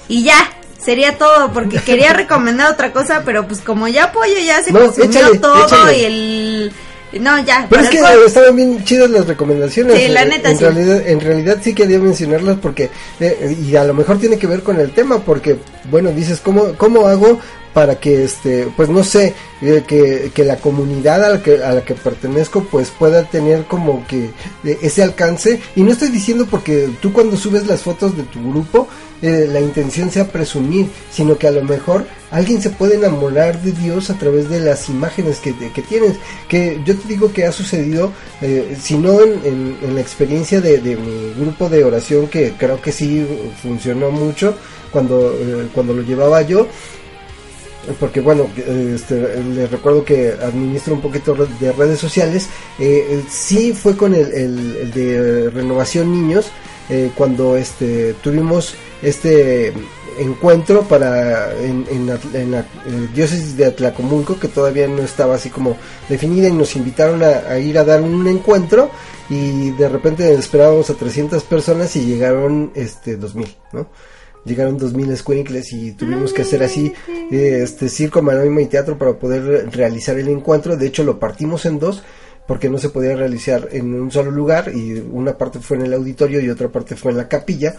Y 0.09 0.25
ya, 0.25 0.51
sería 0.85 1.17
todo, 1.19 1.53
porque 1.53 1.79
quería 1.81 2.13
recomendar 2.15 2.71
otra 2.73 2.93
cosa, 2.93 3.23
pero 3.25 3.47
pues 3.47 3.61
como 3.61 3.89
ya 3.89 4.13
Pollo 4.13 4.39
ya 4.45 4.63
se 4.63 4.73
No, 4.73 4.81
consumió 4.81 5.11
échale, 5.11 5.39
todo 5.39 5.65
échale. 5.67 5.99
y 5.99 6.05
el... 6.05 6.73
No, 7.21 7.39
ya. 7.45 7.67
Pero 7.69 7.83
es 7.83 7.91
que 7.91 8.01
estaban 8.27 8.57
bien 8.57 8.85
chidas 8.85 9.11
las 9.11 9.27
recomendaciones. 9.27 9.99
Sí, 10.01 10.09
la 10.09 10.23
Eh, 10.23 10.27
neta, 10.29 10.51
en 10.51 10.57
sí. 10.59 10.65
realidad, 10.65 11.07
en 11.09 11.21
realidad 11.21 11.59
sí 11.63 11.75
quería 11.75 11.99
mencionarlas 11.99 12.57
porque 12.61 12.91
eh, 13.21 13.57
y 13.63 13.77
a 13.77 13.85
lo 13.85 13.95
mejor 13.95 14.19
tiene 14.19 14.39
que 14.39 14.47
ver 14.47 14.63
con 14.63 14.81
el 14.81 14.93
tema 14.93 15.19
porque 15.21 15.57
bueno 15.91 16.11
dices 16.13 16.41
cómo 16.41 16.73
cómo 16.77 17.07
hago 17.07 17.39
para 17.75 17.97
que 17.97 18.25
este 18.25 18.69
pues 18.77 18.89
no 18.91 19.03
sé 19.03 19.35
eh, 19.63 19.83
que, 19.87 20.31
que 20.35 20.45
la 20.45 20.57
comunidad 20.57 21.25
a 21.25 21.29
la 21.31 21.43
que 21.43 21.63
a 21.63 21.73
la 21.73 21.81
que 21.83 21.95
pertenezco 21.95 22.65
pues 22.71 22.91
pueda 22.91 23.25
tener 23.25 23.65
como 23.65 24.07
que 24.07 24.31
eh, 24.65 24.79
ese 24.83 25.03
alcance 25.03 25.61
y 25.75 25.83
no 25.83 25.93
estoy 25.93 26.09
diciendo 26.11 26.47
porque 26.51 26.91
tú 27.01 27.13
cuando 27.13 27.37
subes 27.37 27.67
las 27.67 27.83
fotos 27.83 28.17
de 28.17 28.25
tu 28.25 28.41
grupo 28.51 28.89
eh, 29.23 29.49
la 29.51 29.61
intención 29.61 30.11
sea 30.11 30.29
presumir 30.29 30.87
sino 31.11 31.39
que 31.39 31.49
a 31.49 31.53
lo 31.53 31.63
mejor 31.65 32.05
alguien 32.33 32.61
se 32.61 32.71
puede 32.71 32.97
enamorar 32.97 33.63
de 33.63 33.71
Dios 33.73 34.11
a 34.11 34.15
través 34.19 34.49
de 34.49 34.59
las 34.59 34.89
imágenes 34.89 35.39
que, 35.39 35.55
que 35.55 35.83
tienes. 35.83 36.17
Que 36.49 36.81
yo 36.85 36.97
te 36.97 37.07
digo 37.07 37.33
que 37.33 37.45
ha 37.47 37.53
sucedido 37.53 38.13
eh, 38.41 38.77
si 38.81 38.99
no 38.99 39.21
en, 39.23 39.77
la 39.95 40.01
experiencia 40.01 40.61
de, 40.61 40.79
mi 40.97 41.33
grupo 41.41 41.69
de 41.69 41.85
oración 41.85 42.27
que 42.27 42.55
creo 42.59 42.81
que 42.83 42.91
sí 42.91 43.25
funcionó 43.63 44.11
mucho 44.11 44.57
cuando 44.91 45.33
eh, 45.33 45.69
cuando 45.73 45.95
lo 45.95 46.03
llevaba 46.03 46.43
yo 46.43 46.67
porque 47.99 48.21
bueno, 48.21 48.49
este, 48.95 49.43
les 49.43 49.69
recuerdo 49.71 50.05
que 50.05 50.33
administro 50.41 50.95
un 50.95 51.01
poquito 51.01 51.35
de 51.35 51.73
redes 51.73 51.99
sociales, 51.99 52.49
eh, 52.79 53.21
sí 53.29 53.73
fue 53.73 53.97
con 53.97 54.15
el, 54.15 54.33
el- 54.33 54.77
el 54.83 54.91
de 54.93 55.51
Renovación 55.51 56.13
Niños, 56.13 56.47
eh, 56.89 57.11
cuando 57.17 57.57
este, 57.57 58.15
tuvimos 58.23 58.75
este 59.03 59.73
encuentro 60.19 60.83
para 60.83 61.57
en, 61.59 61.87
en 61.91 62.07
la, 62.07 62.19
en 62.35 62.51
la, 62.51 62.61
eh, 62.61 63.09
diócesis 63.15 63.57
de 63.57 63.67
Atlacomulco, 63.67 64.39
que 64.39 64.49
todavía 64.49 64.89
no 64.89 65.03
estaba 65.03 65.35
así 65.35 65.51
como 65.51 65.77
definida, 66.09 66.49
y 66.49 66.53
nos 66.53 66.77
invitaron 66.77 67.23
a, 67.23 67.51
a 67.51 67.59
ir 67.59 67.79
a 67.79 67.85
dar 67.85 68.01
un 68.01 68.27
encuentro, 68.27 68.91
y 69.29 69.71
de 69.71 69.89
repente 69.89 70.33
esperábamos 70.35 70.91
a 70.91 70.95
300 70.95 71.43
personas 71.45 71.95
y 71.97 72.05
llegaron 72.05 72.73
este 72.75 73.17
2000, 73.17 73.57
¿no? 73.73 73.89
llegaron 74.45 74.79
2000 74.79 75.13
escuincles 75.13 75.73
y 75.73 75.93
tuvimos 75.93 76.33
que 76.33 76.43
hacer 76.43 76.63
así 76.63 76.93
eh, 77.31 77.61
este 77.63 77.89
circo, 77.89 78.23
maroma 78.23 78.61
y 78.61 78.67
teatro 78.67 78.99
para 78.99 79.15
poder 79.15 79.71
realizar 79.71 80.19
el 80.19 80.29
encuentro. 80.29 80.77
De 80.77 80.87
hecho, 80.87 81.05
lo 81.05 81.19
partimos 81.19 81.67
en 81.67 81.79
dos. 81.79 82.03
porque 82.47 82.69
no 82.69 82.79
se 82.79 82.89
podía 82.89 83.15
realizar 83.15 83.69
en 83.71 83.95
un 83.95 84.11
solo 84.11 84.33
lugar 84.33 84.73
y 84.75 84.99
una 84.99 85.39
parte 85.39 85.61
fue 85.61 85.77
en 85.77 85.85
el 85.85 85.95
auditorio 85.95 86.41
y 86.41 86.51
otra 86.51 86.69
parte 86.69 86.97
fue 86.97 87.13
en 87.13 87.19
la 87.19 87.29
capilla. 87.29 87.77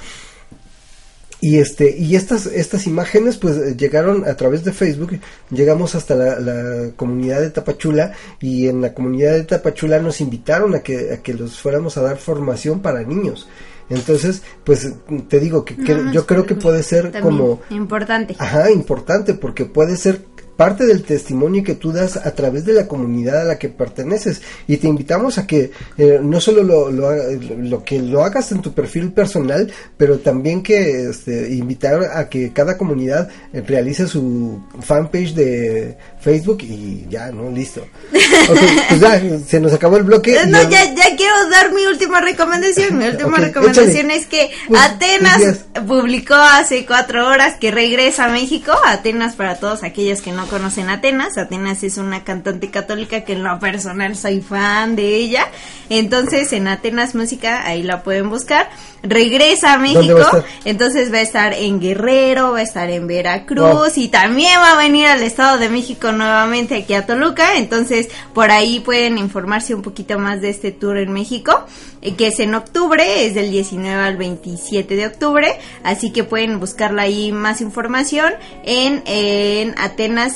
Y 1.44 1.60
este 1.60 1.94
y 1.98 2.16
estas 2.16 2.46
estas 2.46 2.88
imágenes 2.88 3.36
pues 3.36 3.58
eh, 3.58 3.76
llegaron 3.76 4.26
a 4.26 4.34
través 4.38 4.64
de 4.64 4.72
Facebook, 4.72 5.20
llegamos 5.50 5.94
hasta 5.94 6.16
la, 6.16 6.40
la 6.40 6.92
comunidad 6.96 7.42
de 7.42 7.50
Tapachula 7.50 8.14
y 8.40 8.70
en 8.70 8.80
la 8.80 8.94
comunidad 8.94 9.34
de 9.34 9.44
Tapachula 9.44 10.00
nos 10.00 10.22
invitaron 10.22 10.74
a 10.74 10.80
que 10.80 11.12
a 11.12 11.18
que 11.22 11.34
los 11.34 11.60
fuéramos 11.60 11.98
a 11.98 12.02
dar 12.02 12.16
formación 12.16 12.82
para 12.82 13.04
niños. 13.04 13.50
Entonces, 13.90 14.42
pues 14.64 14.90
te 15.28 15.42
digo 15.42 15.66
que, 15.66 15.76
que 15.76 15.96
No, 15.96 16.14
yo 16.14 16.26
creo 16.26 16.46
que 16.46 16.56
puede 16.56 16.82
ser 16.82 17.12
como 17.20 17.60
importante. 17.70 18.38
Ajá, 18.40 18.72
importante, 18.72 19.34
porque 19.34 19.66
puede 19.66 19.98
ser 19.98 20.22
parte 20.56 20.86
del 20.86 21.04
testimonio 21.04 21.64
que 21.64 21.76
tú 21.76 21.92
das 21.92 22.18
a 22.18 22.32
través 22.32 22.66
de 22.66 22.74
la 22.74 22.88
comunidad 22.88 23.42
a 23.42 23.46
la 23.46 23.60
que 23.60 23.70
perteneces 23.70 24.42
y 24.68 24.78
te 24.78 24.88
invitamos 24.88 25.38
a 25.38 25.48
que 25.48 25.72
eh, 25.98 26.20
no 26.22 26.40
solo 26.40 26.64
lo, 26.64 26.92
lo, 26.92 27.12
lo 27.58 27.84
que 27.84 28.00
lo 28.00 28.24
hagas 28.24 28.52
en 28.52 28.62
tu 28.62 28.74
perfil 28.74 29.12
personal 29.12 29.72
pero 29.98 30.20
también 30.20 30.62
que 30.62 31.10
este, 31.10 31.54
invitar 31.54 32.04
a 32.14 32.30
que 32.30 32.54
cada 32.54 32.78
comunidad 32.78 33.30
eh, 33.52 33.62
realice 33.66 34.08
su 34.08 34.62
fanpage 34.82 35.34
de 35.34 35.98
Facebook 36.20 36.62
y 36.62 37.06
ya 37.10 37.32
no 37.32 37.50
listo 37.50 37.86
pues 38.90 39.00
ya 39.00 39.22
se 39.46 39.60
nos 39.60 39.74
acabó 39.74 39.98
el 39.98 40.04
bloque 40.04 40.38
No, 40.48 40.62
ya, 40.70 40.94
ya 40.94 41.16
quiero 41.16 41.50
dar 41.50 41.74
mi 41.74 41.86
última 41.86 42.22
recomendación. 42.22 42.98
Mi 42.98 43.06
última 43.10 43.38
recomendación 43.38 44.12
échale. 44.12 44.16
es 44.16 44.28
que 44.28 44.52
Pues, 44.68 44.82
Atenas 44.82 45.66
publicó 45.88 46.36
hace 46.36 46.86
cuatro 46.86 47.28
horas 47.28 47.56
que 47.60 47.72
regresa 47.72 48.26
a 48.26 48.30
México. 48.30 48.72
Atenas 48.86 49.36
para 49.36 49.56
todos 49.56 49.84
aquellos 49.84 50.22
que 50.22 50.32
no 50.32 50.43
conocen 50.48 50.90
Atenas. 50.90 51.38
Atenas 51.38 51.84
es 51.84 51.98
una 51.98 52.24
cantante 52.24 52.70
católica 52.70 53.22
que 53.22 53.34
en 53.34 53.44
lo 53.44 53.60
personal 53.60 54.16
soy 54.16 54.42
fan 54.42 54.96
de 54.96 55.16
ella. 55.16 55.48
Entonces 55.90 56.52
en 56.54 56.68
Atenas 56.68 57.16
Música, 57.16 57.66
ahí 57.66 57.84
la 57.84 58.04
pueden 58.04 58.30
buscar. 58.30 58.70
Regresa 59.04 59.74
a 59.74 59.78
¿Dónde 59.78 59.94
México. 60.00 60.22
a? 60.22 60.44
Entonces 60.66 61.12
va 61.14 61.18
a 61.18 61.22
estar 61.22 61.54
en 61.54 61.80
Guerrero, 61.80 62.54
va 62.54 62.60
a 62.60 62.64
estar 62.64 62.90
en 62.90 63.06
Veracruz 63.08 63.64
Wow. 63.64 63.88
y 63.96 64.08
también 64.08 64.60
va 64.60 64.74
a 64.74 64.78
venir 64.78 65.08
al 65.08 65.22
Estado 65.24 65.58
de 65.58 65.70
México 65.70 66.12
nuevamente 66.12 66.76
aquí 66.76 66.94
a 66.94 67.06
Toluca. 67.06 67.58
Entonces 67.58 68.08
por 68.34 68.50
ahí 68.52 68.80
pueden 68.80 69.18
informarse 69.18 69.76
un 69.76 69.82
poquito 69.82 70.18
más 70.20 70.42
de 70.42 70.50
este 70.50 70.72
tour 70.72 70.98
en 70.98 71.12
México, 71.12 71.66
eh, 72.02 72.16
que 72.16 72.28
es 72.28 72.40
en 72.40 72.56
octubre, 72.56 73.26
es 73.26 73.36
del 73.36 73.52
19 73.52 74.02
al 74.02 74.18
27 74.18 74.96
de 74.96 75.06
octubre. 75.08 75.60
Así 75.84 76.12
que 76.12 76.24
pueden 76.24 76.60
buscarla 76.60 77.04
ahí 77.04 77.32
más 77.34 77.60
información 77.62 78.32
en, 78.64 79.04
en 79.06 79.76
Atenas 79.78 80.33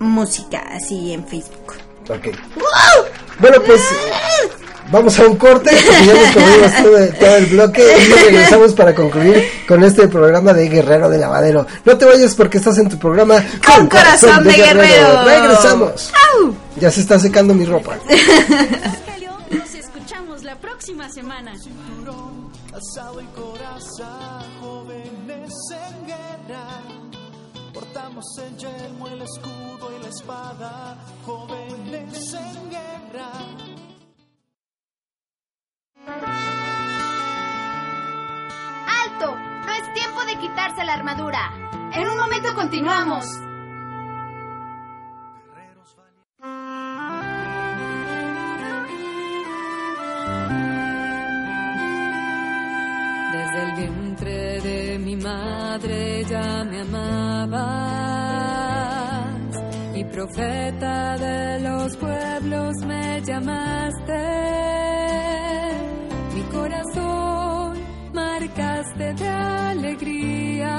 Música, 0.00 0.62
así 0.72 1.12
en 1.12 1.26
Facebook. 1.26 1.74
Ok. 2.08 2.28
Bueno, 3.38 3.58
pues 3.64 3.80
vamos 4.90 5.18
a 5.18 5.26
un 5.26 5.36
corte, 5.36 5.70
porque 5.70 6.06
ya 6.06 6.14
nos 6.14 6.32
comimos 6.34 6.82
todo, 6.82 7.18
todo 7.18 7.36
el 7.36 7.46
bloque 7.46 7.82
y 7.82 8.12
regresamos 8.12 8.72
para 8.74 8.94
concluir 8.94 9.44
con 9.68 9.84
este 9.84 10.08
programa 10.08 10.52
de 10.52 10.68
Guerrero 10.68 11.08
de 11.08 11.18
Lavadero. 11.18 11.66
No 11.84 11.96
te 11.96 12.04
vayas 12.06 12.34
porque 12.34 12.58
estás 12.58 12.78
en 12.78 12.88
tu 12.88 12.98
programa 12.98 13.44
Con 13.64 13.88
corazón 13.88 14.42
de 14.44 14.52
guerrero. 14.54 15.22
Regresamos. 15.24 16.10
¡Au! 16.34 16.54
Ya 16.76 16.90
se 16.90 17.02
está 17.02 17.18
secando 17.18 17.54
mi 17.54 17.64
ropa. 17.64 17.96
Nos 19.50 19.74
escuchamos 19.74 20.42
la 20.42 20.56
próxima 20.56 21.08
semana. 21.10 21.52
Asado 22.72 23.20
y 23.20 23.26
coraza, 23.26 24.39
Portamos 28.20 28.38
el 28.38 28.56
yelmo, 28.58 29.06
el 29.08 29.22
escudo 29.22 29.96
y 29.96 30.02
la 30.02 30.08
espada, 30.08 30.98
jóvenes 31.24 32.34
en 32.34 32.70
guerra. 32.70 33.30
¡Alto! 39.04 39.36
No 39.64 39.72
es 39.72 39.94
tiempo 39.94 40.24
de 40.26 40.38
quitarse 40.38 40.84
la 40.84 40.94
armadura. 40.94 41.50
En 41.94 42.08
un 42.08 42.18
momento 42.18 42.54
continuamos. 42.54 43.24
Madre 55.30 56.24
ya 56.32 56.64
me 56.70 56.80
amabas 56.80 57.60
y 59.94 60.04
profeta 60.04 61.16
de 61.26 61.60
los 61.60 61.96
pueblos 61.96 62.72
me 62.90 63.20
llamaste. 63.28 64.24
Mi 66.34 66.42
corazón 66.56 67.78
marcaste 68.12 69.06
de 69.22 69.28
alegría 69.72 70.76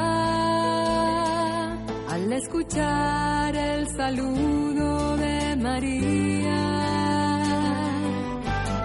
al 2.13 2.33
escuchar 2.41 3.55
el 3.55 3.87
saludo 3.99 5.17
de 5.17 5.55
María. 5.67 6.61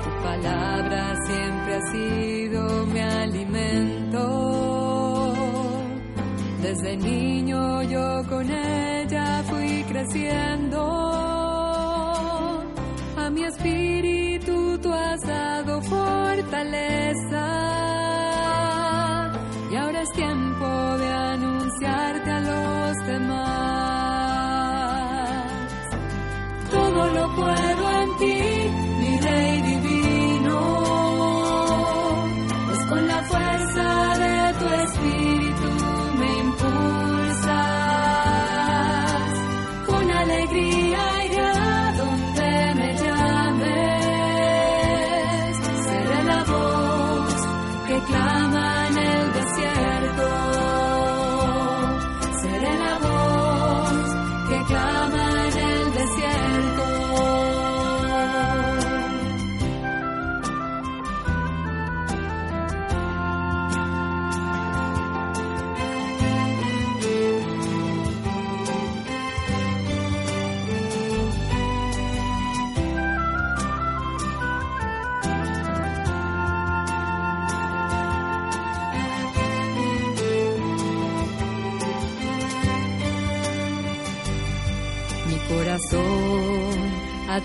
Tu 0.04 0.10
palabra 0.28 1.02
siempre 1.26 1.70
ha 1.74 1.82
sido 1.92 2.35
Desde 6.86 6.98
niño 6.98 7.82
yo 7.82 8.22
con 8.28 8.48
ella 8.48 9.42
fui 9.48 9.82
creciendo. 9.88 10.95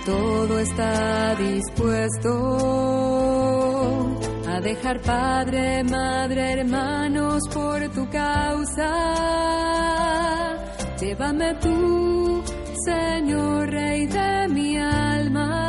Todo 0.05 0.59
está 0.59 1.35
dispuesto 1.35 2.31
a 4.47 4.61
dejar 4.61 5.01
padre, 5.01 5.83
madre, 5.83 6.53
hermanos 6.53 7.41
por 7.53 7.87
tu 7.89 8.09
causa. 8.09 8.91
Llévame 10.99 11.55
tú, 11.55 12.43
Señor, 12.85 13.69
Rey 13.69 14.05
de 14.05 14.47
mi 14.49 14.77
alma. 14.77 15.61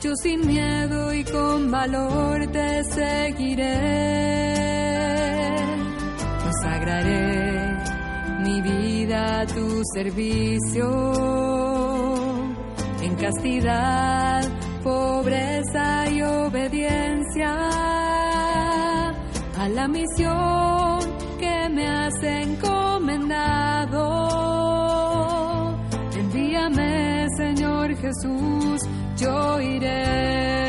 Yo 0.00 0.14
sin 0.16 0.46
miedo 0.46 1.12
y 1.12 1.24
con 1.24 1.70
valor 1.70 2.46
te 2.52 2.84
seguiré. 2.84 4.06
Consagraré 6.44 7.76
mi 8.44 8.60
vida 8.62 9.40
a 9.40 9.46
tu 9.46 9.82
servicio, 9.92 10.86
castidad, 13.20 14.44
pobreza 14.82 16.08
y 16.10 16.22
obediencia, 16.22 17.54
a 19.58 19.68
la 19.68 19.88
misión 19.88 21.00
que 21.38 21.68
me 21.70 21.88
has 21.88 22.22
encomendado. 22.22 24.06
Envíame, 26.16 27.26
Señor 27.36 27.96
Jesús 27.96 28.82
yo 29.16 29.60
iré. 29.60 30.65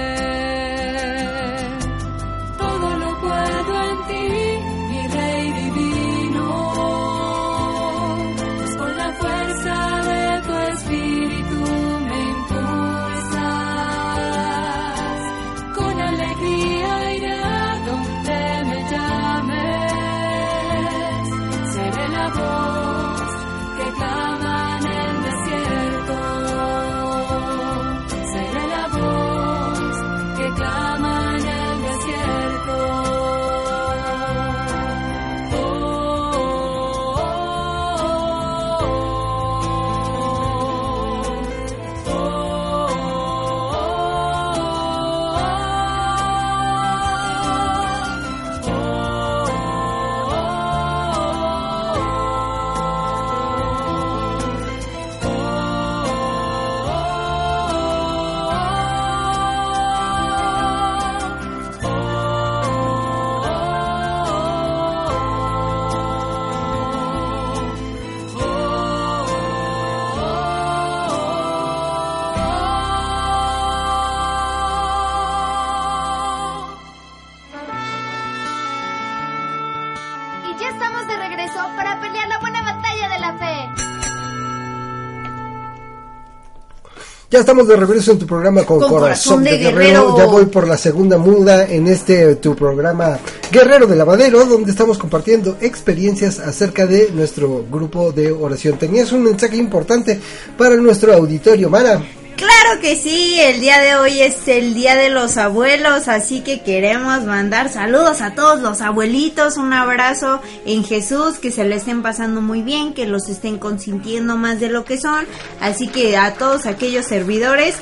Ya 87.29 87.39
estamos 87.39 87.67
de 87.67 87.75
regreso 87.75 88.13
en 88.13 88.19
tu 88.19 88.25
programa 88.25 88.63
con, 88.63 88.79
Con 88.79 88.87
Corazón, 88.87 89.39
Corazón 89.39 89.43
de, 89.43 89.51
de 89.51 89.57
Guerrero. 89.57 90.13
Guerrero. 90.13 90.17
Ya 90.17 90.25
voy 90.27 90.45
por 90.45 90.65
la 90.65 90.77
segunda 90.77 91.17
muda 91.17 91.65
en 91.65 91.87
este 91.87 92.35
tu 92.35 92.55
programa 92.55 93.19
Guerrero 93.51 93.85
de 93.85 93.97
Lavadero, 93.97 94.45
donde 94.45 94.71
estamos 94.71 94.97
compartiendo 94.97 95.57
experiencias 95.59 96.39
acerca 96.39 96.87
de 96.87 97.11
nuestro 97.13 97.65
grupo 97.69 98.13
de 98.13 98.31
oración. 98.31 98.79
Tenías 98.79 99.11
un 99.11 99.23
mensaje 99.23 99.57
importante 99.57 100.17
para 100.57 100.77
nuestro 100.77 101.13
auditorio, 101.13 101.69
Mara. 101.69 102.01
Claro 102.37 102.79
que 102.79 102.95
sí, 102.95 103.39
el 103.39 103.61
día 103.61 103.79
de 103.79 103.95
hoy 103.95 104.21
es 104.21 104.47
el 104.47 104.75
día 104.75 104.95
de 104.95 105.09
los 105.09 105.37
abuelos, 105.37 106.07
así 106.07 106.41
que 106.41 106.61
queremos 106.61 107.23
mandar 107.23 107.67
saludos 107.69 108.21
a 108.21 108.35
todos 108.35 108.61
los 108.61 108.81
abuelitos, 108.81 109.57
un 109.57 109.73
abrazo 109.73 110.39
en 110.63 110.83
Jesús, 110.83 111.39
que 111.39 111.51
se 111.51 111.63
le 111.63 111.77
estén 111.77 112.03
pasando 112.03 112.39
muy 112.39 112.61
bien, 112.61 112.93
que 112.93 113.07
los 113.07 113.27
estén 113.27 113.57
consintiendo 113.57 114.37
más 114.37 114.59
de 114.59 114.69
lo 114.69 114.85
que 114.85 114.99
son, 114.99 115.25
así 115.59 115.87
que 115.87 116.15
a 116.15 116.35
todos 116.35 116.67
aquellos 116.67 117.07
servidores, 117.07 117.75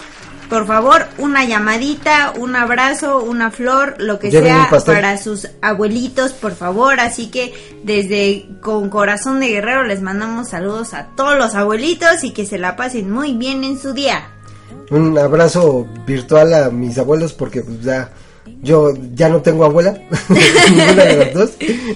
por 0.50 0.66
favor, 0.66 1.06
una 1.18 1.44
llamadita, 1.44 2.32
un 2.38 2.56
abrazo, 2.56 3.22
una 3.24 3.52
flor, 3.52 3.96
lo 4.00 4.20
que 4.20 4.32
Lleven 4.32 4.54
sea 4.54 4.82
para 4.86 5.18
sus 5.18 5.50
abuelitos, 5.62 6.34
por 6.34 6.56
favor. 6.56 7.00
Así 7.00 7.32
que 7.32 7.52
desde 7.84 8.46
con 8.62 8.92
corazón 8.92 9.40
de 9.40 9.48
guerrero 9.48 9.84
les 9.84 10.04
mandamos 10.04 10.50
saludos 10.50 10.94
a 10.94 11.08
todos 11.16 11.36
los 11.36 11.56
abuelitos 11.56 12.24
y 12.24 12.30
que 12.30 12.46
se 12.46 12.60
la 12.60 12.76
pasen 12.76 13.10
muy 13.10 13.34
bien 13.34 13.64
en 13.64 13.80
su 13.80 13.94
día. 13.94 14.35
Un 14.92 15.18
abrazo 15.18 15.88
virtual 16.06 16.54
a 16.54 16.70
mis 16.70 16.98
abuelos 16.98 17.34
porque 17.34 17.62
pues, 17.62 17.82
ya 17.82 18.12
yo 18.62 18.94
ya 19.14 19.30
no 19.30 19.42
tengo 19.42 19.66
abuela, 19.66 19.94
ninguna 20.70 21.06
de 21.06 21.18
las 21.18 21.34
dos. 21.34 21.52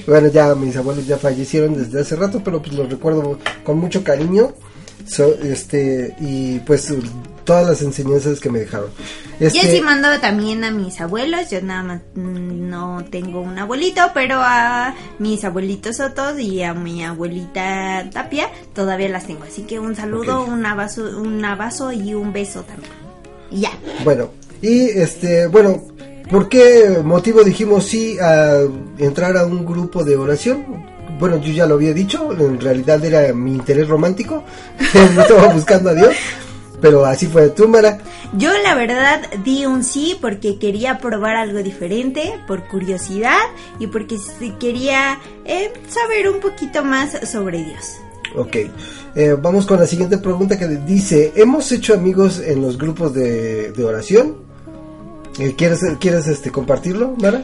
Bueno, 0.08 0.28
ya 0.30 0.56
mis 0.56 0.76
abuelos 0.76 1.06
ya 1.06 1.18
fallecieron 1.18 1.76
desde 1.76 2.02
hace 2.02 2.16
rato, 2.16 2.42
pero 2.44 2.62
pues 2.62 2.74
los 2.74 2.90
recuerdo 2.90 3.38
con 3.64 3.78
mucho 3.78 4.04
cariño. 4.04 4.54
So, 5.06 5.34
este 5.42 6.16
y 6.20 6.60
pues 6.60 6.94
todas 7.50 7.66
las 7.66 7.82
enseñanzas 7.82 8.40
que 8.40 8.52
me 8.52 8.60
dejaron. 8.60 8.92
Este, 9.40 9.58
Yo 9.58 9.72
sí 9.72 9.82
mando 9.82 10.08
también 10.22 10.64
a 10.64 10.70
mis 10.70 11.02
abuelos, 11.02 11.50
yo 11.50 11.60
nada 11.64 11.82
más 11.82 12.02
mm, 12.14 12.70
no 12.70 13.04
tengo 13.10 13.42
un 13.42 13.58
abuelito, 13.58 14.04
pero 14.14 14.36
a 14.40 14.94
mis 15.18 15.44
abuelitos 15.44 15.98
Sotos 15.98 16.40
y 16.40 16.62
a 16.62 16.76
mi 16.76 17.04
abuelita 17.04 18.08
Tapia 18.14 18.52
todavía 18.76 19.10
las 19.10 19.26
tengo. 19.26 19.46
Así 19.46 19.64
que 19.64 19.80
un 19.80 19.96
saludo, 19.96 20.44
un 20.44 20.64
abrazo, 20.64 21.10
un 21.20 21.44
abrazo 21.44 21.92
y 21.92 22.14
un 22.14 22.32
beso 22.32 22.62
también. 22.62 22.92
Y 23.50 23.62
ya. 23.62 23.72
Bueno, 24.04 24.30
y 24.62 24.82
este, 24.82 25.48
bueno, 25.48 25.82
¿por 26.30 26.50
qué 26.50 27.00
motivo 27.04 27.44
dijimos 27.44 27.84
sí 27.86 28.20
a 28.20 28.60
entrar 29.00 29.36
a 29.38 29.46
un 29.48 29.66
grupo 29.66 30.04
de 30.04 30.16
oración? 30.18 30.86
Bueno, 31.20 31.42
yo 31.42 31.52
ya 31.52 31.66
lo 31.66 31.74
había 31.74 31.96
dicho, 31.96 32.32
en 32.32 32.62
realidad 32.62 33.04
era 33.04 33.34
mi 33.34 33.56
interés 33.56 33.88
romántico, 33.88 34.44
no 34.94 35.22
estaba 35.24 35.48
buscando 35.48 35.90
a 35.90 35.96
Dios, 35.96 36.14
pero 36.82 37.06
así 37.06 37.28
fue 37.28 37.50
tú, 37.50 37.68
Mara. 37.68 38.00
Yo 38.34 38.52
la 38.64 38.76
verdad 38.76 39.22
di 39.44 39.66
un 39.66 39.84
sí 39.84 40.18
porque 40.20 40.58
quería 40.58 41.00
probar 41.00 41.36
algo 41.36 41.62
diferente, 41.64 42.40
por 42.48 42.68
curiosidad 42.68 43.40
y 43.80 43.88
porque 43.88 44.18
quería 44.60 45.20
eh, 45.46 45.72
saber 45.88 46.30
un 46.30 46.40
poquito 46.40 46.84
más 46.84 47.12
sobre 47.30 47.64
Dios. 47.64 47.98
Ok, 48.36 48.56
eh, 49.16 49.36
vamos 49.42 49.66
con 49.66 49.80
la 49.80 49.88
siguiente 49.88 50.20
pregunta 50.20 50.58
que 50.58 50.68
dice, 50.68 51.34
¿hemos 51.36 51.72
hecho 51.72 51.94
amigos 51.94 52.40
en 52.40 52.62
los 52.62 52.78
grupos 52.78 53.14
de, 53.14 53.72
de 53.72 53.84
oración? 53.84 54.38
Eh, 55.40 55.56
¿Quieres, 55.58 55.80
¿Quieres 56.00 56.28
este, 56.28 56.52
compartirlo, 56.52 57.16
Mara? 57.20 57.44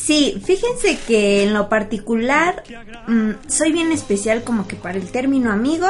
Sí, 0.00 0.40
fíjense 0.44 0.98
que 1.06 1.42
en 1.42 1.52
lo 1.52 1.68
particular 1.68 2.62
mm, 3.08 3.30
soy 3.48 3.72
bien 3.72 3.90
especial 3.92 4.42
como 4.44 4.66
que 4.68 4.76
para 4.76 4.96
el 4.96 5.10
término 5.10 5.50
amigo, 5.52 5.86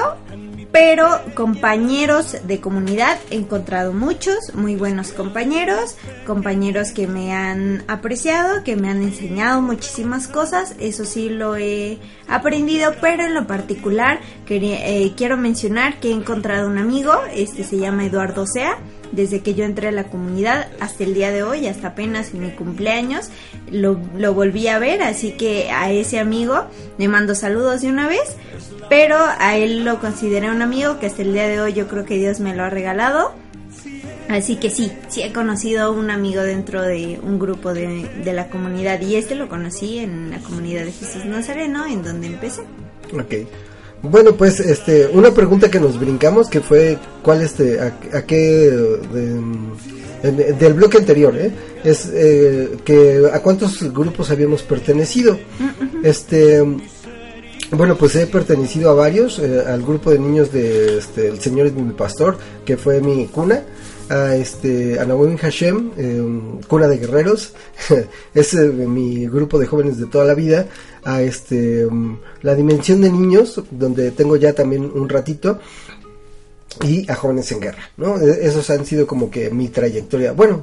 pero 0.73 1.07
compañeros 1.35 2.37
de 2.45 2.61
comunidad 2.61 3.19
he 3.31 3.37
encontrado 3.37 3.93
muchos, 3.93 4.55
muy 4.55 4.77
buenos 4.77 5.13
compañeros, 5.13 5.97
compañeros 6.27 6.91
que 6.91 7.07
me 7.07 7.33
han 7.33 7.85
apreciado, 7.87 8.65
que 8.65 8.77
me 8.77 8.89
han 8.91 9.03
enseñado 9.03 9.61
muchísimas 9.63 10.27
cosas, 10.27 10.75
eso 10.81 11.05
sí 11.05 11.29
lo 11.29 11.57
he 11.57 11.99
aprendido, 12.29 12.95
pero 13.01 13.25
en 13.25 13.35
lo 13.35 13.47
particular 13.47 14.21
quería- 14.47 14.87
eh, 14.89 15.13
quiero 15.17 15.37
mencionar 15.37 16.01
que 16.01 16.09
he 16.09 16.13
encontrado 16.13 16.69
un 16.69 16.79
amigo, 16.79 17.13
este 17.35 17.63
se 17.63 17.79
llama 17.79 18.05
Eduardo 18.07 18.47
Sea, 18.47 18.79
desde 19.13 19.41
que 19.41 19.55
yo 19.55 19.65
entré 19.65 19.89
a 19.89 19.93
la 19.93 20.05
comunidad 20.05 20.69
hasta 20.81 21.05
el 21.05 21.15
día 21.15 21.31
de 21.31 21.43
hoy, 21.43 21.67
hasta 21.67 21.89
apenas 21.89 22.35
en 22.35 22.43
mi 22.43 22.51
cumpleaños, 22.51 23.31
lo, 23.71 24.01
lo 24.17 24.35
volví 24.35 24.69
a 24.69 24.79
ver, 24.79 25.03
así 25.03 25.33
que 25.33 25.71
a 25.71 25.91
ese 25.91 26.19
amigo 26.19 26.67
le 26.99 27.09
mando 27.09 27.35
saludos 27.35 27.83
de 27.83 27.89
una 27.89 28.09
vez, 28.09 28.37
pero 28.89 29.17
a 29.39 29.57
él 29.57 29.85
lo 29.85 30.01
consideré 30.01 30.51
un 30.51 30.63
amigo 30.63 30.99
que 30.99 31.07
hasta 31.07 31.23
el 31.23 31.33
día 31.33 31.49
de 31.49 31.61
hoy 31.61 31.73
yo 31.73 31.89
creo 31.89 32.05
que 32.05 32.17
Dios 32.17 32.41
me 32.41 32.55
lo 32.55 32.65
ha 32.65 32.71
regalado. 32.71 33.33
Así 34.29 34.57
que 34.57 34.69
sí, 34.69 34.93
sí 35.09 35.23
he 35.23 35.33
conocido 35.33 35.91
un 35.91 36.11
amigo 36.11 36.43
dentro 36.43 36.83
de 36.83 37.19
un 37.23 37.39
grupo 37.39 37.73
de, 37.73 38.07
de 38.23 38.33
la 38.35 38.51
comunidad 38.51 39.01
y 39.01 39.17
este 39.17 39.35
lo 39.35 39.49
conocí 39.49 40.01
en 40.01 40.31
la 40.31 40.39
comunidad 40.39 40.85
de 40.85 40.93
Jesús 40.93 41.25
Nazareno, 41.25 41.87
en 41.87 42.03
donde 42.03 42.27
empecé. 42.27 42.61
Ok. 43.15 43.49
Bueno, 44.03 44.35
pues 44.35 44.61
este, 44.61 45.09
una 45.13 45.33
pregunta 45.33 45.71
que 45.71 45.81
nos 45.81 45.99
brincamos 45.99 46.49
que 46.49 46.61
fue 46.61 46.99
cuál 47.23 47.43
este, 47.43 47.81
a, 47.81 47.87
a 48.13 48.23
qué 48.23 48.37
de- 48.37 49.41
en- 50.23 50.59
del 50.59 50.75
bloque 50.75 50.99
anterior, 50.99 51.37
¿eh? 51.37 51.51
es 51.85 52.09
eh, 52.13 52.77
que 52.85 53.23
a 53.33 53.41
cuántos 53.41 53.93
grupos 53.93 54.31
habíamos 54.31 54.63
pertenecido. 54.63 55.39
Este, 56.05 56.63
bueno, 57.73 57.97
pues 57.97 58.15
he 58.17 58.27
pertenecido 58.27 58.91
a 58.91 58.95
varios, 58.95 59.39
eh, 59.41 59.63
al 59.67 59.83
grupo 59.83 60.11
de 60.11 60.19
niños 60.21 60.53
de 60.53 60.99
este, 60.99 61.29
el 61.29 61.41
Señor 61.41 61.67
es 61.67 61.75
mi 61.75 61.93
pastor, 61.93 62.37
que 62.65 62.77
fue 62.77 63.01
mi 63.01 63.27
cuna, 63.27 63.63
a 64.11 64.35
este, 64.35 64.99
a 64.99 65.07
Hashem, 65.07 65.91
eh, 65.97 66.23
cuna 66.67 66.89
de 66.89 66.99
guerreros, 66.99 67.55
es 68.35 68.55
eh, 68.55 68.69
mi 68.69 69.27
grupo 69.27 69.59
de 69.59 69.67
jóvenes 69.67 69.99
de 69.99 70.07
toda 70.07 70.25
la 70.25 70.35
vida, 70.35 70.67
a 71.05 71.23
este, 71.23 71.87
mm, 71.87 72.19
la 72.43 72.55
dimensión 72.55 73.01
de 73.01 73.11
niños, 73.11 73.63
donde 73.71 74.11
tengo 74.11 74.37
ya 74.37 74.53
también 74.53 74.91
un 74.95 75.09
ratito, 75.09 75.61
y 76.87 77.11
a 77.11 77.15
Jóvenes 77.15 77.51
en 77.51 77.61
Guerra, 77.61 77.91
¿no? 77.97 78.21
E- 78.21 78.47
Esos 78.47 78.69
han 78.71 78.85
sido 78.85 79.07
como 79.07 79.31
que 79.31 79.51
mi 79.51 79.69
trayectoria. 79.69 80.33
Bueno, 80.33 80.63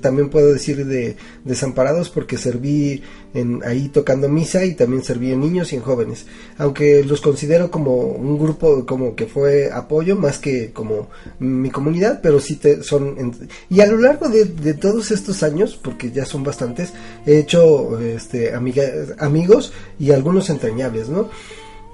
también 0.00 0.28
puedo 0.28 0.52
decir 0.52 0.84
de 0.84 1.16
Desamparados 1.44 2.10
porque 2.10 2.36
serví 2.36 3.02
en, 3.32 3.62
ahí 3.64 3.88
tocando 3.88 4.28
misa 4.28 4.64
y 4.64 4.74
también 4.74 5.02
serví 5.02 5.32
en 5.32 5.40
niños 5.40 5.72
y 5.72 5.76
en 5.76 5.82
jóvenes. 5.82 6.26
Aunque 6.58 7.02
los 7.04 7.20
considero 7.20 7.70
como 7.70 7.94
un 7.96 8.36
grupo 8.38 8.84
como 8.84 9.14
que 9.14 9.26
fue 9.26 9.70
apoyo 9.72 10.16
más 10.16 10.38
que 10.38 10.72
como 10.72 11.08
mi 11.38 11.70
comunidad, 11.70 12.20
pero 12.22 12.40
sí 12.40 12.56
te, 12.56 12.82
son... 12.82 13.32
y 13.70 13.80
a 13.80 13.86
lo 13.86 13.98
largo 13.98 14.28
de, 14.28 14.44
de 14.44 14.74
todos 14.74 15.12
estos 15.12 15.42
años, 15.42 15.78
porque 15.82 16.10
ya 16.10 16.26
son 16.26 16.42
bastantes, 16.42 16.92
he 17.26 17.38
hecho 17.38 17.98
este, 18.00 18.54
amiga- 18.54 18.92
amigos 19.18 19.72
y 19.98 20.10
algunos 20.10 20.50
entrañables, 20.50 21.08
¿no? 21.08 21.30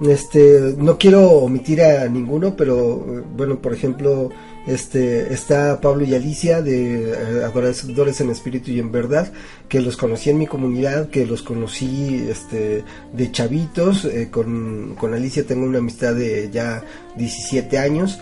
Este, 0.01 0.75
no 0.77 0.97
quiero 0.97 1.29
omitir 1.29 1.81
a 1.81 2.07
ninguno, 2.07 2.55
pero 2.55 3.05
eh, 3.05 3.23
bueno, 3.35 3.61
por 3.61 3.73
ejemplo, 3.73 4.29
este 4.65 5.33
está 5.33 5.81
Pablo 5.81 6.05
y 6.05 6.15
Alicia 6.15 6.61
de 6.61 7.11
eh, 7.11 7.43
Adoradores 7.43 8.21
en 8.21 8.29
Espíritu 8.29 8.71
y 8.71 8.79
en 8.79 8.93
Verdad, 8.93 9.33
que 9.67 9.81
los 9.81 9.97
conocí 9.97 10.29
en 10.29 10.37
mi 10.37 10.47
comunidad, 10.47 11.09
que 11.09 11.25
los 11.25 11.43
conocí 11.43 12.27
este 12.29 12.85
de 13.11 13.31
chavitos, 13.31 14.05
eh, 14.05 14.29
con, 14.31 14.95
con 14.97 15.13
Alicia 15.13 15.45
tengo 15.45 15.65
una 15.65 15.79
amistad 15.79 16.15
de 16.15 16.49
ya 16.49 16.81
17 17.17 17.77
años. 17.77 18.19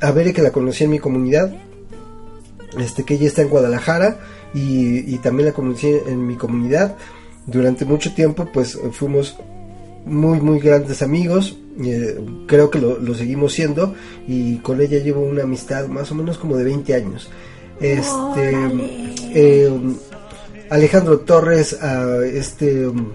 A 0.00 0.12
ver 0.12 0.32
que 0.32 0.42
la 0.42 0.52
conocí 0.52 0.84
en 0.84 0.90
mi 0.90 1.00
comunidad, 1.00 1.52
este 2.78 3.02
que 3.02 3.14
ella 3.14 3.26
está 3.26 3.42
en 3.42 3.48
Guadalajara 3.48 4.20
y, 4.54 5.16
también 5.18 5.48
la 5.48 5.54
conocí 5.54 5.88
en 5.88 6.24
mi 6.24 6.36
comunidad. 6.36 6.96
Durante 7.46 7.84
mucho 7.84 8.14
tiempo 8.14 8.48
pues 8.52 8.78
fuimos 8.92 9.36
muy 10.06 10.40
muy 10.40 10.60
grandes 10.60 11.02
amigos 11.02 11.58
eh, 11.84 12.18
creo 12.46 12.70
que 12.70 12.78
lo, 12.78 12.98
lo 12.98 13.14
seguimos 13.14 13.52
siendo 13.52 13.94
y 14.26 14.56
con 14.58 14.80
ella 14.80 14.98
llevo 14.98 15.20
una 15.20 15.42
amistad 15.42 15.88
más 15.88 16.10
o 16.10 16.14
menos 16.14 16.38
como 16.38 16.56
de 16.56 16.64
20 16.64 16.94
años. 16.94 17.28
Este 17.80 18.52
eh, 19.34 19.70
Alejandro 20.70 21.20
Torres 21.20 21.80
a 21.82 22.24
este 22.24 22.86
um, 22.86 23.12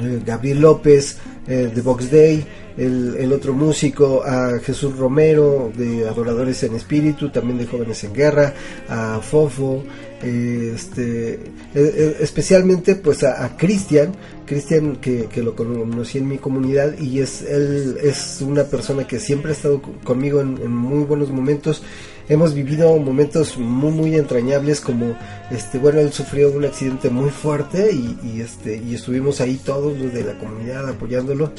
eh, 0.00 0.20
Gabriel 0.24 0.60
López 0.60 1.16
eh, 1.46 1.70
de 1.74 1.80
Box 1.80 2.10
Day 2.10 2.44
el, 2.76 3.16
el 3.18 3.32
otro 3.32 3.52
músico 3.54 4.22
a 4.24 4.58
Jesús 4.60 4.96
Romero 4.96 5.72
de 5.76 6.08
Adoradores 6.08 6.62
en 6.62 6.74
Espíritu 6.76 7.30
también 7.30 7.58
de 7.58 7.66
Jóvenes 7.66 8.04
en 8.04 8.12
Guerra 8.12 8.52
a 8.88 9.20
Fofo 9.22 9.82
este 10.22 11.34
eh, 11.34 11.40
eh, 11.74 12.16
especialmente 12.20 12.96
pues 12.96 13.22
a, 13.24 13.56
Cristian 13.56 14.12
Cristian 14.46 14.96
que, 14.96 15.26
que 15.26 15.42
lo 15.42 15.54
conocí 15.54 16.18
en 16.18 16.28
mi 16.28 16.38
comunidad 16.38 16.98
y 16.98 17.20
es 17.20 17.42
él 17.42 17.98
es 18.02 18.40
una 18.40 18.64
persona 18.64 19.06
que 19.06 19.18
siempre 19.18 19.50
ha 19.50 19.54
estado 19.54 19.82
co- 19.82 19.92
conmigo 20.04 20.40
en, 20.40 20.56
en 20.62 20.70
muy 20.74 21.04
buenos 21.04 21.30
momentos. 21.30 21.82
Hemos 22.28 22.54
vivido 22.54 22.96
momentos 22.98 23.56
muy 23.58 23.92
muy 23.92 24.14
entrañables 24.16 24.80
como 24.80 25.16
este 25.50 25.78
bueno 25.78 26.00
él 26.00 26.12
sufrió 26.12 26.50
un 26.50 26.64
accidente 26.64 27.08
muy 27.10 27.30
fuerte 27.30 27.90
y, 27.92 28.18
y, 28.24 28.40
este 28.40 28.76
y 28.84 28.94
estuvimos 28.94 29.40
ahí 29.40 29.60
todos 29.64 29.96
los 29.98 30.12
de 30.12 30.24
la 30.24 30.38
comunidad 30.38 30.88
apoyándolo 30.88 31.52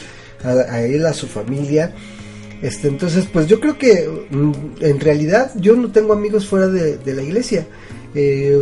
a, 0.43 0.81
él 0.81 1.05
a 1.05 1.13
su 1.13 1.27
familia. 1.27 1.93
Este 2.61 2.87
entonces 2.87 3.27
pues 3.31 3.47
yo 3.47 3.59
creo 3.59 3.77
que 3.77 4.09
mm, 4.29 4.51
en 4.81 4.99
realidad 4.99 5.51
yo 5.55 5.75
no 5.75 5.91
tengo 5.91 6.13
amigos 6.13 6.47
fuera 6.47 6.67
de, 6.67 6.97
de 6.97 7.13
la 7.13 7.21
iglesia. 7.21 7.67
Eh, 8.15 8.59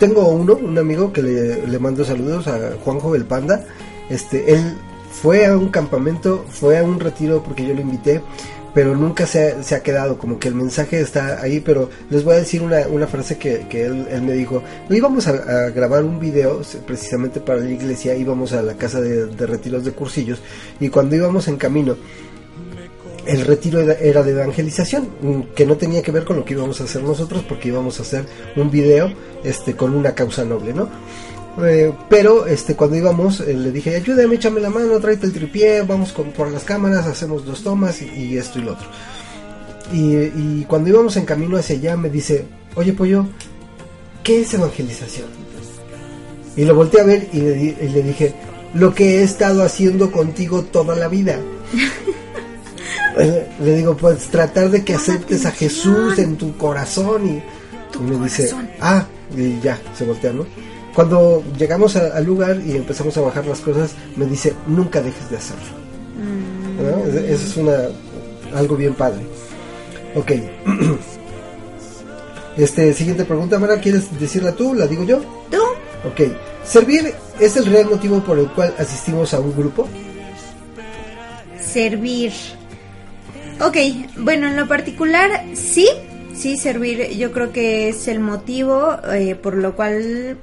tengo 0.00 0.28
uno, 0.28 0.54
un 0.54 0.76
amigo 0.78 1.12
que 1.12 1.22
le, 1.22 1.66
le 1.66 1.78
mando 1.78 2.04
saludos 2.04 2.48
a 2.48 2.72
Juanjo 2.84 3.14
el 3.14 3.24
Panda. 3.24 3.64
Este, 4.10 4.52
él 4.52 4.76
fue 5.10 5.46
a 5.46 5.56
un 5.56 5.68
campamento, 5.68 6.44
fue 6.48 6.78
a 6.78 6.84
un 6.84 7.00
retiro 7.00 7.42
porque 7.42 7.66
yo 7.66 7.74
lo 7.74 7.80
invité, 7.80 8.20
pero 8.76 8.94
nunca 8.94 9.26
se 9.26 9.42
ha, 9.42 9.62
se 9.62 9.74
ha 9.74 9.82
quedado, 9.82 10.18
como 10.18 10.38
que 10.38 10.48
el 10.48 10.54
mensaje 10.54 11.00
está 11.00 11.40
ahí, 11.40 11.60
pero 11.60 11.88
les 12.10 12.24
voy 12.24 12.34
a 12.34 12.40
decir 12.40 12.60
una, 12.60 12.86
una 12.88 13.06
frase 13.06 13.38
que, 13.38 13.66
que 13.70 13.86
él, 13.86 14.06
él 14.10 14.20
me 14.20 14.34
dijo, 14.34 14.62
íbamos 14.90 15.26
a, 15.28 15.70
grabar 15.70 16.04
un 16.04 16.20
video 16.20 16.60
precisamente 16.86 17.40
para 17.40 17.60
la 17.60 17.70
iglesia, 17.70 18.14
íbamos 18.14 18.52
a 18.52 18.60
la 18.60 18.74
casa 18.74 19.00
de, 19.00 19.28
de 19.28 19.46
retiros 19.46 19.82
de 19.82 19.92
cursillos, 19.92 20.40
y 20.78 20.90
cuando 20.90 21.16
íbamos 21.16 21.48
en 21.48 21.56
camino, 21.56 21.96
el 23.26 23.46
retiro 23.46 23.80
era, 23.80 23.94
era 23.94 24.22
de 24.22 24.32
evangelización, 24.32 25.08
mm, 25.22 25.40
que 25.54 25.64
no 25.64 25.78
tenía 25.78 26.02
que 26.02 26.12
ver 26.12 26.26
con 26.26 26.36
lo 26.36 26.44
que 26.44 26.52
íbamos 26.52 26.78
a 26.82 26.84
hacer 26.84 27.02
nosotros, 27.02 27.46
porque 27.48 27.68
íbamos 27.68 27.98
a 27.98 28.02
hacer 28.02 28.26
un 28.56 28.70
video 28.70 29.10
este, 29.42 29.74
con 29.74 29.94
una 29.94 30.14
causa 30.14 30.44
noble, 30.44 30.74
¿no? 30.74 30.90
Eh, 31.64 31.90
pero 32.10 32.46
este 32.46 32.74
cuando 32.76 32.96
íbamos 32.96 33.40
eh, 33.40 33.54
le 33.54 33.72
dije 33.72 33.96
ayúdame 33.96 34.34
échame 34.34 34.60
la 34.60 34.68
mano 34.68 34.98
tráete 35.00 35.24
el 35.26 35.32
tripié 35.32 35.80
vamos 35.82 36.12
con, 36.12 36.30
por 36.32 36.50
las 36.50 36.64
cámaras 36.64 37.06
hacemos 37.06 37.46
dos 37.46 37.62
tomas 37.62 38.02
y, 38.02 38.10
y 38.10 38.36
esto 38.36 38.58
y 38.58 38.62
lo 38.62 38.72
otro 38.72 38.86
y, 39.90 40.16
y 40.16 40.66
cuando 40.68 40.90
íbamos 40.90 41.16
en 41.16 41.24
camino 41.24 41.56
hacia 41.56 41.76
allá 41.76 41.96
me 41.96 42.10
dice 42.10 42.44
oye 42.74 42.92
pollo 42.92 43.24
¿qué 44.22 44.42
es 44.42 44.52
evangelización? 44.52 45.28
y 46.56 46.64
lo 46.66 46.74
volteé 46.74 47.00
a 47.00 47.04
ver 47.04 47.28
y 47.32 47.38
le, 47.40 47.54
di- 47.54 47.76
y 47.80 47.88
le 47.88 48.02
dije 48.02 48.34
lo 48.74 48.92
que 48.94 49.20
he 49.20 49.22
estado 49.22 49.62
haciendo 49.62 50.12
contigo 50.12 50.62
toda 50.62 50.94
la 50.94 51.08
vida 51.08 51.38
Eh, 53.18 53.48
le 53.62 53.76
digo, 53.76 53.96
pues 53.96 54.26
tratar 54.26 54.68
de 54.70 54.84
que 54.84 54.94
aceptes 54.94 55.46
a 55.46 55.50
Jesús 55.50 56.18
en 56.18 56.36
tu 56.36 56.54
corazón 56.58 57.26
y, 57.26 57.42
y 57.98 58.02
me 58.02 58.24
dice, 58.24 58.50
ah, 58.78 59.06
y 59.34 59.58
ya, 59.60 59.80
se 59.96 60.04
voltea, 60.04 60.34
¿no? 60.34 60.44
Cuando 60.96 61.44
llegamos 61.58 61.94
a- 61.94 62.16
al 62.16 62.24
lugar 62.24 62.58
y 62.66 62.74
empezamos 62.74 63.14
a 63.18 63.20
bajar 63.20 63.46
las 63.46 63.60
cosas, 63.60 63.90
me 64.16 64.24
dice, 64.24 64.54
nunca 64.66 65.02
dejes 65.02 65.28
de 65.30 65.36
hacerlo. 65.36 65.76
¿No? 66.80 67.06
Es- 67.06 67.14
Eso 67.42 67.46
es 67.48 67.56
una, 67.58 68.58
algo 68.58 68.76
bien 68.76 68.94
padre. 68.94 69.20
Ok. 70.16 70.32
Este, 72.56 72.94
siguiente 72.94 73.26
pregunta, 73.26 73.58
Mara, 73.58 73.78
¿quieres 73.80 74.18
decirla 74.18 74.52
tú? 74.52 74.72
¿La 74.72 74.86
digo 74.86 75.04
yo? 75.04 75.18
¿Tú? 75.50 75.58
Ok. 76.08 76.32
¿Servir 76.64 77.12
es 77.38 77.54
el 77.58 77.66
real 77.66 77.84
motivo 77.90 78.20
por 78.20 78.38
el 78.38 78.46
cual 78.48 78.72
asistimos 78.78 79.34
a 79.34 79.40
un 79.40 79.54
grupo? 79.54 79.86
Servir. 81.60 82.32
Ok, 83.60 83.76
bueno, 84.20 84.46
en 84.46 84.56
lo 84.56 84.66
particular, 84.66 85.44
sí, 85.54 85.86
sí, 86.34 86.56
servir 86.56 87.10
yo 87.18 87.30
creo 87.32 87.52
que 87.52 87.90
es 87.90 88.08
el 88.08 88.20
motivo 88.20 88.96
eh, 89.12 89.34
por 89.34 89.54
lo 89.54 89.76
cual 89.76 90.38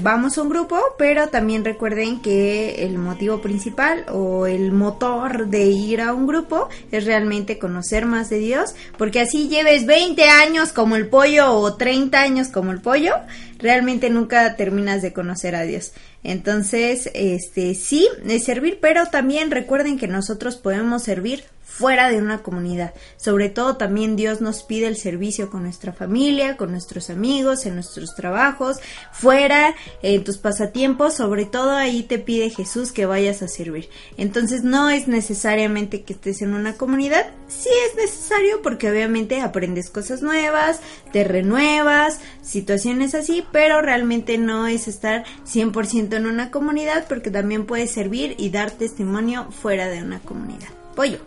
vamos 0.00 0.38
a 0.38 0.42
un 0.42 0.48
grupo, 0.48 0.78
pero 0.96 1.28
también 1.28 1.64
recuerden 1.64 2.20
que 2.20 2.86
el 2.86 2.98
motivo 2.98 3.40
principal 3.42 4.06
o 4.10 4.46
el 4.46 4.72
motor 4.72 5.48
de 5.48 5.64
ir 5.64 6.00
a 6.00 6.14
un 6.14 6.26
grupo 6.26 6.68
es 6.90 7.04
realmente 7.04 7.58
conocer 7.58 8.06
más 8.06 8.30
de 8.30 8.38
Dios, 8.38 8.74
porque 8.96 9.20
así 9.20 9.48
lleves 9.48 9.86
20 9.86 10.24
años 10.24 10.72
como 10.72 10.96
el 10.96 11.08
pollo 11.08 11.52
o 11.52 11.74
30 11.74 12.20
años 12.20 12.48
como 12.48 12.72
el 12.72 12.80
pollo, 12.80 13.14
realmente 13.58 14.08
nunca 14.08 14.56
terminas 14.56 15.02
de 15.02 15.12
conocer 15.12 15.54
a 15.54 15.62
Dios. 15.62 15.92
Entonces, 16.22 17.10
este 17.14 17.74
sí, 17.74 18.08
es 18.26 18.44
servir, 18.44 18.78
pero 18.80 19.06
también 19.06 19.50
recuerden 19.50 19.98
que 19.98 20.08
nosotros 20.08 20.56
podemos 20.56 21.02
servir 21.02 21.44
fuera 21.76 22.08
de 22.08 22.16
una 22.16 22.42
comunidad. 22.42 22.94
Sobre 23.18 23.50
todo 23.50 23.76
también 23.76 24.16
Dios 24.16 24.40
nos 24.40 24.62
pide 24.62 24.86
el 24.86 24.96
servicio 24.96 25.50
con 25.50 25.64
nuestra 25.64 25.92
familia, 25.92 26.56
con 26.56 26.70
nuestros 26.70 27.10
amigos, 27.10 27.66
en 27.66 27.74
nuestros 27.74 28.14
trabajos, 28.14 28.78
fuera, 29.12 29.74
en 30.02 30.24
tus 30.24 30.38
pasatiempos, 30.38 31.14
sobre 31.14 31.44
todo 31.44 31.72
ahí 31.72 32.02
te 32.02 32.18
pide 32.18 32.48
Jesús 32.48 32.92
que 32.92 33.04
vayas 33.04 33.42
a 33.42 33.48
servir. 33.48 33.90
Entonces 34.16 34.62
no 34.64 34.88
es 34.88 35.06
necesariamente 35.06 36.02
que 36.02 36.14
estés 36.14 36.40
en 36.40 36.54
una 36.54 36.74
comunidad, 36.74 37.26
sí 37.46 37.68
es 37.90 37.96
necesario 37.96 38.62
porque 38.62 38.90
obviamente 38.90 39.42
aprendes 39.42 39.90
cosas 39.90 40.22
nuevas, 40.22 40.80
te 41.12 41.24
renuevas, 41.24 42.20
situaciones 42.40 43.14
así, 43.14 43.44
pero 43.52 43.82
realmente 43.82 44.38
no 44.38 44.66
es 44.66 44.88
estar 44.88 45.24
100% 45.44 46.16
en 46.16 46.26
una 46.26 46.50
comunidad 46.50 47.06
porque 47.06 47.30
también 47.30 47.66
puedes 47.66 47.90
servir 47.90 48.34
y 48.38 48.48
dar 48.48 48.70
testimonio 48.70 49.50
fuera 49.50 49.88
de 49.88 50.02
una 50.02 50.20
comunidad. 50.20 50.68
Pollo. 50.94 51.18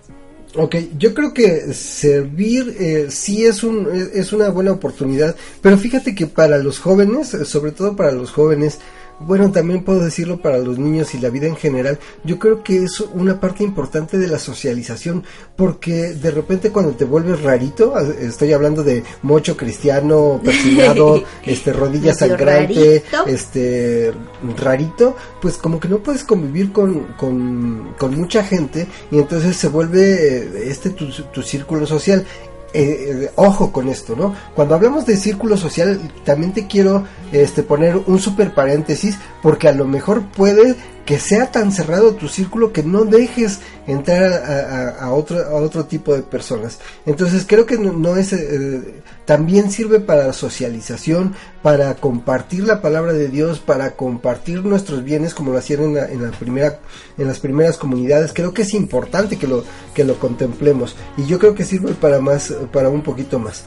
Ok, 0.56 0.76
yo 0.98 1.14
creo 1.14 1.32
que 1.32 1.74
servir 1.76 2.76
eh, 2.80 3.08
sí 3.10 3.46
es, 3.46 3.64
un, 3.64 3.88
es 4.14 4.34
una 4.34 4.50
buena 4.50 4.72
oportunidad, 4.72 5.36
pero 5.62 5.78
fíjate 5.78 6.16
que 6.16 6.26
para 6.26 6.58
los 6.58 6.80
jóvenes, 6.80 7.38
sobre 7.46 7.72
todo 7.72 7.96
para 7.96 8.12
los 8.12 8.32
jóvenes, 8.32 8.80
bueno, 9.20 9.52
también 9.52 9.84
puedo 9.84 10.00
decirlo 10.00 10.42
para 10.42 10.58
los 10.58 10.78
niños 10.78 11.14
y 11.14 11.20
la 11.20 11.30
vida 11.30 11.48
en 11.48 11.56
general, 11.56 12.00
yo 12.24 12.40
creo 12.40 12.64
que 12.64 12.84
es 12.84 13.00
una 13.00 13.40
parte 13.40 13.64
importante 13.64 14.18
de 14.18 14.28
la 14.28 14.40
socialización, 14.40 15.24
porque 15.56 16.14
de 16.14 16.32
repente 16.32 16.72
cuando 16.72 16.92
te 16.94 17.06
vuelves 17.06 17.42
rarito, 17.42 17.98
estoy 18.00 18.54
hablando 18.54 18.84
de 18.84 19.04
mocho 19.22 19.58
cristiano, 19.58 20.40
persinado, 20.46 21.24
este, 21.46 21.74
rodilla 21.74 22.14
sangrante, 22.14 23.04
rarito. 23.12 23.28
este, 23.28 24.14
rarito, 24.58 25.16
pues 25.42 25.58
como 25.58 25.80
que 25.80 25.88
no 25.88 26.00
puedes 26.00 26.24
convivir 26.24 26.72
con, 26.72 27.14
con, 27.18 27.94
con 27.98 28.16
mucha 28.16 28.44
gente 28.44 28.88
y 29.12 29.18
entonces 29.18 29.56
se 29.56 29.68
vuelve 29.68 30.38
eh, 30.38 30.70
este 30.70 30.92
tu, 30.92 31.10
tu 31.10 31.42
círculo 31.42 31.86
social. 31.86 32.26
Eh, 32.72 33.24
eh, 33.24 33.32
ojo 33.36 33.72
con 33.72 33.90
esto, 33.90 34.16
¿no? 34.16 34.36
Cuando 34.54 34.76
hablamos 34.76 35.06
de 35.06 35.18
círculo 35.18 35.58
social, 35.58 36.00
también 36.24 36.54
te 36.54 36.68
quiero 36.68 37.04
este, 37.32 37.64
poner 37.64 37.98
un 38.06 38.20
super 38.20 38.54
paréntesis, 38.54 39.18
porque 39.42 39.68
a 39.68 39.72
lo 39.72 39.86
mejor 39.86 40.24
puede 40.28 40.76
que 41.06 41.20
sea 41.20 41.52
tan 41.52 41.72
cerrado 41.72 42.16
tu 42.16 42.28
círculo 42.28 42.72
que 42.72 42.84
no 42.84 43.04
dejes 43.04 43.60
entrar 43.88 44.96
a, 45.00 45.12
otro, 45.12 45.40
a 45.40 45.56
otro 45.56 45.86
tipo 45.86 46.14
de 46.14 46.22
personas. 46.22 46.80
Entonces 47.06 47.46
creo 47.48 47.66
que 47.66 47.78
no, 47.78 48.16
es... 48.16 48.34
eh, 48.34 49.02
también 49.26 49.70
sirve 49.72 50.00
para 50.00 50.26
la 50.28 50.34
socialización, 50.34 51.36
para 51.62 51.94
compartir 51.96 52.64
la 52.64 52.82
palabra 52.82 53.14
de 53.14 53.28
Dios, 53.28 53.60
para 53.60 53.92
compartir 53.92 54.64
nuestros 54.66 55.04
bienes 55.04 55.34
como 55.34 55.52
lo 55.52 55.58
hacían 55.58 55.98
en 55.98 55.98
en 55.98 56.24
la 56.24 56.32
primera, 56.32 56.80
en 57.18 57.28
las 57.28 57.40
primeras 57.40 57.78
comunidades. 57.78 58.34
Creo 58.34 58.54
que 58.54 58.64
es 58.64 58.74
importante 58.74 59.38
que 59.38 59.48
lo, 59.48 59.64
que 59.94 60.04
lo 60.04 60.20
contemplemos 60.20 60.96
y 61.18 61.26
yo 61.26 61.40
creo 61.40 61.54
que 61.54 61.64
sirve 61.64 61.94
para 61.94 62.20
más, 62.20 62.54
para 62.72 62.90
un 62.90 63.02
poquito 63.02 63.40
más. 63.40 63.64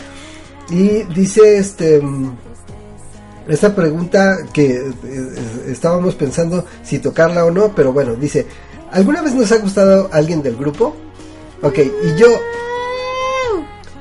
Y 0.71 1.03
dice 1.15 1.59
este 1.59 2.01
mm, 2.01 2.37
esta 3.49 3.75
pregunta 3.75 4.39
que 4.53 4.77
eh, 4.77 4.93
eh, 5.05 5.35
estábamos 5.69 6.15
pensando 6.15 6.65
si 6.83 6.99
tocarla 6.99 7.45
o 7.45 7.51
no, 7.51 7.75
pero 7.75 7.93
bueno, 7.93 8.15
dice, 8.15 8.47
¿alguna 8.91 9.23
vez 9.23 9.35
nos 9.35 9.51
ha 9.53 9.59
gustado 9.59 10.09
alguien 10.13 10.43
del 10.43 10.57
grupo? 10.57 10.95
Ok, 11.63 11.79
y 11.79 12.19
yo 12.19 12.29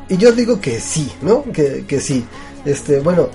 y 0.09 0.17
yo 0.17 0.33
digo 0.33 0.59
que 0.59 0.79
sí, 0.81 1.09
¿no? 1.21 1.43
Que, 1.53 1.85
que 1.87 2.01
sí. 2.01 2.25
Este, 2.65 2.99
bueno, 2.99 3.29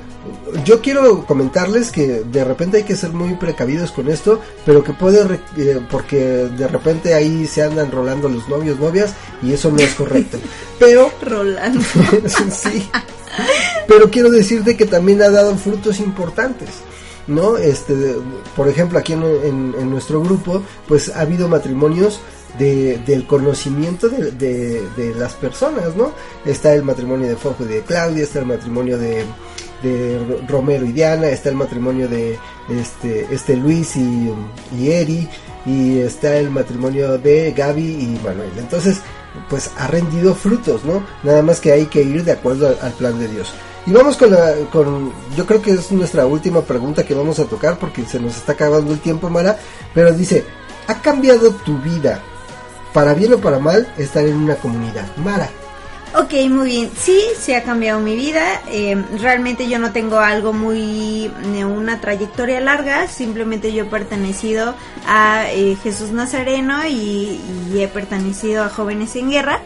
yo 0.65 0.81
quiero 0.81 1.25
comentarles 1.27 1.91
que 1.91 2.23
de 2.25 2.45
repente 2.45 2.79
hay 2.79 2.83
que 2.85 2.97
ser 2.97 3.11
muy 3.11 3.35
precavidos 3.35 3.93
con 3.93 4.09
esto, 4.09 4.41
pero 4.65 4.83
que 4.85 4.93
puede, 4.93 5.25
re- 5.25 5.41
eh, 5.57 5.81
porque 5.91 6.17
de 6.17 6.69
repente 6.69 7.15
ahí 7.15 7.47
se 7.47 7.63
andan 7.63 7.91
rolando 7.91 8.29
los 8.29 8.49
novios, 8.49 8.79
novias, 8.79 9.15
y 9.43 9.53
eso 9.53 9.71
no 9.71 9.79
es 9.79 9.95
correcto. 9.95 10.39
Pero 10.79 11.11
Rolando. 11.23 11.81
sí. 12.51 12.89
Pero 13.89 14.11
quiero 14.11 14.31
decirte 14.31 14.77
que 14.77 14.87
también 14.87 15.23
ha 15.23 15.31
dado 15.31 15.57
frutos 15.57 16.01
importantes. 16.01 16.69
¿No? 17.29 17.57
Este, 17.57 18.15
por 18.55 18.69
ejemplo, 18.69 19.01
aquí 19.01 19.13
en, 19.15 19.25
en- 19.25 19.75
en 19.81 19.91
nuestro 19.91 20.21
grupo, 20.23 20.63
pues 20.87 21.09
ha 21.09 21.23
habido 21.23 21.49
matrimonios 21.49 22.21
de, 22.57 22.99
del 23.05 23.27
conocimiento 23.27 24.09
de, 24.09 24.31
de- 24.31 24.89
de 24.97 25.13
las 25.17 25.33
personas, 25.35 25.97
¿no? 25.97 26.13
Está 26.45 26.73
el 26.73 26.85
matrimonio 26.85 27.27
de 27.29 27.35
Fofo 27.35 27.65
y 27.65 27.67
de 27.67 27.81
Claudia, 27.83 28.23
está 28.23 28.39
el 28.39 28.47
matrimonio 28.47 28.97
de, 28.97 29.25
de 29.83 30.19
Ro- 30.29 30.41
Romero 30.49 30.85
y 30.87 30.93
Diana, 30.93 31.29
está 31.29 31.49
el 31.49 31.57
matrimonio 31.57 32.09
de 32.09 32.39
este, 32.69 33.27
este 33.31 33.57
Luis 33.57 33.97
y, 33.97 34.33
y 34.79 34.91
Eri, 34.91 35.29
y 35.65 35.99
está 35.99 36.37
el 36.39 36.51
matrimonio 36.51 37.19
de 37.19 37.53
Gaby 37.53 37.83
y 37.83 38.21
Manuel. 38.25 38.51
Entonces, 38.59 38.99
pues 39.51 39.71
ha 39.79 39.87
rendido 39.87 40.35
frutos, 40.35 40.85
¿no? 40.85 41.03
Nada 41.23 41.43
más 41.43 41.61
que 41.61 41.73
hay 41.73 41.87
que 41.87 42.03
ir 42.03 42.25
de 42.25 42.33
acuerdo 42.33 42.69
al, 42.69 42.79
al 42.81 42.93
plan 42.93 43.19
de 43.19 43.29
Dios. 43.29 43.53
Y 43.87 43.93
vamos 43.93 44.17
con 44.17 44.31
la, 44.33 44.53
con, 44.73 45.13
yo 45.37 45.47
creo 45.47 45.63
que 45.63 45.71
es 45.73 45.93
nuestra 45.93 46.27
última 46.27 46.63
pregunta 46.63 47.05
que 47.05 47.15
vamos 47.15 47.39
a 47.39 47.45
tocar 47.45 47.79
porque 47.79 48.05
se 48.05 48.19
nos 48.19 48.37
está 48.37 48.53
acabando 48.53 48.93
el 48.93 48.99
tiempo, 49.01 49.29
Mara, 49.31 49.59
pero 49.95 50.13
dice, 50.13 50.45
¿ha 50.89 50.95
cambiado 51.01 51.51
tu 51.51 51.79
vida, 51.79 52.21
para 52.93 53.15
bien 53.15 53.35
o 53.35 53.39
para 53.39 53.59
mal, 53.61 53.87
estar 53.99 54.25
en 54.27 54.37
una 54.37 54.57
comunidad? 54.57 55.07
Mara. 55.19 55.49
Ok, 56.15 56.33
muy 56.49 56.69
bien. 56.69 56.91
Sí, 56.97 57.21
se 57.39 57.57
ha 57.57 57.63
cambiado 57.63 58.01
mi 58.01 58.17
vida. 58.17 58.63
Eh, 58.69 58.97
realmente 59.19 59.69
yo 59.69 59.79
no 59.79 59.93
tengo 59.93 60.19
algo 60.19 60.53
muy, 60.53 61.31
eh, 61.55 61.65
una 61.65 62.01
trayectoria 62.01 62.61
larga. 62.61 63.07
Simplemente 63.09 63.73
yo 63.73 63.85
he 63.85 63.87
pertenecido 63.87 64.75
a 65.07 65.51
eh, 65.51 65.77
Jesús 65.83 66.13
Nazareno 66.13 66.87
y, 66.87 67.41
y 67.71 67.81
he 67.81 67.89
pertenecido 67.89 68.65
a 68.65 68.71
Jóvenes 68.71 69.15
en 69.17 69.31
Guerra. 69.31 69.61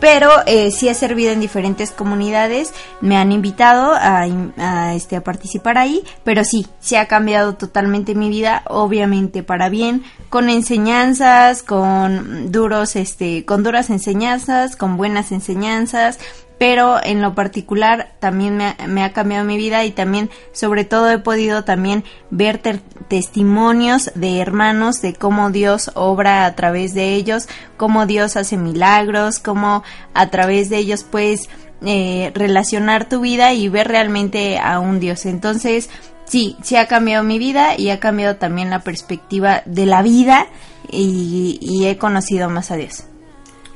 Pero 0.00 0.30
eh, 0.46 0.70
sí 0.70 0.88
he 0.88 0.94
servido 0.94 1.32
en 1.32 1.40
diferentes 1.40 1.90
comunidades, 1.90 2.72
me 3.00 3.16
han 3.16 3.32
invitado 3.32 3.92
a, 3.94 4.26
a, 4.58 4.94
este, 4.94 5.16
a 5.16 5.24
participar 5.24 5.78
ahí, 5.78 6.04
pero 6.22 6.44
sí, 6.44 6.66
se 6.80 6.98
ha 6.98 7.06
cambiado 7.06 7.54
totalmente 7.54 8.14
mi 8.14 8.28
vida, 8.28 8.62
obviamente 8.66 9.42
para 9.42 9.68
bien, 9.68 10.02
con 10.28 10.50
enseñanzas, 10.50 11.62
con 11.62 12.52
duros, 12.52 12.96
este, 12.96 13.44
con 13.44 13.62
duras 13.62 13.90
enseñanzas, 13.90 14.76
con 14.76 14.96
buenas 14.96 15.32
enseñanzas, 15.32 16.18
pero 16.58 16.98
en 17.02 17.20
lo 17.20 17.34
particular 17.34 18.14
también 18.18 18.56
me 18.56 18.64
ha, 18.66 18.76
me 18.86 19.04
ha 19.04 19.12
cambiado 19.12 19.44
mi 19.44 19.56
vida 19.56 19.84
y 19.84 19.90
también 19.90 20.30
sobre 20.52 20.84
todo 20.84 21.10
he 21.10 21.18
podido 21.18 21.64
también 21.64 22.02
ver 22.30 22.58
ter- 22.58 22.80
testimonios 23.08 24.10
de 24.14 24.40
hermanos 24.40 25.02
de 25.02 25.12
cómo 25.14 25.50
Dios 25.50 25.90
obra 25.94 26.46
a 26.46 26.54
través 26.54 26.94
de 26.94 27.14
ellos, 27.14 27.48
cómo 27.76 28.06
Dios 28.06 28.36
hace 28.36 28.56
milagros, 28.56 29.38
cómo 29.38 29.82
a 30.14 30.28
través 30.30 30.70
de 30.70 30.78
ellos 30.78 31.04
puedes 31.04 31.48
eh, 31.84 32.32
relacionar 32.34 33.08
tu 33.08 33.20
vida 33.20 33.52
y 33.52 33.68
ver 33.68 33.88
realmente 33.88 34.58
a 34.58 34.80
un 34.80 34.98
Dios. 34.98 35.26
Entonces, 35.26 35.90
sí, 36.24 36.56
sí 36.62 36.76
ha 36.76 36.86
cambiado 36.86 37.22
mi 37.22 37.38
vida 37.38 37.76
y 37.76 37.90
ha 37.90 38.00
cambiado 38.00 38.36
también 38.36 38.70
la 38.70 38.80
perspectiva 38.80 39.62
de 39.66 39.84
la 39.84 40.00
vida 40.00 40.46
y, 40.90 41.58
y 41.60 41.86
he 41.86 41.98
conocido 41.98 42.48
más 42.48 42.70
a 42.70 42.76
Dios. 42.76 43.04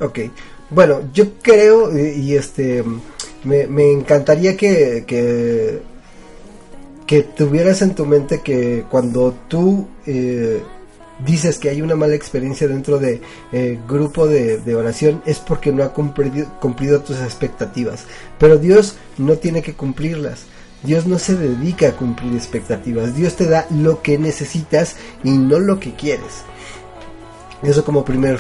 Ok, 0.01 0.21
bueno, 0.71 1.01
yo 1.13 1.35
creo 1.43 1.97
y 1.99 2.35
este 2.35 2.85
me, 3.45 3.67
me 3.67 3.93
encantaría 3.93 4.57
que, 4.57 5.05
que 5.07 5.83
que 7.11 7.25
tuvieras 7.25 7.83
en 7.83 7.97
tu 7.97 8.07
mente 8.07 8.41
que 8.41 8.85
cuando 8.89 9.35
tú 9.49 9.89
eh, 10.07 10.63
dices 11.27 11.59
que 11.59 11.69
hay 11.69 11.83
una 11.83 11.97
mala 11.97 12.15
experiencia 12.15 12.69
dentro 12.69 13.01
de 13.01 13.21
eh, 13.51 13.81
grupo 13.89 14.29
de, 14.29 14.59
de 14.59 14.77
oración 14.77 15.21
es 15.27 15.41
porque 15.41 15.73
no 15.73 15.83
ha 15.83 15.93
cumplido, 15.93 16.47
cumplido 16.61 17.01
tus 17.01 17.19
expectativas. 17.19 18.05
Pero 18.39 18.59
Dios 18.59 18.95
no 19.19 19.39
tiene 19.39 19.61
que 19.61 19.75
cumplirlas. 19.75 20.45
Dios 20.85 21.09
no 21.09 21.19
se 21.19 21.35
dedica 21.35 21.89
a 21.89 21.97
cumplir 21.97 22.33
expectativas. 22.35 23.17
Dios 23.17 23.35
te 23.35 23.47
da 23.47 23.67
lo 23.71 24.03
que 24.03 24.17
necesitas 24.17 24.95
y 25.25 25.31
no 25.31 25.59
lo 25.59 25.81
que 25.81 25.95
quieres. 25.97 26.45
Eso 27.63 27.85
como 27.85 28.05
primer 28.05 28.39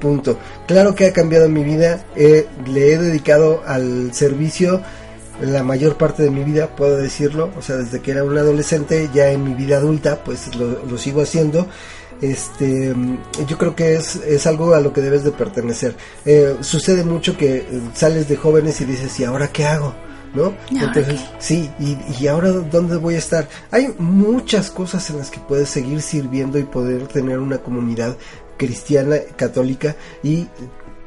punto. 0.00 0.38
Claro 0.66 0.94
que 0.94 1.06
ha 1.06 1.12
cambiado 1.12 1.48
mi 1.48 1.62
vida. 1.64 2.04
eh, 2.16 2.46
le 2.66 2.92
he 2.94 2.98
dedicado 2.98 3.62
al 3.66 4.12
servicio 4.14 4.80
la 5.40 5.62
mayor 5.62 5.96
parte 5.96 6.22
de 6.22 6.30
mi 6.30 6.44
vida, 6.44 6.68
puedo 6.76 6.96
decirlo. 6.96 7.50
O 7.58 7.62
sea, 7.62 7.76
desde 7.76 8.00
que 8.00 8.12
era 8.12 8.24
un 8.24 8.36
adolescente, 8.38 9.10
ya 9.12 9.30
en 9.30 9.44
mi 9.44 9.54
vida 9.54 9.76
adulta, 9.78 10.22
pues 10.24 10.54
lo, 10.56 10.84
lo 10.86 10.98
sigo 10.98 11.20
haciendo. 11.22 11.66
Este, 12.20 12.94
yo 13.48 13.58
creo 13.58 13.74
que 13.74 13.96
es, 13.96 14.16
es 14.16 14.46
algo 14.46 14.74
a 14.74 14.80
lo 14.80 14.92
que 14.92 15.00
debes 15.00 15.24
de 15.24 15.32
pertenecer. 15.32 15.96
Eh, 16.24 16.56
sucede 16.60 17.02
mucho 17.04 17.36
que 17.36 17.56
eh, 17.56 17.66
sales 17.94 18.28
de 18.28 18.36
jóvenes 18.36 18.80
y 18.80 18.84
dices, 18.84 19.18
¿y 19.18 19.24
ahora 19.24 19.48
qué 19.48 19.64
hago? 19.64 19.92
¿No? 20.34 20.54
¿Y 20.70 20.78
ahora 20.78 20.92
Entonces, 20.96 21.20
sí, 21.40 21.68
y, 21.80 21.98
y 22.18 22.26
ahora 22.28 22.50
dónde 22.50 22.96
voy 22.96 23.16
a 23.16 23.18
estar? 23.18 23.48
Hay 23.70 23.92
muchas 23.98 24.70
cosas 24.70 25.10
en 25.10 25.18
las 25.18 25.30
que 25.30 25.40
puedes 25.40 25.68
seguir 25.68 26.00
sirviendo 26.00 26.58
y 26.58 26.62
poder 26.62 27.08
tener 27.08 27.38
una 27.40 27.58
comunidad 27.58 28.16
cristiana, 28.56 29.16
católica 29.36 29.96
y 30.22 30.48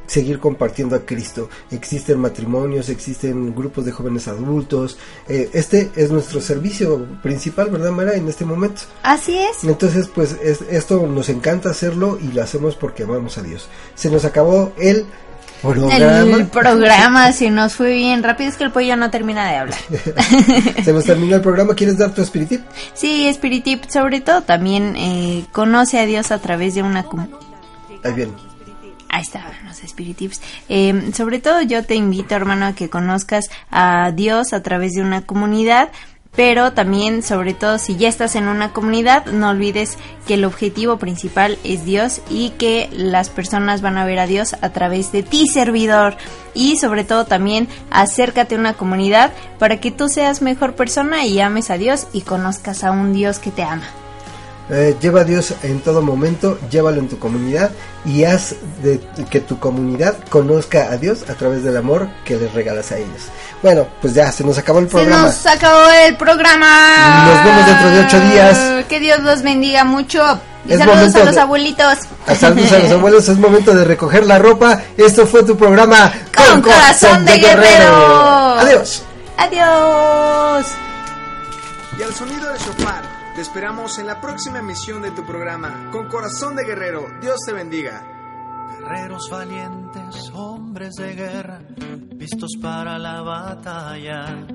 seguir 0.08 0.40
compartiendo 0.40 0.96
a 0.96 1.00
Cristo. 1.00 1.50
Existen 1.72 2.20
matrimonios, 2.20 2.90
existen 2.90 3.56
grupos 3.56 3.86
de 3.86 3.92
jóvenes 3.92 4.28
adultos. 4.28 4.98
eh, 5.28 5.50
este 5.54 5.90
es 5.96 6.12
nuestro 6.12 6.42
servicio 6.42 7.08
principal, 7.24 7.72
¿verdad, 7.72 7.92
Mara? 7.92 8.14
En 8.14 8.28
este 8.28 8.46
momento. 8.46 8.82
Así 9.02 9.36
es. 9.38 9.64
Entonces, 9.64 10.08
pues 10.14 10.36
es- 10.44 10.62
esto 10.70 11.08
nos 11.08 11.30
encanta 11.30 11.72
hacerlo 11.72 12.20
y 12.22 12.28
lo 12.34 12.44
hacemos 12.44 12.76
porque 12.76 13.02
amamos 13.04 13.38
a 13.40 13.42
Dios. 13.42 13.68
Se 13.96 14.12
nos 14.12 14.26
acabó 14.26 14.74
el 14.78 15.06
programa. 15.66 16.38
El 16.38 16.48
programa 16.48 17.32
se 17.32 17.50
nos 17.50 17.74
fue 17.74 17.94
bien 17.94 18.24
rápido, 18.24 18.50
es 18.50 18.58
que 18.58 18.64
el 18.64 18.72
pollo 18.72 18.96
no 18.96 19.10
termina 19.12 19.50
de 19.50 19.58
hablar. 19.58 19.80
Se 20.84 20.94
nos 20.94 21.04
terminó 21.06 21.36
el 21.36 21.42
programa. 21.42 21.74
¿Quieres 21.74 21.98
dar 21.98 22.14
tu 22.14 22.24
spiritip? 22.24 22.62
Sí, 22.94 23.32
Spiritip, 23.34 23.86
sobre 23.90 24.22
todo 24.22 24.42
también 24.42 24.96
eh, 24.96 25.46
conoce 25.52 26.00
a 26.00 26.06
Dios 26.06 26.32
a 26.32 26.40
través 26.40 26.76
de 26.76 26.84
una... 26.84 27.06
Ahí 28.04 28.14
bien. 28.14 28.32
Ahí 29.16 29.22
está, 29.22 29.46
los 29.66 29.78
Spiritips. 29.78 30.42
Eh, 30.68 31.12
sobre 31.14 31.40
todo 31.40 31.62
yo 31.62 31.86
te 31.86 31.96
invito, 31.96 32.36
hermano, 32.36 32.66
a 32.66 32.74
que 32.74 32.90
conozcas 32.90 33.50
a 33.72 34.12
Dios 34.12 34.52
a 34.52 34.62
través 34.62 34.92
de 34.92 35.02
una 35.02 35.22
comunidad, 35.22 35.90
pero 36.36 36.74
también, 36.74 37.24
sobre 37.24 37.54
todo, 37.54 37.78
si 37.78 37.96
ya 37.96 38.10
estás 38.10 38.36
en 38.36 38.48
una 38.48 38.74
comunidad, 38.74 39.26
no 39.28 39.50
olvides 39.50 39.98
que 40.28 40.34
el 40.34 40.46
objetivo 40.46 40.98
principal 40.98 41.58
es 41.64 41.86
Dios 41.86 42.22
y 42.30 42.50
que 42.52 42.90
las 42.92 43.30
personas 43.30 43.82
van 43.82 43.98
a 43.98 44.06
ver 44.06 44.20
a 44.20 44.28
Dios 44.28 44.56
a 44.62 44.70
través 44.70 45.12
de 45.12 45.24
ti, 45.24 45.48
servidor. 45.48 46.18
Y 46.54 46.78
sobre 46.78 47.04
todo 47.04 47.26
también, 47.26 47.68
acércate 47.90 48.56
a 48.56 48.60
una 48.60 48.74
comunidad 48.74 49.32
para 49.60 49.80
que 49.80 49.92
tú 49.92 50.10
seas 50.10 50.42
mejor 50.42 50.76
persona 50.76 51.26
y 51.26 51.40
ames 51.40 51.70
a 51.70 51.78
Dios 51.78 52.08
y 52.12 52.22
conozcas 52.22 52.84
a 52.84 52.92
un 52.92 53.14
Dios 53.14 53.40
que 53.40 53.52
te 53.52 53.64
ama. 53.64 53.86
Eh, 54.70 54.96
lleva 55.00 55.22
a 55.22 55.24
Dios 55.24 55.54
en 55.62 55.80
todo 55.80 56.02
momento, 56.02 56.58
llévalo 56.72 57.00
en 57.00 57.08
tu 57.08 57.20
comunidad 57.20 57.72
y 58.04 58.24
haz 58.24 58.56
de 58.82 59.00
que 59.30 59.40
tu 59.40 59.60
comunidad 59.60 60.18
conozca 60.30 60.92
a 60.92 60.98
Dios 60.98 61.30
a 61.30 61.36
través 61.36 61.64
del 61.64 61.78
amor 61.78 62.08
que 62.26 62.36
les 62.36 62.52
regalas 62.52 62.92
a 62.92 62.98
ellos. 62.98 63.30
Bueno, 63.66 63.88
pues 64.00 64.14
ya 64.14 64.32
se 64.32 64.44
nos 64.44 64.56
acabó 64.60 64.78
el 64.78 64.86
Se 64.86 64.92
programa. 64.92 65.22
nos 65.24 65.44
acabó 65.48 65.90
el 65.90 66.16
programa. 66.18 67.26
Nos 67.26 67.44
vemos 67.44 67.66
dentro 67.66 67.90
de 67.90 68.00
ocho 68.02 68.20
días. 68.20 68.86
Que 68.88 69.00
Dios 69.00 69.22
los 69.22 69.42
bendiga 69.42 69.84
mucho. 69.84 70.40
Y 70.68 70.74
Es 70.74 70.78
saludos 70.78 70.98
momento 71.00 71.22
a 71.22 71.26
los 71.26 71.34
de- 71.36 71.42
abuelitos. 71.42 71.98
A 72.28 72.36
saludos 72.36 72.72
a 72.74 72.78
los 72.78 72.92
abuelos, 73.00 73.28
es 73.28 73.38
momento 73.40 73.74
de 73.74 73.84
recoger 73.84 74.28
la 74.28 74.38
ropa. 74.38 74.80
Esto 74.98 75.26
fue 75.26 75.42
tu 75.42 75.58
programa 75.58 76.14
Con 76.36 76.62
corazón 76.62 77.26
de 77.26 77.38
guerrero. 77.40 78.60
Adiós. 78.60 79.02
Adiós. 79.36 80.68
Y 81.98 82.04
al 82.04 82.14
sonido 82.14 82.48
del 82.52 82.60
shofar 82.60 83.02
Te 83.36 83.42
esperamos 83.42 83.98
en 83.98 84.06
la 84.06 84.22
próxima 84.22 84.60
emisión 84.60 85.02
de 85.02 85.10
tu 85.10 85.26
programa, 85.26 85.90
Con 85.92 86.08
Corazón 86.08 86.56
de 86.56 86.66
Guerrero. 86.66 87.08
Dios 87.20 87.40
te 87.48 87.52
bendiga. 87.52 88.04
Guerreros 88.80 89.30
valientes, 89.30 90.32
hombres 90.34 90.94
de 90.96 91.16
guerra, 91.16 91.62
listos 92.18 92.52
para 92.62 92.98
la 92.98 93.22
batalla. 93.22 94.46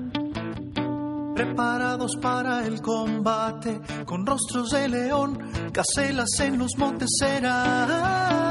Preparados 1.35 2.17
para 2.21 2.65
el 2.65 2.81
combate, 2.81 3.79
con 4.05 4.25
rostros 4.25 4.69
de 4.69 4.89
león, 4.89 5.39
caselas 5.71 6.39
en 6.39 6.59
los 6.59 6.71
montes 6.77 7.09
serán. 7.19 8.50